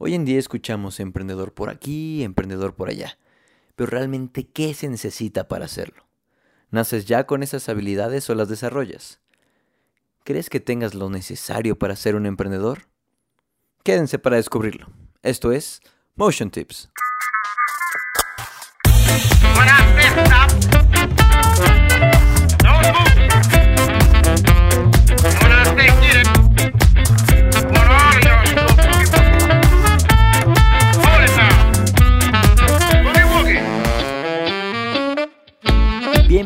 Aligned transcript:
Hoy 0.00 0.14
en 0.14 0.24
día 0.24 0.38
escuchamos 0.38 1.00
emprendedor 1.00 1.52
por 1.52 1.70
aquí, 1.70 2.22
emprendedor 2.22 2.76
por 2.76 2.88
allá, 2.88 3.18
pero 3.74 3.90
realmente 3.90 4.46
¿qué 4.46 4.72
se 4.72 4.88
necesita 4.88 5.48
para 5.48 5.64
hacerlo? 5.64 6.06
¿Naces 6.70 7.04
ya 7.04 7.26
con 7.26 7.42
esas 7.42 7.68
habilidades 7.68 8.30
o 8.30 8.36
las 8.36 8.48
desarrollas? 8.48 9.20
¿Crees 10.22 10.50
que 10.50 10.60
tengas 10.60 10.94
lo 10.94 11.10
necesario 11.10 11.76
para 11.80 11.96
ser 11.96 12.14
un 12.14 12.26
emprendedor? 12.26 12.86
Quédense 13.82 14.20
para 14.20 14.36
descubrirlo. 14.36 14.86
Esto 15.22 15.50
es 15.50 15.80
Motion 16.14 16.52
Tips. 16.52 16.90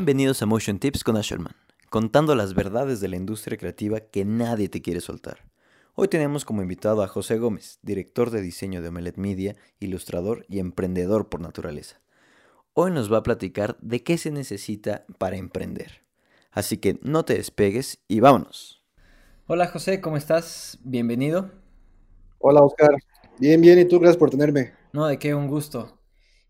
Bienvenidos 0.02 0.42
a 0.42 0.46
Motion 0.46 0.80
Tips 0.80 1.04
con 1.04 1.16
Asherman, 1.16 1.54
contando 1.88 2.34
las 2.34 2.54
verdades 2.54 3.00
de 3.00 3.06
la 3.06 3.14
industria 3.14 3.56
creativa 3.56 4.00
que 4.00 4.24
nadie 4.24 4.68
te 4.68 4.82
quiere 4.82 5.00
soltar. 5.00 5.48
Hoy 5.94 6.08
tenemos 6.08 6.44
como 6.44 6.60
invitado 6.60 7.04
a 7.04 7.06
José 7.06 7.38
Gómez, 7.38 7.78
director 7.82 8.30
de 8.30 8.40
diseño 8.40 8.82
de 8.82 8.88
Omelet 8.88 9.16
Media, 9.16 9.54
ilustrador 9.78 10.44
y 10.48 10.58
emprendedor 10.58 11.28
por 11.28 11.40
naturaleza. 11.40 12.00
Hoy 12.72 12.90
nos 12.90 13.12
va 13.12 13.18
a 13.18 13.22
platicar 13.22 13.76
de 13.80 14.02
qué 14.02 14.18
se 14.18 14.32
necesita 14.32 15.04
para 15.18 15.36
emprender. 15.36 16.02
Así 16.50 16.78
que 16.78 16.98
no 17.02 17.24
te 17.24 17.34
despegues 17.34 18.00
y 18.08 18.18
vámonos. 18.18 18.84
Hola 19.46 19.68
José, 19.68 20.00
¿cómo 20.00 20.16
estás? 20.16 20.80
Bienvenido. 20.82 21.52
Hola 22.40 22.62
Oscar, 22.62 22.96
bien, 23.38 23.60
bien, 23.60 23.78
y 23.78 23.84
tú, 23.84 24.00
gracias 24.00 24.18
por 24.18 24.30
tenerme. 24.30 24.72
No, 24.92 25.06
de 25.06 25.20
qué, 25.20 25.32
un 25.32 25.46
gusto. 25.46 26.00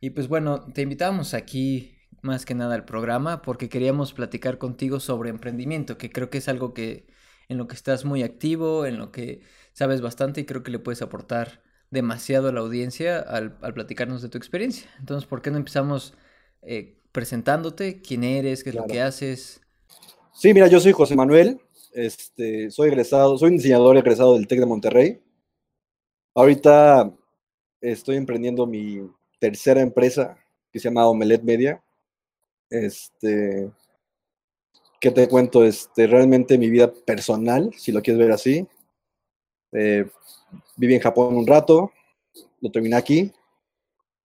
Y 0.01 0.09
pues 0.09 0.27
bueno, 0.27 0.73
te 0.73 0.81
invitamos 0.81 1.35
aquí 1.35 1.92
más 2.23 2.47
que 2.47 2.55
nada 2.55 2.75
al 2.75 2.85
programa 2.85 3.43
porque 3.43 3.69
queríamos 3.69 4.13
platicar 4.13 4.59
contigo 4.59 5.01
sobre 5.01 5.31
emprendimiento, 5.31 5.99
que 5.99 6.11
creo 6.11 6.31
que 6.31 6.39
es 6.39 6.49
algo 6.49 6.73
que 6.73 7.07
en 7.49 7.59
lo 7.59 7.69
que 7.69 7.75
estás 7.75 8.05
muy 8.05 8.23
activo, 8.23 8.87
en 8.87 8.99
lo 8.99 9.13
que 9.13 9.43
sabes 9.73 10.01
bastante 10.01 10.41
y 10.41 10.45
creo 10.45 10.63
que 10.63 10.71
le 10.71 10.79
puedes 10.79 11.03
aportar 11.03 11.63
demasiado 11.91 12.49
a 12.49 12.53
la 12.53 12.61
audiencia 12.61 13.19
al, 13.19 13.59
platicarnos 13.75 14.23
de 14.23 14.29
tu 14.29 14.39
experiencia. 14.39 14.89
Entonces, 14.99 15.29
¿por 15.29 15.43
qué 15.43 15.51
no 15.51 15.59
empezamos 15.59 16.15
eh, 16.63 16.99
presentándote? 17.13 18.01
¿Quién 18.01 18.25
eres? 18.25 18.65
¿Qué 18.65 18.71
es 18.71 18.77
lo 18.77 18.87
que 18.87 19.03
haces? 19.03 19.61
Sí, 20.33 20.55
mira, 20.55 20.69
yo 20.69 20.81
soy 20.81 20.93
José 20.93 21.15
Manuel, 21.15 21.61
este, 21.93 22.71
soy 22.71 22.89
egresado, 22.89 23.37
soy 23.37 23.51
un 23.51 23.57
diseñador 23.59 23.97
egresado 23.99 24.35
del 24.35 24.47
TEC 24.47 24.61
de 24.61 24.67
Monterrey. 24.67 25.23
Ahorita 26.35 27.13
estoy 27.83 28.17
emprendiendo 28.17 28.67
mi 28.67 29.03
tercera 29.39 29.83
empresa 29.83 30.39
que 30.73 30.79
se 30.79 30.89
llama 30.89 31.07
Omelet 31.07 31.43
Media. 31.43 31.83
Este, 32.73 33.71
¿qué 34.99 35.11
te 35.11 35.29
cuento? 35.29 35.63
Este, 35.63 36.07
realmente 36.07 36.57
mi 36.57 36.71
vida 36.71 36.91
personal, 36.91 37.71
si 37.77 37.93
lo 37.93 38.01
quieres 38.01 38.19
ver 38.19 38.33
así. 38.33 38.67
Eh, 39.73 40.07
viví 40.77 40.95
en 40.95 41.01
Japón 41.01 41.37
un 41.37 41.47
rato, 41.47 41.93
lo 42.63 42.71
terminé 42.71 42.97
aquí. 42.97 43.31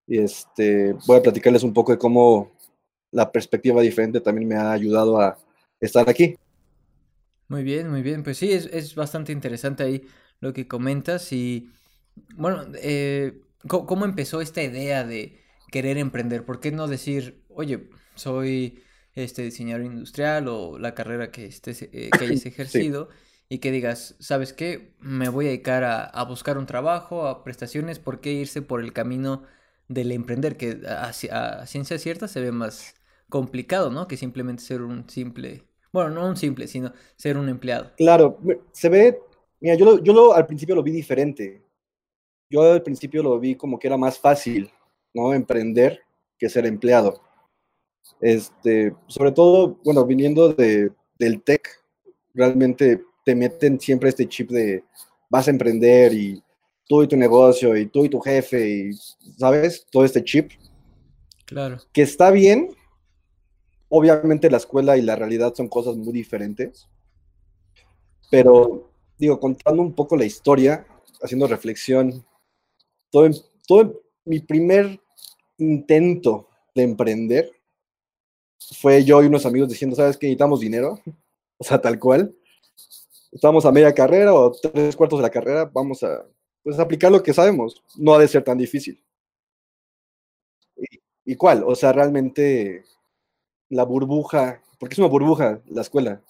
Y 0.06 0.18
este, 0.18 0.94
voy 1.06 1.18
a 1.18 1.22
platicarles 1.22 1.62
un 1.62 1.74
poco 1.74 1.92
de 1.92 1.98
cómo 1.98 2.52
la 3.10 3.30
perspectiva 3.30 3.82
diferente 3.82 4.20
también 4.20 4.48
me 4.48 4.56
ha 4.56 4.72
ayudado 4.72 5.20
a 5.20 5.36
estar 5.78 6.08
aquí. 6.08 6.36
Muy 7.48 7.62
bien, 7.62 7.90
muy 7.90 8.00
bien. 8.00 8.22
Pues 8.22 8.38
sí, 8.38 8.50
es, 8.52 8.66
es 8.66 8.94
bastante 8.94 9.32
interesante 9.32 9.82
ahí 9.82 10.06
lo 10.40 10.54
que 10.54 10.66
comentas. 10.66 11.32
Y 11.32 11.70
bueno, 12.34 12.64
eh, 12.82 13.40
¿cómo 13.66 14.06
empezó 14.06 14.40
esta 14.40 14.62
idea 14.62 15.04
de 15.04 15.38
querer 15.70 15.98
emprender? 15.98 16.46
¿Por 16.46 16.60
qué 16.60 16.72
no 16.72 16.86
decir, 16.86 17.42
oye, 17.48 17.90
soy 18.18 18.82
este 19.14 19.42
diseñador 19.42 19.84
industrial 19.84 20.48
o 20.48 20.78
la 20.78 20.94
carrera 20.94 21.30
que, 21.30 21.46
estés, 21.46 21.82
eh, 21.82 22.10
que 22.16 22.24
hayas 22.24 22.46
ejercido 22.46 23.08
y 23.48 23.58
que 23.58 23.72
digas, 23.72 24.14
¿sabes 24.18 24.52
qué? 24.52 24.94
Me 25.00 25.28
voy 25.28 25.46
a 25.46 25.48
dedicar 25.48 25.84
a, 25.84 26.22
buscar 26.24 26.58
un 26.58 26.66
trabajo, 26.66 27.26
a 27.26 27.44
prestaciones, 27.44 27.98
¿por 27.98 28.20
qué 28.20 28.32
irse 28.32 28.60
por 28.60 28.82
el 28.82 28.92
camino 28.92 29.42
del 29.88 30.12
emprender? 30.12 30.56
Que 30.56 30.80
a, 30.86 31.12
ciencia 31.66 31.98
cierta 31.98 32.28
se 32.28 32.40
ve 32.40 32.52
más 32.52 32.94
complicado, 33.30 33.90
¿no? 33.90 34.06
Que 34.06 34.16
simplemente 34.16 34.62
ser 34.62 34.82
un 34.82 35.08
simple, 35.08 35.64
bueno, 35.92 36.10
no 36.10 36.28
un 36.28 36.36
simple, 36.36 36.66
sino 36.66 36.92
ser 37.16 37.38
un 37.38 37.48
empleado. 37.48 37.92
Claro, 37.96 38.38
se 38.72 38.90
ve, 38.90 39.18
mira, 39.60 39.76
yo, 39.76 40.02
yo 40.02 40.12
lo, 40.12 40.34
al 40.34 40.46
principio 40.46 40.74
lo 40.74 40.82
vi 40.82 40.92
diferente. 40.92 41.62
Yo 42.50 42.72
al 42.72 42.82
principio 42.82 43.22
lo 43.22 43.38
vi 43.38 43.54
como 43.54 43.78
que 43.78 43.86
era 43.86 43.96
más 43.96 44.18
fácil, 44.18 44.70
¿no? 45.14 45.32
Emprender 45.32 46.02
que 46.38 46.48
ser 46.48 46.66
empleado. 46.66 47.27
Este, 48.20 48.94
sobre 49.06 49.32
todo, 49.32 49.78
bueno, 49.84 50.04
viniendo 50.04 50.52
de, 50.52 50.90
del 51.18 51.42
tech, 51.42 51.68
realmente 52.34 53.02
te 53.24 53.34
meten 53.34 53.78
siempre 53.78 54.08
este 54.08 54.28
chip 54.28 54.50
de 54.50 54.84
vas 55.30 55.46
a 55.48 55.50
emprender 55.50 56.12
y 56.14 56.42
tú 56.88 57.02
y 57.02 57.08
tu 57.08 57.16
negocio 57.16 57.76
y 57.76 57.86
tú 57.86 58.04
y 58.04 58.08
tu 58.08 58.20
jefe 58.20 58.68
y, 58.68 58.92
¿sabes? 59.36 59.86
Todo 59.90 60.04
este 60.04 60.24
chip. 60.24 60.52
Claro. 61.44 61.78
Que 61.92 62.02
está 62.02 62.30
bien. 62.30 62.74
Obviamente 63.90 64.50
la 64.50 64.56
escuela 64.56 64.96
y 64.96 65.02
la 65.02 65.16
realidad 65.16 65.54
son 65.54 65.68
cosas 65.68 65.96
muy 65.96 66.12
diferentes. 66.12 66.88
Pero, 68.30 68.90
digo, 69.18 69.40
contando 69.40 69.82
un 69.82 69.94
poco 69.94 70.16
la 70.16 70.24
historia, 70.24 70.86
haciendo 71.22 71.46
reflexión, 71.46 72.24
todo, 73.10 73.28
todo 73.66 74.02
mi 74.24 74.40
primer 74.40 75.00
intento 75.56 76.48
de 76.74 76.82
emprender 76.82 77.50
fue 78.58 79.04
yo 79.04 79.22
y 79.22 79.26
unos 79.26 79.46
amigos 79.46 79.68
diciendo, 79.68 79.96
¿sabes 79.96 80.16
qué? 80.16 80.26
Necesitamos 80.26 80.60
dinero. 80.60 81.00
O 81.60 81.64
sea, 81.64 81.80
tal 81.80 81.98
cual. 81.98 82.32
Estamos 83.32 83.66
a 83.66 83.72
media 83.72 83.92
carrera 83.92 84.32
o 84.32 84.52
tres 84.52 84.94
cuartos 84.94 85.18
de 85.18 85.24
la 85.24 85.30
carrera, 85.30 85.64
vamos 85.64 86.04
a 86.04 86.24
pues, 86.62 86.78
aplicar 86.78 87.10
lo 87.10 87.20
que 87.20 87.34
sabemos. 87.34 87.82
No 87.96 88.14
ha 88.14 88.18
de 88.20 88.28
ser 88.28 88.44
tan 88.44 88.58
difícil. 88.58 89.02
¿Y, 91.24 91.34
cuál? 91.34 91.64
O 91.66 91.74
sea, 91.74 91.92
realmente 91.92 92.84
la 93.70 93.82
burbuja, 93.82 94.62
porque 94.78 94.94
es 94.94 94.98
una 95.00 95.08
burbuja 95.08 95.60
la 95.66 95.82
escuela, 95.82 96.22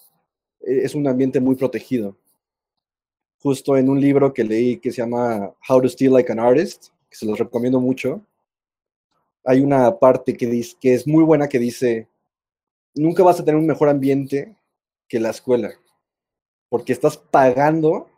e, 0.61 0.83
es 0.83 0.95
un 0.95 1.07
ambiente 1.07 1.39
muy 1.39 1.55
protegido. 1.55 2.17
Justo 3.37 3.77
en 3.77 3.87
un 3.87 4.01
libro 4.01 4.33
que 4.33 4.43
leí 4.43 4.77
que 4.77 4.91
se 4.91 5.03
llama 5.03 5.53
How 5.69 5.81
to 5.81 5.89
Steal 5.89 6.13
Like 6.13 6.31
an 6.31 6.39
Artist, 6.39 6.87
que 7.07 7.17
se 7.17 7.25
los 7.27 7.37
recomiendo 7.37 7.79
mucho, 7.79 8.25
hay 9.43 9.61
una 9.61 9.97
parte 9.97 10.35
que, 10.35 10.47
dice, 10.47 10.75
que 10.79 10.93
es 10.93 11.07
muy 11.07 11.23
buena 11.23 11.47
que 11.47 11.59
dice, 11.59 12.07
nunca 12.95 13.23
vas 13.23 13.39
a 13.39 13.45
tener 13.45 13.59
un 13.59 13.67
mejor 13.67 13.89
ambiente 13.89 14.55
que 15.07 15.19
la 15.19 15.29
escuela, 15.29 15.71
porque 16.69 16.93
estás 16.93 17.17
pagando 17.17 18.09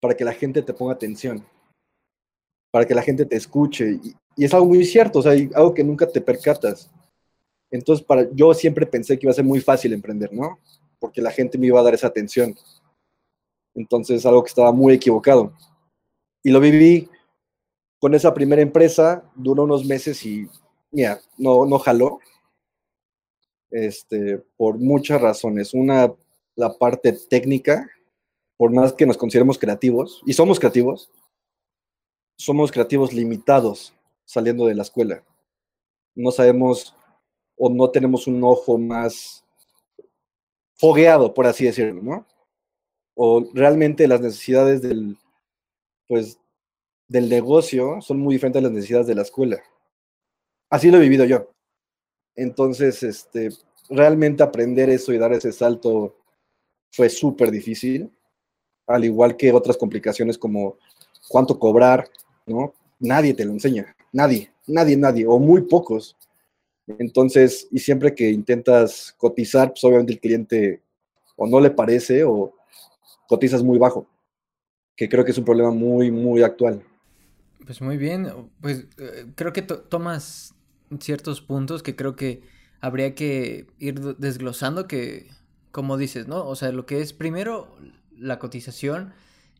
para 0.00 0.16
que 0.16 0.24
la 0.24 0.32
gente 0.32 0.62
te 0.62 0.74
ponga 0.74 0.94
atención, 0.94 1.44
para 2.70 2.86
que 2.86 2.94
la 2.94 3.02
gente 3.02 3.24
te 3.24 3.36
escuche, 3.36 4.00
y, 4.02 4.44
es 4.44 4.52
algo 4.52 4.66
muy 4.66 4.84
cierto, 4.84 5.20
o 5.20 5.22
sea, 5.22 5.32
algo 5.54 5.72
que 5.72 5.82
nunca 5.82 6.06
te 6.06 6.20
percatas. 6.20 6.90
Entonces, 7.70 8.04
para, 8.04 8.28
yo 8.32 8.52
siempre 8.52 8.84
pensé 8.84 9.18
que 9.18 9.24
iba 9.24 9.30
a 9.30 9.34
ser 9.34 9.44
muy 9.44 9.60
fácil 9.60 9.94
emprender, 9.94 10.30
¿no? 10.32 10.58
Porque 10.98 11.22
la 11.22 11.30
gente 11.30 11.56
me 11.56 11.68
iba 11.68 11.80
a 11.80 11.82
dar 11.82 11.94
esa 11.94 12.08
atención. 12.08 12.54
Entonces, 13.74 14.26
algo 14.26 14.44
que 14.44 14.50
estaba 14.50 14.72
muy 14.72 14.92
equivocado. 14.92 15.54
Y 16.42 16.50
lo 16.50 16.60
viví 16.60 17.08
con 17.98 18.14
esa 18.14 18.34
primera 18.34 18.60
empresa, 18.60 19.24
duró 19.34 19.64
unos 19.64 19.86
meses 19.86 20.24
y, 20.26 20.46
mira, 20.90 21.18
no, 21.38 21.64
no 21.64 21.78
jaló 21.78 22.20
este, 23.70 24.38
por 24.56 24.78
muchas 24.78 25.20
razones. 25.20 25.74
Una, 25.74 26.12
la 26.54 26.76
parte 26.76 27.12
técnica, 27.12 27.88
por 28.56 28.72
más 28.72 28.92
que 28.92 29.06
nos 29.06 29.16
consideremos 29.16 29.58
creativos, 29.58 30.22
y 30.26 30.32
somos 30.32 30.58
creativos, 30.58 31.10
somos 32.38 32.70
creativos 32.70 33.12
limitados 33.12 33.94
saliendo 34.24 34.66
de 34.66 34.74
la 34.74 34.82
escuela. 34.82 35.24
No 36.14 36.30
sabemos 36.30 36.94
o 37.56 37.70
no 37.70 37.90
tenemos 37.90 38.26
un 38.26 38.42
ojo 38.44 38.78
más 38.78 39.44
fogueado, 40.74 41.32
por 41.32 41.46
así 41.46 41.64
decirlo, 41.64 42.02
¿no? 42.02 42.26
O 43.14 43.44
realmente 43.54 44.06
las 44.06 44.20
necesidades 44.20 44.82
del, 44.82 45.16
pues, 46.06 46.38
del 47.08 47.28
negocio 47.28 48.00
son 48.02 48.20
muy 48.20 48.34
diferentes 48.34 48.60
a 48.60 48.64
las 48.64 48.72
necesidades 48.72 49.06
de 49.06 49.14
la 49.14 49.22
escuela. 49.22 49.62
Así 50.68 50.90
lo 50.90 50.98
he 50.98 51.02
vivido 51.02 51.24
yo. 51.24 51.50
Entonces, 52.34 53.02
este, 53.02 53.50
realmente 53.88 54.42
aprender 54.42 54.90
eso 54.90 55.12
y 55.12 55.18
dar 55.18 55.32
ese 55.32 55.52
salto 55.52 56.16
fue 56.90 57.08
súper 57.08 57.50
difícil, 57.50 58.10
al 58.86 59.04
igual 59.04 59.36
que 59.36 59.52
otras 59.52 59.76
complicaciones 59.76 60.38
como 60.38 60.76
cuánto 61.28 61.58
cobrar, 61.58 62.08
¿no? 62.46 62.74
Nadie 62.98 63.34
te 63.34 63.44
lo 63.44 63.52
enseña, 63.52 63.94
nadie, 64.12 64.50
nadie, 64.66 64.96
nadie, 64.96 65.26
o 65.26 65.38
muy 65.38 65.62
pocos. 65.62 66.16
Entonces, 66.86 67.68
y 67.70 67.80
siempre 67.80 68.14
que 68.14 68.30
intentas 68.30 69.14
cotizar, 69.18 69.70
pues 69.70 69.84
obviamente 69.84 70.12
el 70.12 70.20
cliente 70.20 70.82
o 71.36 71.46
no 71.46 71.60
le 71.60 71.70
parece 71.70 72.24
o 72.24 72.54
cotizas 73.28 73.62
muy 73.62 73.78
bajo, 73.78 74.06
que 74.94 75.08
creo 75.08 75.24
que 75.24 75.32
es 75.32 75.38
un 75.38 75.44
problema 75.44 75.70
muy, 75.70 76.10
muy 76.10 76.42
actual. 76.42 76.82
Pues 77.64 77.82
muy 77.82 77.96
bien, 77.96 78.28
pues 78.60 78.86
eh, 78.98 79.26
creo 79.34 79.52
que 79.52 79.62
tomas 79.62 80.54
ciertos 81.00 81.40
puntos 81.40 81.82
que 81.82 81.96
creo 81.96 82.14
que 82.14 82.42
habría 82.80 83.14
que 83.14 83.66
ir 83.78 84.00
desglosando 84.16 84.86
que, 84.86 85.30
como 85.72 85.96
dices, 85.96 86.28
¿no? 86.28 86.46
O 86.46 86.56
sea, 86.56 86.72
lo 86.72 86.86
que 86.86 87.00
es 87.00 87.12
primero 87.12 87.76
la 88.18 88.38
cotización, 88.38 89.12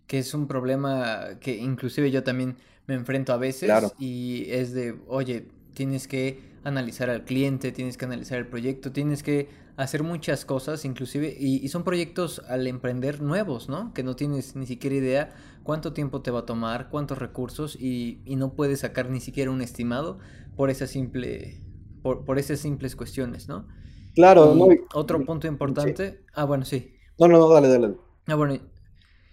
que 0.07 0.19
es 0.19 0.35
un 0.35 0.47
problema 0.47 1.39
que 1.41 1.57
inclusive 1.57 2.11
yo 2.11 2.23
también 2.23 2.57
me 2.87 2.95
enfrento 2.95 3.33
a 3.33 3.37
veces 3.37 3.71
y 3.99 4.47
es 4.49 4.73
de, 4.73 4.97
oye, 5.09 5.49
tienes 5.75 6.09
que 6.09 6.41
analizar 6.65 7.11
al 7.11 7.25
cliente, 7.25 7.71
tienes 7.73 7.97
que 7.97 8.05
analizar 8.05 8.39
el 8.39 8.47
proyecto, 8.47 8.93
tienes 8.93 9.23
que 9.23 9.49
hacer 9.77 10.03
muchas 10.03 10.45
cosas, 10.45 10.85
inclusive, 10.85 11.37
y, 11.39 11.69
son 11.69 11.85
proyectos 11.85 12.43
al 12.49 12.67
emprender 12.67 13.21
nuevos, 13.21 13.69
¿no? 13.69 13.93
Que 13.93 14.03
no 14.03 14.17
tienes 14.17 14.57
ni 14.57 14.67
siquiera 14.67 14.97
idea 14.97 15.35
cuánto 15.63 15.93
tiempo 15.93 16.23
te 16.23 16.31
va 16.31 16.41
a 16.41 16.47
tomar, 16.47 16.89
cuántos 16.89 17.19
recursos, 17.19 17.77
y, 17.77 18.21
no 18.27 18.53
puedes 18.55 18.81
sacar 18.81 19.11
ni 19.11 19.21
siquiera 19.21 19.51
un 19.51 19.61
estimado 19.61 20.19
por 20.57 20.71
esa 20.71 20.87
simple, 20.87 21.61
por, 22.07 22.25
por 22.25 22.39
esas 22.39 22.61
simples 22.61 22.95
cuestiones, 22.95 23.49
¿no? 23.49 23.67
Claro, 24.15 24.55
no. 24.55 24.69
Otro 24.95 25.25
punto 25.25 25.49
importante. 25.49 26.25
Ah, 26.35 26.45
bueno, 26.45 26.65
sí. 26.65 26.95
No, 27.19 27.27
no, 27.27 27.37
no, 27.37 27.49
dale, 27.49 27.67
dale. 27.67 27.97
Ah, 28.29 28.37
bueno. 28.37 28.61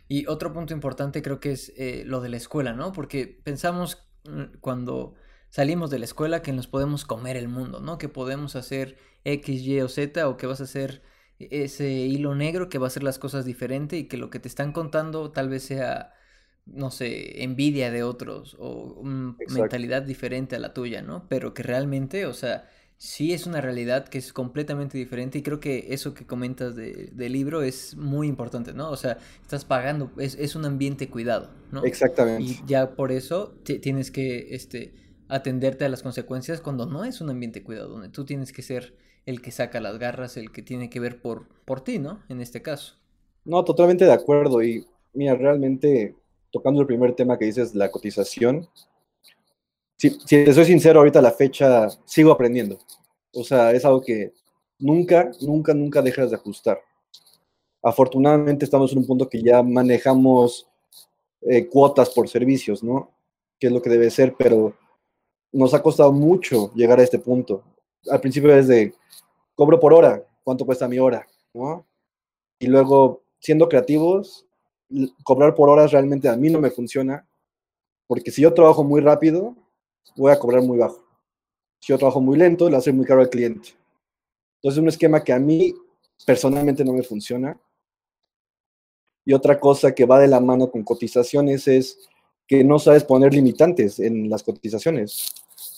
Y 0.08 0.26
otro 0.26 0.52
punto 0.54 0.74
importante 0.74 1.22
creo 1.22 1.40
que 1.40 1.52
es 1.52 1.72
eh, 1.78 2.02
lo 2.08 2.20
de 2.20 2.30
la 2.30 2.38
escuela, 2.38 2.74
¿no? 2.74 2.92
Porque 2.92 3.28
pensamos 3.44 4.08
mm, 4.28 4.58
cuando 4.60 5.14
salimos 5.50 5.92
de 5.92 6.00
la 6.00 6.06
escuela 6.06 6.42
que 6.42 6.52
nos 6.52 6.66
podemos 6.66 7.06
comer 7.06 7.38
el 7.38 7.48
mundo, 7.48 7.80
¿no? 7.80 8.00
Que 8.00 8.10
podemos 8.10 8.56
hacer 8.56 8.98
X, 9.24 9.62
Y 9.62 9.80
o 9.80 9.88
Z 9.88 10.28
o 10.28 10.36
que 10.36 10.48
vas 10.48 10.60
a 10.60 10.64
hacer 10.64 11.04
ese 11.38 11.92
hilo 11.92 12.34
negro 12.34 12.70
que 12.70 12.80
va 12.80 12.88
a 12.88 12.88
hacer 12.88 13.04
las 13.04 13.20
cosas 13.20 13.46
diferente 13.46 13.98
y 13.98 14.08
que 14.08 14.18
lo 14.18 14.32
que 14.32 14.40
te 14.40 14.48
están 14.48 14.72
contando 14.72 15.30
tal 15.30 15.48
vez 15.48 15.62
sea, 15.62 16.12
no 16.66 16.92
sé, 16.92 17.44
envidia 17.44 17.92
de 17.92 18.04
otros 18.04 18.56
o 18.60 18.94
una 19.00 19.36
mentalidad 19.50 20.02
diferente 20.02 20.56
a 20.56 20.60
la 20.60 20.74
tuya, 20.74 21.02
¿no? 21.02 21.28
Pero 21.30 21.54
que 21.54 21.64
realmente, 21.64 22.26
o 22.26 22.34
sea, 22.34 22.70
sí 22.98 23.34
es 23.34 23.46
una 23.46 23.60
realidad 23.60 24.08
que 24.08 24.18
es 24.18 24.32
completamente 24.32 24.98
diferente 24.98 25.38
y 25.38 25.44
creo 25.44 25.60
que 25.60 25.88
eso 25.90 26.14
que 26.14 26.26
comentas 26.26 26.76
de, 26.76 27.10
del 27.12 27.34
libro 27.34 27.62
es 27.62 27.98
muy 27.98 28.28
importante, 28.28 28.74
¿no? 28.74 28.90
O 28.90 28.96
sea, 28.96 29.18
estás 29.42 29.66
pagando, 29.66 30.12
es, 30.18 30.36
es 30.36 30.56
un 30.56 30.66
ambiente 30.66 31.10
cuidado, 31.10 31.50
¿no? 31.72 31.84
Exactamente. 31.84 32.44
Y 32.44 32.60
ya 32.66 32.96
por 32.96 33.12
eso 33.12 33.56
tienes 33.64 34.10
que, 34.10 34.56
este, 34.56 34.94
atenderte 35.28 35.86
a 35.86 35.90
las 35.90 36.04
consecuencias 36.04 36.62
cuando 36.62 36.86
no 36.86 37.04
es 37.04 37.20
un 37.22 37.30
ambiente 37.30 37.64
cuidado, 37.64 37.90
donde 37.90 38.10
tú 38.10 38.26
tienes 38.26 38.54
que 38.54 38.62
ser 38.62 38.96
el 39.26 39.42
que 39.42 39.52
saca 39.52 39.80
las 39.80 39.98
garras, 39.98 40.38
el 40.38 40.52
que 40.52 40.62
tiene 40.62 40.90
que 40.90 41.00
ver 41.00 41.22
por, 41.22 41.48
por 41.66 41.82
ti, 41.82 41.98
¿no? 42.00 42.22
En 42.30 42.42
este 42.42 42.62
caso. 42.62 42.98
No, 43.46 43.64
totalmente 43.64 44.06
de 44.06 44.14
acuerdo. 44.14 44.62
Y 44.62 44.86
mira, 45.14 45.36
realmente, 45.36 46.16
tocando 46.54 46.80
el 46.80 46.88
primer 46.88 47.16
tema 47.16 47.38
que 47.38 47.46
dices, 47.46 47.74
la 47.74 47.90
cotización, 47.90 48.70
si, 49.98 50.12
si 50.12 50.46
te 50.46 50.54
soy 50.54 50.66
sincero, 50.66 51.00
ahorita 51.00 51.22
la 51.22 51.32
fecha 51.32 51.90
sigo 52.06 52.32
aprendiendo. 52.32 52.78
O 53.34 53.44
sea, 53.44 53.72
es 53.72 53.84
algo 53.84 54.02
que 54.02 54.32
nunca, 54.78 55.32
nunca, 55.42 55.74
nunca 55.74 56.02
dejas 56.02 56.30
de 56.30 56.36
ajustar. 56.36 56.80
Afortunadamente 57.82 58.66
estamos 58.66 58.92
en 58.92 59.00
un 59.00 59.08
punto 59.08 59.28
que 59.28 59.42
ya 59.42 59.64
manejamos 59.64 60.68
eh, 61.42 61.68
cuotas 61.68 62.12
por 62.12 62.30
servicios, 62.30 62.84
¿no? 62.84 63.12
Que 63.60 63.68
es 63.68 63.74
lo 63.74 63.82
que 63.82 63.90
debe 63.90 64.10
ser, 64.12 64.36
pero 64.38 64.76
nos 65.52 65.74
ha 65.74 65.82
costado 65.82 66.12
mucho 66.12 66.72
llegar 66.76 67.00
a 67.00 67.04
este 67.04 67.20
punto. 67.20 67.64
Al 68.10 68.22
principio 68.22 68.56
es 68.56 68.68
de, 68.68 68.94
cobro 69.56 69.80
por 69.80 69.94
hora, 69.94 70.24
¿cuánto 70.44 70.66
cuesta 70.66 70.88
mi 70.88 71.00
hora? 71.00 71.28
¿No? 71.54 71.86
Y 72.60 72.68
luego, 72.68 73.24
siendo 73.40 73.68
creativos, 73.68 74.46
cobrar 75.24 75.56
por 75.56 75.70
horas 75.70 75.92
realmente 75.92 76.30
a 76.30 76.36
mí 76.36 76.50
no 76.50 76.60
me 76.60 76.72
funciona, 76.72 77.28
porque 78.08 78.32
si 78.32 78.42
yo 78.42 78.54
trabajo 78.54 78.84
muy 78.84 79.02
rápido, 79.02 79.56
voy 80.16 80.32
a 80.32 80.40
cobrar 80.40 80.62
muy 80.62 80.78
bajo. 80.78 81.04
Si 81.80 81.92
yo 81.92 81.98
trabajo 81.98 82.22
muy 82.22 82.38
lento, 82.38 82.70
le 82.70 82.78
hace 82.78 82.92
muy 82.92 83.06
caro 83.06 83.22
al 83.22 83.30
cliente. 83.30 83.70
Entonces, 84.58 84.78
es 84.78 84.82
un 84.82 84.88
esquema 84.88 85.24
que 85.24 85.34
a 85.34 85.40
mí 85.40 85.74
personalmente 86.26 86.86
no 86.86 86.94
me 86.94 87.04
funciona. 87.04 87.60
Y 89.26 89.34
otra 89.34 89.60
cosa 89.60 89.94
que 89.94 90.06
va 90.06 90.20
de 90.20 90.28
la 90.28 90.40
mano 90.40 90.70
con 90.70 90.84
cotizaciones 90.84 91.68
es 91.68 91.98
que 92.48 92.64
no 92.64 92.80
sabes 92.80 93.04
poner 93.04 93.34
limitantes 93.34 94.00
en 94.00 94.30
las 94.30 94.44
cotizaciones 94.44 95.34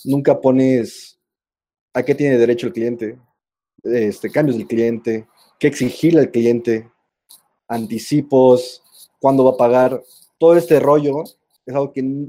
nunca 0.06 0.40
pones 0.40 1.18
a 1.92 2.02
qué 2.02 2.14
tiene 2.14 2.38
derecho 2.38 2.68
el 2.68 2.72
cliente, 2.72 3.18
este, 3.82 4.30
cambios 4.30 4.56
del 4.56 4.66
cliente, 4.66 5.26
qué 5.58 5.66
exigirle 5.68 6.20
al 6.20 6.30
cliente, 6.30 6.90
anticipos, 7.68 8.82
cuándo 9.26 9.42
va 9.42 9.50
a 9.50 9.56
pagar, 9.56 10.04
todo 10.38 10.56
este 10.56 10.78
rollo 10.78 11.24
es 11.24 11.74
algo 11.74 11.92
que 11.92 12.28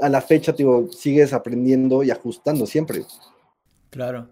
a 0.00 0.08
la 0.08 0.20
fecha 0.20 0.50
digo, 0.50 0.90
sigues 0.90 1.32
aprendiendo 1.32 2.02
y 2.02 2.10
ajustando 2.10 2.66
siempre. 2.66 3.04
Claro. 3.90 4.28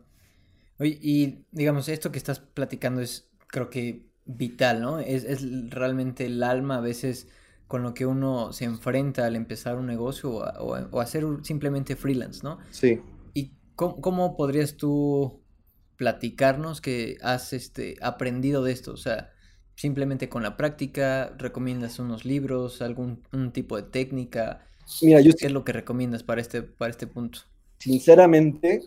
Oye, 0.80 0.98
y 1.00 1.44
digamos, 1.52 1.88
esto 1.88 2.10
que 2.10 2.18
estás 2.18 2.40
platicando 2.40 3.00
es, 3.02 3.30
creo 3.46 3.70
que, 3.70 4.04
vital, 4.24 4.80
¿no? 4.80 4.98
Es, 4.98 5.22
es 5.22 5.70
realmente 5.70 6.26
el 6.26 6.42
alma 6.42 6.78
a 6.78 6.80
veces 6.80 7.28
con 7.68 7.84
lo 7.84 7.94
que 7.94 8.04
uno 8.04 8.52
se 8.52 8.64
enfrenta 8.64 9.24
al 9.24 9.36
empezar 9.36 9.76
un 9.76 9.86
negocio 9.86 10.38
o, 10.38 11.00
hacer 11.00 11.24
simplemente 11.42 11.94
freelance, 11.94 12.40
¿no? 12.42 12.58
Sí. 12.72 13.00
¿Y 13.32 13.52
cómo, 13.76 14.36
podrías 14.36 14.76
tú 14.76 15.40
platicarnos 15.94 16.80
que 16.80 17.16
has 17.22 17.52
este, 17.52 17.94
aprendido 18.02 18.64
de 18.64 18.72
esto? 18.72 18.90
O 18.90 18.96
sea, 18.96 19.30
simplemente 19.76 20.28
con 20.28 20.42
la 20.42 20.56
práctica, 20.56 21.34
recomiendas 21.38 21.98
unos 21.98 22.24
libros, 22.24 22.82
algún 22.82 23.22
un 23.32 23.52
tipo 23.52 23.76
de 23.76 23.84
técnica. 23.84 24.66
Mira, 25.02 25.20
yo 25.20 25.32
¿Qué 25.38 25.46
es 25.46 25.52
lo 25.52 25.64
que 25.64 25.72
recomiendas 25.72 26.22
para 26.22 26.40
este, 26.40 26.62
para 26.62 26.90
este 26.90 27.06
punto? 27.06 27.40
Sinceramente, 27.78 28.82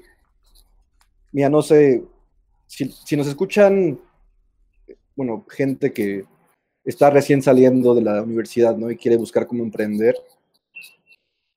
mira, 1.32 1.50
no 1.50 1.62
sé, 1.62 2.04
si, 2.66 2.92
si 2.92 3.16
nos 3.16 3.28
escuchan, 3.28 4.00
bueno, 5.16 5.46
gente 5.50 5.94
que 5.94 6.26
está 6.84 7.10
recién 7.12 7.42
saliendo 7.42 7.94
de 7.94 8.02
la 8.02 8.24
universidad, 8.24 8.76
¿no? 8.76 8.90
Y 8.90 8.98
quiere 8.98 9.18
buscar 9.18 9.46
cómo 9.46 9.64
emprender. 9.64 10.16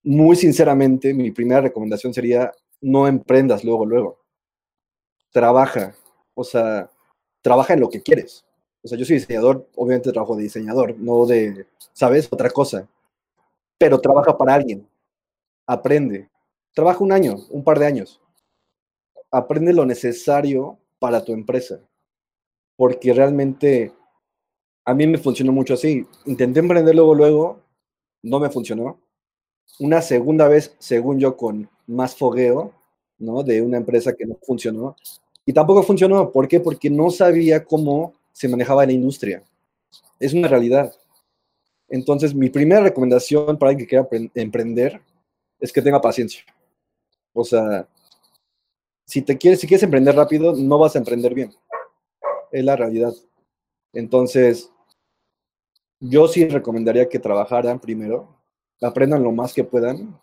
Muy 0.02 0.36
sinceramente, 0.36 1.14
mi 1.14 1.30
primera 1.30 1.62
recomendación 1.62 2.12
sería 2.12 2.52
no 2.82 3.06
emprendas 3.06 3.64
luego, 3.64 3.86
luego. 3.86 4.18
Trabaja, 5.30 5.94
o 6.34 6.44
sea, 6.44 6.90
trabaja 7.40 7.72
en 7.72 7.80
lo 7.80 7.88
que 7.88 8.02
quieres. 8.02 8.44
O 8.84 8.88
sea, 8.88 8.98
yo 8.98 9.04
soy 9.04 9.16
diseñador, 9.16 9.68
obviamente 9.76 10.10
trabajo 10.12 10.36
de 10.36 10.42
diseñador, 10.42 10.98
no 10.98 11.24
de, 11.26 11.66
¿sabes? 11.92 12.28
Otra 12.30 12.50
cosa. 12.50 12.88
Pero 13.78 14.00
trabaja 14.00 14.36
para 14.36 14.54
alguien. 14.54 14.86
Aprende. 15.66 16.28
Trabaja 16.74 17.04
un 17.04 17.12
año, 17.12 17.36
un 17.50 17.62
par 17.62 17.78
de 17.78 17.86
años. 17.86 18.20
Aprende 19.30 19.72
lo 19.72 19.86
necesario 19.86 20.78
para 20.98 21.24
tu 21.24 21.32
empresa. 21.32 21.80
Porque 22.76 23.12
realmente 23.12 23.92
a 24.84 24.94
mí 24.94 25.06
me 25.06 25.18
funcionó 25.18 25.52
mucho 25.52 25.74
así. 25.74 26.06
Intenté 26.26 26.60
emprender 26.60 26.94
luego, 26.94 27.14
luego, 27.14 27.60
no 28.22 28.40
me 28.40 28.50
funcionó. 28.50 28.98
Una 29.78 30.02
segunda 30.02 30.48
vez, 30.48 30.74
según 30.78 31.20
yo, 31.20 31.36
con 31.36 31.70
más 31.86 32.16
fogueo, 32.16 32.72
¿no? 33.18 33.42
De 33.44 33.62
una 33.62 33.76
empresa 33.76 34.12
que 34.14 34.26
no 34.26 34.36
funcionó. 34.42 34.96
Y 35.46 35.52
tampoco 35.52 35.82
funcionó. 35.84 36.32
¿Por 36.32 36.48
qué? 36.48 36.58
Porque 36.60 36.90
no 36.90 37.10
sabía 37.10 37.64
cómo 37.64 38.14
se 38.32 38.48
manejaba 38.48 38.86
la 38.86 38.92
industria. 38.92 39.42
Es 40.18 40.32
una 40.32 40.48
realidad. 40.48 40.94
Entonces, 41.88 42.34
mi 42.34 42.48
primera 42.48 42.82
recomendación 42.82 43.58
para 43.58 43.70
alguien 43.70 43.86
que 43.86 43.96
quiera 43.96 44.30
emprender 44.34 45.00
es 45.60 45.72
que 45.72 45.82
tenga 45.82 46.00
paciencia. 46.00 46.42
O 47.32 47.44
sea, 47.44 47.86
si 49.04 49.22
te 49.22 49.36
quieres, 49.36 49.60
si 49.60 49.66
quieres 49.66 49.82
emprender 49.82 50.14
rápido, 50.14 50.54
no 50.56 50.78
vas 50.78 50.94
a 50.94 50.98
emprender 50.98 51.34
bien. 51.34 51.52
Es 52.50 52.64
la 52.64 52.76
realidad. 52.76 53.12
Entonces, 53.92 54.70
yo 56.00 56.28
sí 56.28 56.48
recomendaría 56.48 57.08
que 57.08 57.18
trabajaran 57.18 57.78
primero, 57.78 58.36
aprendan 58.80 59.22
lo 59.22 59.32
más 59.32 59.52
que 59.52 59.64
puedan 59.64 60.18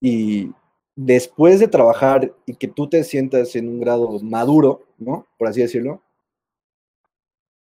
y 0.00 0.52
después 0.96 1.60
de 1.60 1.68
trabajar 1.68 2.34
y 2.44 2.54
que 2.56 2.68
tú 2.68 2.88
te 2.88 3.04
sientas 3.04 3.54
en 3.54 3.68
un 3.68 3.80
grado 3.80 4.18
maduro, 4.20 4.86
¿no? 4.98 5.26
Por 5.38 5.48
así 5.48 5.60
decirlo, 5.60 6.02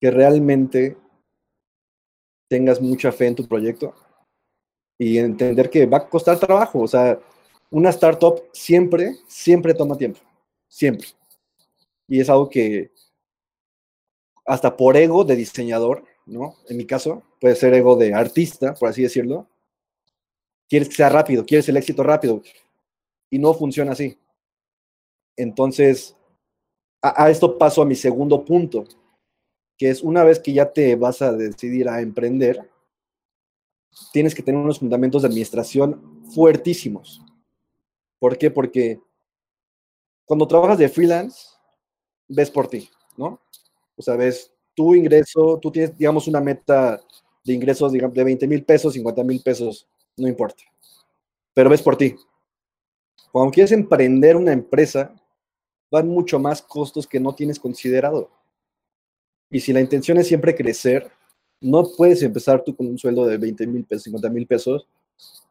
que 0.05 0.11
realmente 0.11 0.95
tengas 2.47 2.79
mucha 2.79 3.11
fe 3.11 3.25
en 3.25 3.33
tu 3.33 3.47
proyecto 3.47 3.95
y 4.99 5.17
entender 5.17 5.67
que 5.67 5.87
va 5.87 5.97
a 5.97 6.07
costar 6.07 6.39
trabajo. 6.39 6.81
O 6.81 6.87
sea, 6.87 7.19
una 7.71 7.89
startup 7.89 8.43
siempre, 8.53 9.15
siempre 9.27 9.73
toma 9.73 9.97
tiempo. 9.97 10.19
Siempre. 10.67 11.07
Y 12.07 12.19
es 12.19 12.29
algo 12.29 12.47
que 12.47 12.91
hasta 14.45 14.77
por 14.77 14.95
ego 14.95 15.23
de 15.23 15.37
diseñador, 15.37 16.03
¿no? 16.27 16.53
En 16.69 16.77
mi 16.77 16.85
caso, 16.85 17.23
puede 17.41 17.55
ser 17.55 17.73
ego 17.73 17.95
de 17.95 18.13
artista, 18.13 18.75
por 18.75 18.89
así 18.89 19.01
decirlo. 19.01 19.47
Quieres 20.69 20.87
que 20.87 20.97
sea 20.97 21.09
rápido, 21.09 21.47
quieres 21.47 21.67
el 21.67 21.77
éxito 21.77 22.03
rápido. 22.03 22.43
Y 23.31 23.39
no 23.39 23.55
funciona 23.55 23.93
así. 23.93 24.19
Entonces, 25.35 26.15
a, 27.01 27.31
esto 27.31 27.57
paso 27.57 27.81
a 27.81 27.85
mi 27.85 27.95
segundo 27.95 28.45
punto, 28.45 28.85
que 29.77 29.89
es 29.89 30.01
una 30.01 30.23
vez 30.23 30.39
que 30.39 30.53
ya 30.53 30.71
te 30.71 30.95
vas 30.95 31.21
a 31.21 31.33
decidir 31.33 31.89
a 31.89 32.01
emprender, 32.01 32.69
tienes 34.11 34.33
que 34.33 34.43
tener 34.43 34.59
unos 34.59 34.79
fundamentos 34.79 35.21
de 35.21 35.27
administración 35.27 36.23
fuertísimos. 36.33 37.21
¿Por 38.19 38.37
qué? 38.37 38.51
Porque 38.51 38.99
cuando 40.25 40.47
trabajas 40.47 40.77
de 40.77 40.89
freelance, 40.89 41.47
ves 42.27 42.49
por 42.49 42.67
ti, 42.67 42.89
¿no? 43.17 43.39
O 43.95 44.01
sea, 44.01 44.15
ves 44.15 44.51
tu 44.73 44.95
ingreso, 44.95 45.59
tú 45.61 45.71
tienes, 45.71 45.97
digamos, 45.97 46.27
una 46.27 46.41
meta 46.41 46.99
de 47.43 47.53
ingresos 47.53 47.91
de 47.91 48.23
20 48.23 48.47
mil 48.47 48.63
pesos, 48.65 48.93
50 48.93 49.23
mil 49.23 49.41
pesos, 49.41 49.87
no 50.17 50.27
importa. 50.27 50.63
Pero 51.53 51.69
ves 51.69 51.81
por 51.81 51.95
ti. 51.95 52.15
Cuando 53.31 53.51
quieres 53.51 53.71
emprender 53.71 54.35
una 54.35 54.51
empresa, 54.51 55.13
van 55.91 56.07
mucho 56.07 56.39
más 56.39 56.61
costos 56.61 57.05
que 57.05 57.19
no 57.19 57.35
tienes 57.35 57.59
considerado. 57.59 58.29
Y 59.49 59.59
si 59.59 59.73
la 59.73 59.81
intención 59.81 60.17
es 60.17 60.27
siempre 60.27 60.55
crecer, 60.55 61.09
no 61.61 61.83
puedes 61.97 62.21
empezar 62.23 62.63
tú 62.63 62.75
con 62.75 62.87
un 62.87 62.97
sueldo 62.97 63.25
de 63.25 63.37
20 63.37 63.67
mil 63.67 63.85
pesos, 63.85 64.03
50 64.03 64.29
mil 64.29 64.47
pesos, 64.47 64.87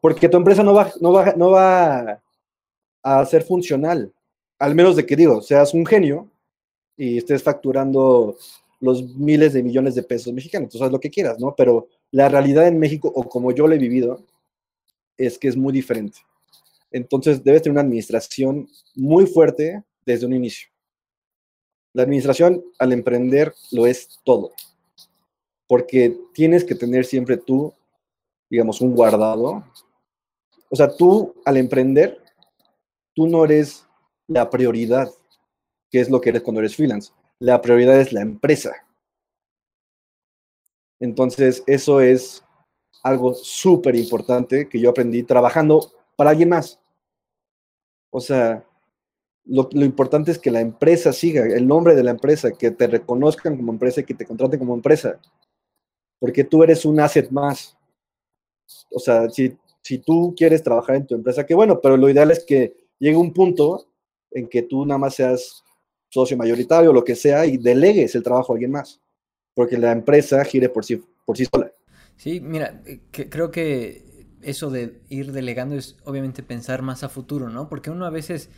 porque 0.00 0.28
tu 0.28 0.36
empresa 0.36 0.62
no 0.62 0.74
va, 0.74 0.92
no, 1.00 1.12
va, 1.12 1.32
no 1.36 1.50
va 1.50 2.22
a 3.02 3.26
ser 3.26 3.42
funcional. 3.42 4.12
Al 4.58 4.74
menos 4.74 4.96
de 4.96 5.06
que 5.06 5.16
digo, 5.16 5.42
seas 5.42 5.74
un 5.74 5.86
genio 5.86 6.30
y 6.96 7.18
estés 7.18 7.42
facturando 7.42 8.36
los 8.80 9.14
miles 9.16 9.54
de 9.54 9.62
millones 9.62 9.94
de 9.94 10.02
pesos 10.02 10.32
mexicanos, 10.32 10.70
tú 10.70 10.78
sabes 10.78 10.92
lo 10.92 11.00
que 11.00 11.10
quieras, 11.10 11.38
¿no? 11.38 11.54
Pero 11.56 11.88
la 12.10 12.28
realidad 12.28 12.68
en 12.68 12.78
México, 12.78 13.10
o 13.14 13.28
como 13.28 13.50
yo 13.52 13.66
lo 13.66 13.74
he 13.74 13.78
vivido, 13.78 14.22
es 15.16 15.38
que 15.38 15.48
es 15.48 15.56
muy 15.56 15.72
diferente. 15.72 16.18
Entonces 16.90 17.42
debes 17.42 17.62
tener 17.62 17.72
una 17.72 17.80
administración 17.80 18.68
muy 18.94 19.26
fuerte 19.26 19.82
desde 20.04 20.26
un 20.26 20.34
inicio. 20.34 20.68
La 21.94 22.02
administración 22.02 22.62
al 22.78 22.92
emprender 22.92 23.54
lo 23.70 23.86
es 23.86 24.20
todo, 24.24 24.52
porque 25.68 26.16
tienes 26.32 26.64
que 26.64 26.74
tener 26.74 27.04
siempre 27.04 27.36
tú, 27.36 27.72
digamos, 28.50 28.80
un 28.80 28.94
guardado. 28.94 29.64
O 30.68 30.76
sea, 30.76 30.88
tú 30.88 31.34
al 31.44 31.56
emprender, 31.56 32.20
tú 33.14 33.28
no 33.28 33.44
eres 33.44 33.86
la 34.26 34.50
prioridad, 34.50 35.08
que 35.90 36.00
es 36.00 36.10
lo 36.10 36.20
que 36.20 36.30
eres 36.30 36.42
cuando 36.42 36.60
eres 36.60 36.74
freelance. 36.74 37.12
La 37.38 37.62
prioridad 37.62 38.00
es 38.00 38.12
la 38.12 38.22
empresa. 38.22 38.72
Entonces, 40.98 41.62
eso 41.66 42.00
es 42.00 42.44
algo 43.04 43.34
súper 43.34 43.94
importante 43.94 44.68
que 44.68 44.80
yo 44.80 44.90
aprendí 44.90 45.22
trabajando 45.22 45.92
para 46.16 46.30
alguien 46.30 46.48
más. 46.48 46.80
O 48.10 48.20
sea, 48.20 48.64
lo, 49.46 49.68
importante 49.84 50.30
es 50.30 50.38
que 50.38 50.50
la 50.50 50.60
empresa 50.60 51.12
siga, 51.12 51.44
el 51.44 51.66
nombre 51.66 51.94
de 51.94 52.02
la 52.02 52.12
empresa, 52.12 52.52
que 52.52 52.70
te 52.70 52.86
reconozcan 52.86 53.56
como 53.56 53.72
empresa 53.72 54.00
y 54.00 54.04
que 54.04 54.14
te 54.14 54.26
contraten 54.26 54.58
como 54.58 54.74
empresa. 54.74 55.20
Porque 56.18 56.44
tú 56.44 56.62
eres 56.62 56.84
un 56.84 57.00
asset 57.00 57.30
más. 57.30 57.76
O 58.90 58.98
sea, 58.98 59.28
si, 59.28 59.56
si 59.82 59.98
tú 59.98 60.34
quieres 60.36 60.62
trabajar 60.62 60.96
en 60.96 61.06
tu 61.06 61.14
empresa, 61.14 61.44
que 61.44 61.54
bueno, 61.54 61.80
pero 61.80 61.96
lo 61.96 62.08
ideal 62.08 62.30
es 62.30 62.44
que 62.44 62.74
llegue 62.98 63.16
un 63.16 63.32
punto 63.32 63.86
en 64.30 64.48
que 64.48 64.62
tú 64.62 64.86
nada 64.86 64.98
más 64.98 65.14
seas 65.14 65.62
socio 66.08 66.36
mayoritario, 66.36 66.92
lo 66.92 67.04
que 67.04 67.16
sea, 67.16 67.44
y 67.44 67.58
delegues 67.58 68.14
el 68.14 68.22
trabajo 68.22 68.52
a 68.52 68.54
alguien 68.54 68.70
más. 68.70 69.00
Porque 69.54 69.76
la 69.76 69.92
empresa 69.92 70.44
gire 70.44 70.68
por 70.68 70.84
sí, 70.84 71.02
por 71.26 71.36
sí 71.36 71.44
sola. 71.52 71.70
Sí, 72.16 72.40
mira, 72.40 72.82
eh, 72.86 73.00
creo 73.10 73.50
que 73.50 74.26
eso 74.40 74.70
de 74.70 75.00
ir 75.08 75.32
delegando 75.32 75.74
es 75.74 75.96
obviamente 76.04 76.42
pensar 76.42 76.82
más 76.82 77.02
a 77.02 77.08
futuro, 77.08 77.50
¿no? 77.50 77.68
Porque 77.68 77.90
uno 77.90 78.06
a 78.06 78.10
veces 78.10 78.50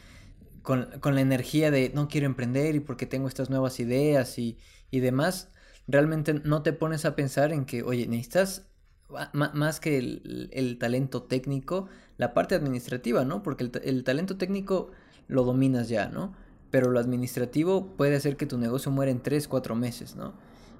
con, 0.66 1.14
la 1.14 1.20
energía 1.20 1.70
de 1.70 1.92
no 1.94 2.08
quiero 2.08 2.26
emprender 2.26 2.74
y 2.74 2.80
porque 2.80 3.06
tengo 3.06 3.28
estas 3.28 3.50
nuevas 3.50 3.78
ideas 3.78 4.36
y, 4.38 4.58
demás, 4.90 5.52
realmente 5.86 6.34
no 6.34 6.62
te 6.62 6.72
pones 6.72 7.04
a 7.04 7.14
pensar 7.14 7.52
en 7.52 7.66
que, 7.66 7.82
oye, 7.84 8.06
necesitas 8.08 8.66
más 9.32 9.78
que 9.78 9.98
el, 9.98 10.76
talento 10.80 11.22
técnico, 11.22 11.88
la 12.16 12.34
parte 12.34 12.56
administrativa, 12.56 13.24
¿no? 13.24 13.44
Porque 13.44 13.62
el, 13.64 13.72
el, 13.84 14.02
talento 14.02 14.36
técnico 14.38 14.90
lo 15.28 15.44
dominas 15.44 15.88
ya, 15.88 16.08
¿no? 16.08 16.34
Pero 16.72 16.90
lo 16.90 16.98
administrativo 16.98 17.96
puede 17.96 18.16
hacer 18.16 18.36
que 18.36 18.46
tu 18.46 18.58
negocio 18.58 18.90
muera 18.90 19.12
en 19.12 19.22
3, 19.22 19.46
4 19.46 19.76
meses, 19.76 20.16
¿no? 20.16 20.34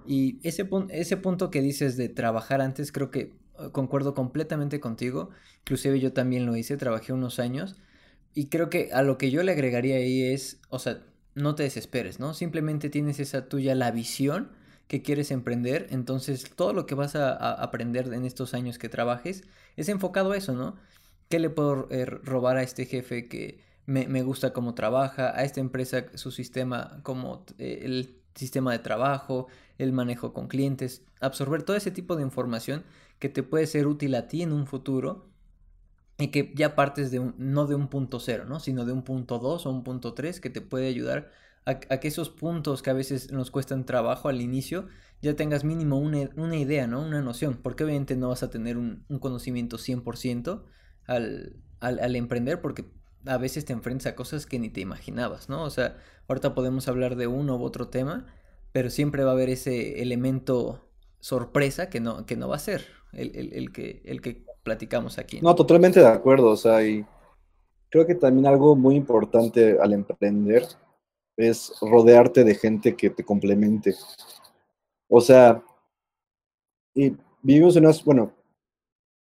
Y 0.05 0.41
ese, 0.43 0.69
ese 0.89 1.17
punto 1.17 1.51
que 1.51 1.63
dices 1.63 1.97
de 1.97 2.09
trabajar 2.09 2.61
antes, 2.61 2.91
creo 2.91 3.13
que 3.13 3.21
eh, 3.21 3.71
concuerdo 3.71 4.15
completamente 4.15 4.81
contigo. 4.81 5.31
Inclusive 5.61 6.01
yo 6.01 6.13
también 6.13 6.45
lo 6.45 6.57
hice, 6.57 6.77
trabajé 6.77 7.13
unos 7.13 7.39
años. 7.39 7.77
Y 8.37 8.49
creo 8.51 8.69
que 8.69 8.91
a 8.93 9.03
lo 9.03 9.17
que 9.17 9.31
yo 9.31 9.43
le 9.43 9.53
agregaría 9.53 9.97
ahí 9.97 10.23
es, 10.23 10.61
o 10.69 10.79
sea, 10.79 11.03
no 11.35 11.55
te 11.55 11.63
desesperes, 11.63 12.21
¿no? 12.21 12.35
Simplemente 12.35 12.91
tienes 12.91 13.19
esa 13.19 13.49
tuya, 13.49 13.75
la 13.75 13.91
visión 13.91 14.51
que 14.89 15.01
quieres 15.01 15.31
emprender. 15.31 15.87
Entonces, 15.89 16.45
todo 16.55 16.75
lo 16.75 16.85
que 16.85 16.95
vas 16.95 17.17
a, 17.17 17.33
aprender 17.33 18.13
en 18.13 18.27
estos 18.27 18.53
años 18.53 18.77
que 18.77 18.91
trabajes 18.91 19.45
es 19.77 19.89
enfocado 19.89 20.33
a 20.33 20.37
eso, 20.37 20.53
¿no? 20.53 20.77
¿Qué 21.31 21.39
le 21.39 21.49
puedo 21.49 21.89
eh, 21.91 22.05
robar 22.05 22.59
a 22.59 22.63
este 22.63 22.85
jefe 22.85 23.27
que 23.27 23.65
me, 23.87 24.07
me, 24.07 24.23
gusta 24.23 24.53
cómo 24.53 24.75
trabaja, 24.75 25.35
a 25.35 25.43
esta 25.43 25.61
empresa 25.61 26.05
su 26.13 26.31
sistema, 26.31 27.01
como 27.05 27.47
eh, 27.57 27.81
el 27.85 28.21
sistema 28.35 28.73
de 28.73 28.81
trabajo, 28.81 29.47
el 29.79 29.95
manejo 29.95 30.35
con 30.35 30.47
clientes, 30.47 31.01
absorber 31.21 31.63
todo 31.63 31.79
ese 31.79 31.91
tipo 31.91 32.17
de 32.17 32.23
información 32.23 32.85
que 33.19 33.31
te 33.31 33.43
puede 33.43 33.67
ser 33.67 33.87
útil 33.87 34.15
a 34.15 34.29
ti 34.29 34.43
en 34.43 34.53
un 34.53 34.67
futuro 34.67 35.25
y 36.19 36.29
que 36.29 36.53
ya 36.55 36.75
partes 36.75 37.11
de 37.11 37.19
un, 37.19 37.35
no 37.39 37.67
de 37.67 37.75
un 37.75 37.89
punto 37.89 38.21
cero, 38.21 38.45
¿no? 38.49 38.61
sino 38.61 38.85
de 38.85 38.93
un 38.93 39.03
punto 39.03 39.39
dos 39.39 39.67
o 39.67 39.71
un 39.71 39.85
punto 39.85 40.15
tres 40.15 40.41
que 40.41 40.51
te 40.51 40.61
puede 40.61 40.89
ayudar 40.89 41.31
a, 41.67 41.75
que 41.79 42.09
esos 42.09 42.31
puntos 42.31 42.81
que 42.83 42.91
a 42.91 42.95
veces 42.95 43.33
nos 43.33 43.51
cuestan 43.51 43.85
trabajo 43.87 44.29
al 44.29 44.41
inicio 44.41 44.87
ya 45.21 45.35
tengas 45.35 45.65
mínimo 45.65 45.99
una, 45.99 46.31
una 46.37 46.57
idea, 46.57 46.87
¿no? 46.87 47.01
Una 47.01 47.23
noción, 47.23 47.59
porque 47.61 47.85
obviamente 47.85 48.15
no 48.17 48.29
vas 48.29 48.43
a 48.45 48.51
tener 48.51 48.77
un, 48.77 49.05
conocimiento 49.19 49.77
100% 49.77 50.63
al, 51.07 51.57
al, 51.81 51.99
al 51.99 52.17
emprender 52.17 52.61
porque 52.61 52.85
a 53.27 53.39
veces 53.39 53.65
te 53.65 53.73
enfrentas 53.73 54.07
a 54.07 54.15
cosas 54.15 54.47
que 54.47 54.59
ni 54.59 54.71
te 54.71 54.81
imaginabas, 54.81 55.49
¿no? 55.49 55.65
O 55.65 55.71
sea, 55.71 55.97
ahorita 56.29 56.55
podemos 56.55 56.87
hablar 56.87 57.17
de 57.17 57.27
uno 57.27 57.57
u 57.57 57.65
otro 57.65 57.89
tema, 57.89 58.27
pero 58.73 58.89
siempre 58.89 59.25
va 59.25 59.31
a 59.31 59.35
haber 59.35 59.51
ese 59.51 60.03
elemento 60.03 60.89
sorpresa 61.19 61.91
que 61.91 61.99
no, 61.99 62.27
que 62.27 62.37
no 62.37 62.49
va 62.49 62.57
a 62.57 62.61
ser 62.61 62.87
el, 63.13 63.73
que, 63.73 64.03
el 64.05 64.21
que 64.21 64.46
platicamos 64.67 65.17
aquí. 65.17 65.39
¿no? 65.41 65.55
totalmente 65.55 66.01
de 66.01 66.09
acuerdo, 66.09 66.51
o 66.51 66.57
sea, 66.57 66.85
y 66.85 67.07
creo 67.89 68.05
que 68.05 68.17
también 68.17 68.47
algo 68.49 68.75
muy 68.75 68.97
importante 68.97 69.79
al 69.81 69.93
emprender 69.93 70.67
es 71.37 71.73
rodearte 71.81 72.43
de 72.43 72.57
gente 72.57 72.97
que 72.97 73.11
te 73.11 73.23
complemente. 73.23 73.95
O 75.09 75.21
sea, 75.21 75.63
y 76.97 77.17
vivimos 77.43 77.77
en 77.77 77.85
unas, 77.85 78.05
bueno, 78.05 78.33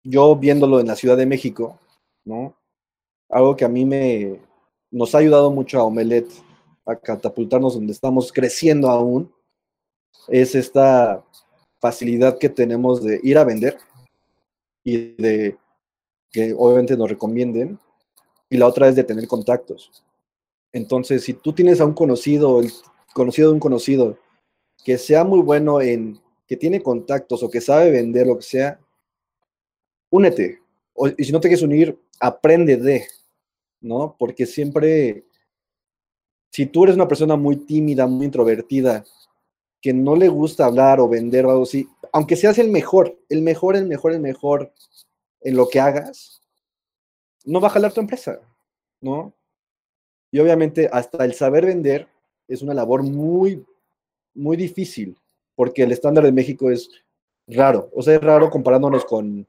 yo 0.03 0.35
viéndolo 0.35 0.81
en 0.81 0.87
la 0.87 0.97
Ciudad 0.97 1.19
de 1.19 1.27
México, 1.27 1.79
¿no? 2.25 2.57
Algo 3.29 3.55
que 3.55 3.67
a 3.67 3.69
mí 3.69 3.85
me, 3.85 4.41
nos 4.91 5.15
ha 5.15 5.19
ayudado 5.19 5.51
mucho 5.51 5.79
a 5.79 5.85
Omelet 5.85 6.27
a 6.87 6.97
catapultarnos 6.97 7.75
donde 7.75 7.93
estamos 7.93 8.33
creciendo 8.33 8.89
aún, 8.89 9.31
es 10.29 10.55
esta 10.55 11.23
facilidad 11.81 12.39
que 12.39 12.49
tenemos 12.49 13.03
de 13.03 13.21
ir 13.23 13.37
a 13.37 13.45
vender 13.45 13.77
y 14.85 15.15
de 15.21 15.57
que 16.31 16.55
obviamente 16.57 16.97
nos 16.97 17.09
recomienden, 17.09 17.79
y 18.51 18.57
la 18.57 18.67
otra 18.67 18.89
es 18.89 18.97
de 18.97 19.05
tener 19.05 19.27
contactos. 19.27 20.05
Entonces, 20.73 21.23
si 21.23 21.35
tú 21.35 21.53
tienes 21.53 21.81
a 21.81 21.87
un 21.87 21.95
conocido, 21.95 22.61
el 22.61 22.71
conocido 23.15 23.49
de 23.49 23.55
un 23.55 23.61
conocido, 23.61 24.19
que 24.85 24.99
sea 24.99 25.25
muy 25.25 25.41
bueno 25.41 25.81
en, 25.81 26.21
que 26.47 26.57
tiene 26.57 26.83
contactos 26.83 27.43
o 27.43 27.51
que 27.51 27.61
sabe 27.61 27.91
vender 27.91 28.27
lo 28.27 28.37
que 28.37 28.43
sea, 28.43 28.81
únete. 30.11 30.61
y 31.17 31.25
si 31.25 31.33
no 31.33 31.41
te 31.41 31.49
quieres 31.49 31.63
unir, 31.63 31.99
aprende 32.21 32.77
de, 32.77 33.07
¿no? 33.81 34.17
Porque 34.19 34.47
siempre, 34.47 35.25
si 36.51 36.67
tú 36.67 36.85
eres 36.85 36.97
una 36.97 37.09
persona 37.09 37.37
muy 37.37 37.57
tímida, 37.57 38.07
muy 38.07 38.27
introvertida, 38.27 39.05
que 39.85 39.93
no 39.93 40.17
le 40.17 40.31
gusta 40.31 40.65
hablar 40.65 40.99
o 40.99 41.11
vender 41.11 41.45
o 41.45 41.51
algo 41.51 41.65
así, 41.65 41.87
aunque 42.11 42.37
seas 42.37 42.57
el 42.57 42.71
mejor, 42.71 43.19
el 43.29 43.43
mejor, 43.43 43.77
el 43.77 43.85
mejor, 43.85 44.13
el 44.13 44.21
mejor 44.21 44.73
en 45.43 45.57
lo 45.59 45.69
que 45.69 45.79
hagas, 45.79 46.41
no 47.45 47.61
va 47.61 47.69
a 47.69 47.73
jalar 47.73 47.93
tu 47.93 48.01
empresa, 48.01 48.41
¿no? 49.03 49.35
Y 50.31 50.39
obviamente 50.39 50.89
hasta 50.91 51.23
el 51.27 51.35
saber 51.35 51.67
vender 51.67 52.09
es 52.49 52.63
una 52.63 52.73
labor 52.73 53.03
muy, 53.03 53.63
muy 54.33 54.57
difícil, 54.57 55.19
porque 55.55 55.83
el 55.83 55.93
estándar 55.93 56.25
de 56.25 56.33
México 56.33 56.71
es 56.71 56.89
raro, 57.47 57.91
o 57.95 58.01
sea, 58.01 58.15
es 58.15 58.23
raro 58.23 58.49
comparándonos 58.49 59.05
con, 59.05 59.47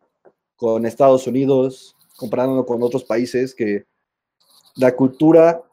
con 0.58 0.86
Estados 0.86 1.28
Unidos, 1.28 1.96
comparándonos 2.18 2.66
con 2.66 2.84
otros 2.84 3.06
países 3.06 3.56
que 3.56 3.86
la 4.76 4.98
cultura 4.98 5.64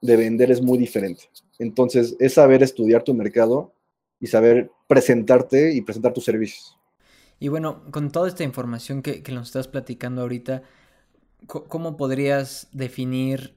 de 0.00 0.16
vender 0.16 0.50
es 0.50 0.62
muy 0.62 0.78
diferente. 0.78 1.24
Entonces, 1.58 2.16
es 2.18 2.32
saber 2.32 2.62
estudiar 2.62 3.02
tu 3.02 3.12
mercado 3.12 3.74
y 4.20 4.26
saber 4.26 4.70
presentarte 4.86 5.72
y 5.72 5.82
presentar 5.82 6.12
tus 6.12 6.24
servicios. 6.24 6.78
Y 7.40 7.48
bueno, 7.48 7.84
con 7.90 8.10
toda 8.10 8.28
esta 8.28 8.44
información 8.44 9.02
que, 9.02 9.22
nos 9.32 9.48
estás 9.48 9.68
platicando 9.68 10.22
ahorita, 10.22 10.62
¿cómo 11.46 11.96
podrías 11.96 12.68
definir 12.72 13.54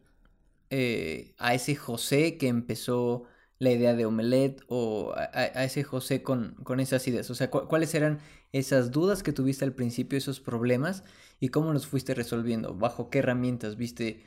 eh, 0.69 1.33
a 1.37 1.55
ese 1.55 1.75
José 1.75 2.37
que 2.37 2.47
empezó 2.47 3.23
la 3.57 3.71
idea 3.71 3.93
de 3.95 4.05
Omelette 4.05 4.63
o 4.67 5.13
a, 5.15 5.63
ese 5.63 5.83
José 5.83 6.21
con, 6.21 6.55
con, 6.63 6.79
esas 6.79 7.07
ideas? 7.07 7.29
O 7.31 7.35
sea, 7.35 7.49
¿cuáles 7.49 7.95
eran 7.95 8.19
esas 8.51 8.91
dudas 8.91 9.23
que 9.23 9.33
tuviste 9.33 9.65
al 9.65 9.73
principio, 9.73 10.17
esos 10.17 10.39
problemas, 10.39 11.03
y 11.39 11.49
cómo 11.49 11.73
los 11.73 11.87
fuiste 11.87 12.13
resolviendo? 12.13 12.75
¿Bajo 12.75 13.09
qué 13.09 13.19
herramientas? 13.19 13.77
¿Viste, 13.77 14.23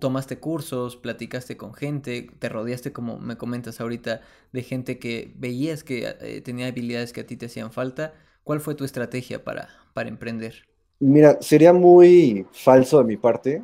tomaste 0.00 0.38
cursos, 0.38 0.96
platicaste 0.96 1.56
con 1.56 1.74
gente, 1.74 2.28
te 2.38 2.48
rodeaste, 2.48 2.92
como 2.92 3.18
me 3.18 3.36
comentas 3.36 3.80
ahorita, 3.80 4.20
de 4.52 4.62
gente 4.62 4.98
que 4.98 5.32
veías 5.36 5.84
que 5.84 6.14
eh, 6.20 6.40
tenía 6.40 6.66
habilidades 6.66 7.12
que 7.12 7.20
a 7.20 7.26
ti 7.26 7.36
te 7.36 7.46
hacían 7.46 7.70
falta? 7.72 8.14
¿Cuál 8.42 8.60
fue 8.60 8.74
tu 8.74 8.84
estrategia 8.84 9.44
para, 9.44 9.68
para 9.94 10.08
emprender? 10.08 10.66
Mira, 10.98 11.38
sería 11.40 11.72
muy 11.72 12.46
falso 12.52 12.98
de 12.98 13.04
mi 13.04 13.16
parte, 13.16 13.62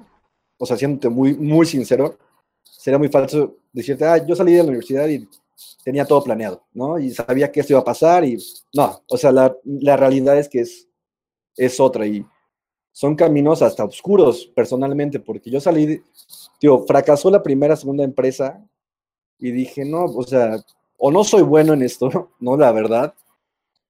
o 0.59 0.65
sea, 0.65 0.77
siéndote 0.77 1.09
muy, 1.09 1.35
muy 1.35 1.67
sincero, 1.67 2.19
sería 2.63 2.99
muy 2.99 3.09
falso 3.09 3.59
decirte, 3.73 4.05
ah, 4.05 4.25
yo 4.25 4.37
salí 4.37 4.53
de 4.53 4.59
la 4.59 4.69
universidad 4.69 5.09
y 5.09 5.29
tenía 5.83 6.05
todo 6.05 6.23
planeado, 6.23 6.65
¿no? 6.73 6.99
Y 6.99 7.11
sabía 7.11 7.51
que 7.51 7.61
esto 7.61 7.73
iba 7.73 7.81
a 7.81 7.85
pasar 7.85 8.25
y 8.25 8.39
no, 8.75 9.03
o 9.09 9.17
sea, 9.17 9.33
la, 9.33 9.55
la 9.65 9.97
realidad 9.97 10.39
es 10.39 10.49
que 10.49 10.61
es, 10.61 10.89
es 11.57 11.81
otra 11.81 12.07
y 12.07 12.25
son 12.97 13.15
caminos 13.15 13.61
hasta 13.61 13.85
oscuros 13.85 14.47
personalmente, 14.55 15.21
porque 15.21 15.51
yo 15.51 15.61
salí, 15.61 16.03
tío, 16.59 16.85
fracasó 16.87 17.31
la 17.31 17.43
primera, 17.43 17.77
segunda 17.77 18.05
empresa 18.05 18.65
y 19.39 19.51
dije, 19.51 19.85
no, 19.85 20.07
o 20.07 20.23
sea, 20.23 20.65
o 20.97 21.11
no 21.11 21.23
soy 21.23 21.43
bueno 21.43 21.75
en 21.75 21.83
esto, 21.83 22.33
¿no? 22.41 22.57
La 22.57 22.73
verdad, 22.73 23.15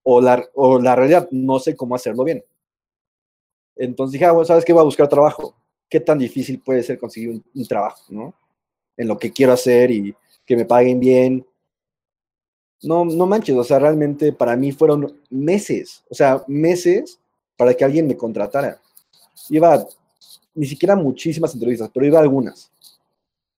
o 0.03 0.21
la, 0.21 0.45
o 0.55 0.81
la 0.81 0.97
realidad, 0.97 1.29
no 1.31 1.61
sé 1.61 1.77
cómo 1.77 1.95
hacerlo 1.95 2.25
bien. 2.25 2.45
Entonces 3.77 4.15
dije, 4.15 4.25
ah, 4.25 4.33
bueno, 4.33 4.47
¿sabes 4.47 4.65
qué? 4.65 4.73
Voy 4.73 4.81
a 4.81 4.85
buscar 4.85 5.09
trabajo. 5.09 5.55
¿Qué 5.89 6.01
tan 6.01 6.19
difícil 6.19 6.61
puede 6.61 6.83
ser 6.83 6.99
conseguir 6.99 7.41
un 7.55 7.67
trabajo, 7.67 8.03
¿no? 8.09 8.35
en 8.97 9.09
lo 9.09 9.19
que 9.19 9.33
quiero 9.33 9.53
hacer 9.53 9.91
y 9.91 10.15
que 10.45 10.57
me 10.57 10.65
paguen 10.65 11.01
bien. 11.01 11.47
No, 12.83 13.05
no 13.05 13.27
manches, 13.27 13.57
o 13.57 13.65
sea, 13.65 13.79
realmente 13.79 14.33
para 14.33 14.57
mí 14.57 14.73
fueron 14.73 15.21
meses, 15.31 16.05
o 16.11 16.15
sea, 16.15 16.43
meses 16.47 17.19
para 17.57 17.75
que 17.75 17.85
alguien 17.85 18.07
me 18.07 18.17
contratara. 18.17 18.81
Iba, 19.51 19.87
ni 20.55 20.67
siquiera 20.67 20.97
muchísimas 20.97 21.55
entrevistas, 21.55 21.91
pero 21.93 22.07
iba 22.07 22.19
a 22.19 22.23
algunas. 22.23 22.71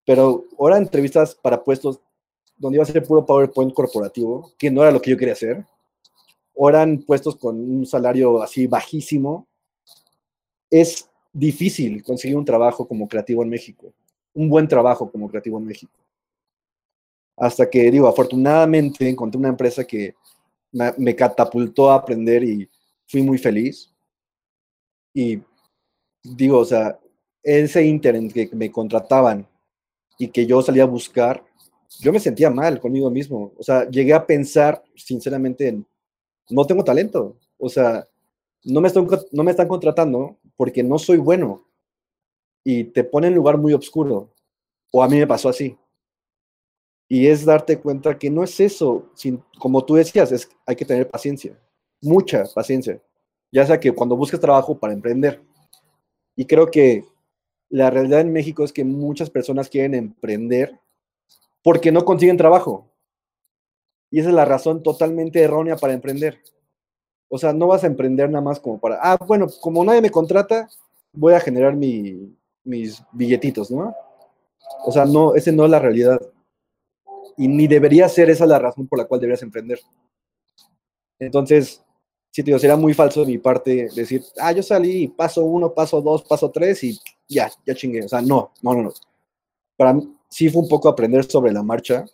Pero 0.04 0.44
ahora 0.58 0.78
entrevistas 0.78 1.34
para 1.34 1.62
puestos 1.62 2.00
donde 2.56 2.76
iba 2.76 2.82
a 2.82 2.86
ser 2.86 3.04
puro 3.04 3.24
PowerPoint 3.24 3.72
corporativo, 3.72 4.52
que 4.58 4.70
no 4.70 4.82
era 4.82 4.90
lo 4.90 5.00
que 5.00 5.10
yo 5.10 5.16
quería 5.16 5.34
hacer. 5.34 5.64
O 6.54 6.68
eran 6.68 6.98
puestos 6.98 7.36
con 7.36 7.56
un 7.58 7.86
salario 7.86 8.42
así 8.42 8.66
bajísimo. 8.66 9.46
Es 10.70 11.08
difícil 11.32 12.02
conseguir 12.02 12.36
un 12.36 12.44
trabajo 12.44 12.86
como 12.88 13.06
creativo 13.06 13.42
en 13.42 13.48
México 13.48 13.92
un 14.38 14.48
buen 14.48 14.68
trabajo 14.68 15.10
como 15.10 15.28
creativo 15.28 15.58
en 15.58 15.64
México. 15.64 15.92
Hasta 17.36 17.68
que, 17.68 17.90
digo, 17.90 18.06
afortunadamente 18.06 19.08
encontré 19.08 19.38
una 19.38 19.48
empresa 19.48 19.84
que 19.84 20.14
me, 20.70 21.16
catapultó 21.16 21.90
a 21.90 21.96
aprender 21.96 22.44
y 22.44 22.68
fui 23.06 23.22
muy 23.22 23.38
feliz. 23.38 23.92
Y 25.12 25.40
digo, 26.36 26.58
o 26.58 26.64
sea, 26.64 26.98
ese 27.42 27.84
internet 27.84 28.32
que 28.32 28.50
me 28.56 28.70
contrataban 28.70 29.46
y 30.18 30.28
que 30.28 30.46
yo 30.46 30.60
salía 30.62 30.82
a 30.82 30.86
buscar, 30.86 31.44
yo 32.00 32.12
me 32.12 32.20
sentía 32.20 32.50
mal 32.50 32.80
conmigo 32.80 33.10
mismo. 33.10 33.52
O 33.56 33.62
sea, 33.62 33.88
llegué 33.88 34.12
a 34.12 34.26
pensar 34.26 34.82
sinceramente 34.94 35.68
en, 35.68 35.86
no 36.50 36.64
tengo 36.66 36.84
talento. 36.84 37.36
O 37.58 37.68
sea, 37.68 38.06
no 38.64 38.80
me, 38.80 38.88
estoy, 38.88 39.06
no 39.32 39.44
me 39.44 39.52
están 39.52 39.68
contratando 39.68 40.36
porque 40.56 40.82
no 40.82 40.98
soy 40.98 41.18
bueno 41.18 41.64
y 42.64 42.84
te 42.84 43.04
pone 43.04 43.28
en 43.28 43.34
lugar 43.34 43.56
muy 43.56 43.72
oscuro. 43.72 44.34
O 44.90 45.02
a 45.02 45.08
mí 45.08 45.18
me 45.18 45.26
pasó 45.26 45.48
así. 45.48 45.76
Y 47.08 47.26
es 47.26 47.44
darte 47.44 47.78
cuenta 47.78 48.18
que 48.18 48.28
no 48.28 48.44
es 48.44 48.60
eso, 48.60 49.10
sin, 49.14 49.42
como 49.58 49.82
tú 49.84 49.94
decías, 49.94 50.30
es, 50.30 50.50
hay 50.66 50.76
que 50.76 50.84
tener 50.84 51.08
paciencia, 51.08 51.58
mucha 52.02 52.44
paciencia, 52.54 53.00
ya 53.50 53.64
sea 53.64 53.80
que 53.80 53.92
cuando 53.92 54.14
busques 54.14 54.38
trabajo 54.38 54.78
para 54.78 54.92
emprender. 54.92 55.42
Y 56.38 56.46
creo 56.46 56.70
que 56.70 57.04
la 57.68 57.90
realidad 57.90 58.20
en 58.20 58.32
México 58.32 58.62
es 58.62 58.72
que 58.72 58.84
muchas 58.84 59.28
personas 59.28 59.68
quieren 59.68 59.92
emprender 59.92 60.78
porque 61.64 61.90
no 61.90 62.04
consiguen 62.04 62.36
trabajo. 62.36 62.88
Y 64.08 64.20
esa 64.20 64.28
es 64.28 64.36
la 64.36 64.44
razón 64.44 64.84
totalmente 64.84 65.42
errónea 65.42 65.74
para 65.74 65.94
emprender. 65.94 66.40
O 67.28 67.38
sea, 67.38 67.52
no 67.52 67.66
vas 67.66 67.82
a 67.82 67.88
emprender 67.88 68.30
nada 68.30 68.40
más 68.40 68.60
como 68.60 68.78
para, 68.78 69.00
ah, 69.02 69.18
bueno, 69.26 69.48
como 69.60 69.84
nadie 69.84 70.00
me 70.00 70.12
contrata, 70.12 70.68
voy 71.12 71.34
a 71.34 71.40
generar 71.40 71.74
mi, 71.74 72.32
mis 72.62 73.02
billetitos, 73.10 73.72
¿no? 73.72 73.92
O 74.84 74.92
sea, 74.92 75.06
no, 75.06 75.34
ese 75.34 75.50
no 75.50 75.64
es 75.64 75.70
la 75.72 75.80
realidad. 75.80 76.20
Y 77.36 77.48
ni 77.48 77.66
debería 77.66 78.08
ser 78.08 78.30
esa 78.30 78.46
la 78.46 78.60
razón 78.60 78.86
por 78.86 79.00
la 79.00 79.06
cual 79.06 79.20
deberías 79.20 79.42
emprender. 79.42 79.80
Entonces, 81.18 81.84
te 82.32 82.42
digo, 82.42 82.58
sería 82.58 82.76
muy 82.76 82.94
falso 82.94 83.20
de 83.20 83.26
mi 83.26 83.38
parte 83.38 83.88
decir, 83.94 84.22
ah, 84.38 84.52
yo 84.52 84.62
salí, 84.62 85.08
paso 85.08 85.44
uno, 85.44 85.72
paso 85.74 86.00
dos, 86.00 86.22
paso 86.22 86.50
tres 86.50 86.84
y 86.84 86.98
ya, 87.28 87.50
ya 87.66 87.74
chingué. 87.74 88.04
O 88.04 88.08
sea, 88.08 88.22
no, 88.22 88.52
no, 88.62 88.74
no, 88.74 88.82
no. 88.84 88.92
Para 89.76 89.92
mí 89.92 90.16
sí 90.28 90.48
fue 90.50 90.62
un 90.62 90.68
poco 90.68 90.88
aprender 90.88 91.24
sobre 91.24 91.52
la 91.52 91.62
marcha. 91.62 92.04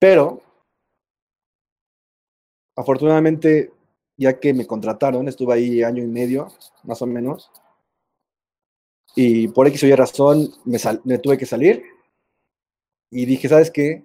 Pero, 0.00 0.40
afortunadamente, 2.76 3.72
ya 4.16 4.38
que 4.38 4.52
me 4.54 4.66
contrataron, 4.66 5.28
estuve 5.28 5.54
ahí 5.54 5.82
año 5.82 6.02
y 6.02 6.06
medio, 6.06 6.48
más 6.84 7.02
o 7.02 7.06
menos, 7.06 7.50
y 9.14 9.48
por 9.48 9.66
X 9.68 9.82
o 9.82 9.86
Y 9.86 9.94
razón 9.94 10.52
me, 10.64 10.78
me 11.04 11.18
tuve 11.18 11.38
que 11.38 11.46
salir 11.46 11.82
y 13.10 13.26
dije, 13.26 13.48
¿sabes 13.48 13.70
qué? 13.70 14.04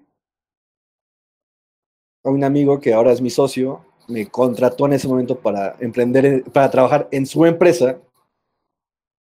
A 2.23 2.29
un 2.29 2.43
amigo 2.43 2.79
que 2.79 2.93
ahora 2.93 3.11
es 3.11 3.21
mi 3.21 3.29
socio 3.29 3.85
me 4.07 4.27
contrató 4.27 4.85
en 4.85 4.93
ese 4.93 5.07
momento 5.07 5.39
para 5.39 5.75
emprender, 5.79 6.43
para 6.51 6.69
trabajar 6.69 7.07
en 7.11 7.25
su 7.25 7.45
empresa 7.45 7.99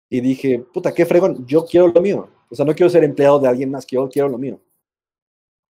y 0.10 0.20
dije, 0.20 0.60
puta, 0.60 0.94
qué 0.94 1.06
fregón, 1.06 1.46
yo 1.46 1.65
quiero 1.65 1.88
lo 1.88 2.02
mío. 2.02 2.30
O 2.50 2.56
sea, 2.56 2.65
no 2.65 2.76
quiero 2.76 2.89
ser 2.89 3.04
empleado 3.04 3.39
de 3.39 3.48
alguien 3.48 3.72
más, 3.72 3.88
yo 3.88 4.10
quiero 4.10 4.28
lo 4.28 4.38
mío. 4.38 4.60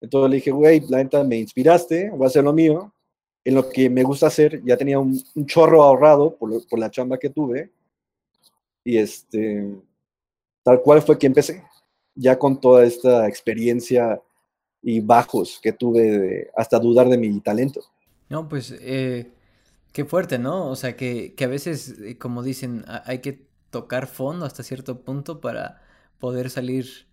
Entonces 0.01 0.29
le 0.29 0.35
dije, 0.37 0.51
güey, 0.51 0.79
la 0.87 0.97
neta 0.97 1.23
me 1.23 1.37
inspiraste, 1.37 2.09
voy 2.11 2.23
a 2.23 2.27
hacer 2.27 2.43
lo 2.43 2.53
mío. 2.53 2.93
En 3.43 3.55
lo 3.55 3.69
que 3.69 3.89
me 3.89 4.03
gusta 4.03 4.27
hacer, 4.27 4.63
ya 4.63 4.77
tenía 4.77 4.99
un, 4.99 5.21
chorro 5.45 5.83
ahorrado 5.83 6.35
por, 6.35 6.65
por, 6.67 6.79
la 6.79 6.89
chamba 6.89 7.17
que 7.17 7.29
tuve. 7.29 7.71
Y 8.83 8.97
este, 8.97 9.75
tal 10.63 10.81
cual 10.81 11.01
fue 11.01 11.17
que 11.17 11.27
empecé, 11.27 11.63
ya 12.15 12.39
con 12.39 12.59
toda 12.61 12.85
esta 12.85 13.27
experiencia 13.27 14.21
y 14.81 15.01
bajos 15.01 15.59
que 15.61 15.73
tuve 15.73 16.49
hasta 16.55 16.79
dudar 16.79 17.09
de 17.09 17.17
mi 17.17 17.39
talento. 17.41 17.81
No, 18.29 18.47
pues 18.47 18.71
eh, 18.79 19.33
qué 19.93 20.05
fuerte, 20.05 20.39
¿no? 20.39 20.69
O 20.69 20.75
sea, 20.75 20.95
que, 20.95 21.35
a 21.41 21.47
veces, 21.47 21.99
eh, 21.99 22.17
como 22.17 22.43
dicen, 22.43 22.85
hay 23.05 23.19
que 23.19 23.47
tocar 23.71 24.07
fondo 24.07 24.45
hasta 24.45 24.63
cierto 24.63 25.01
punto 25.03 25.41
para 25.41 25.81
poder 26.19 26.49
salir 26.49 27.07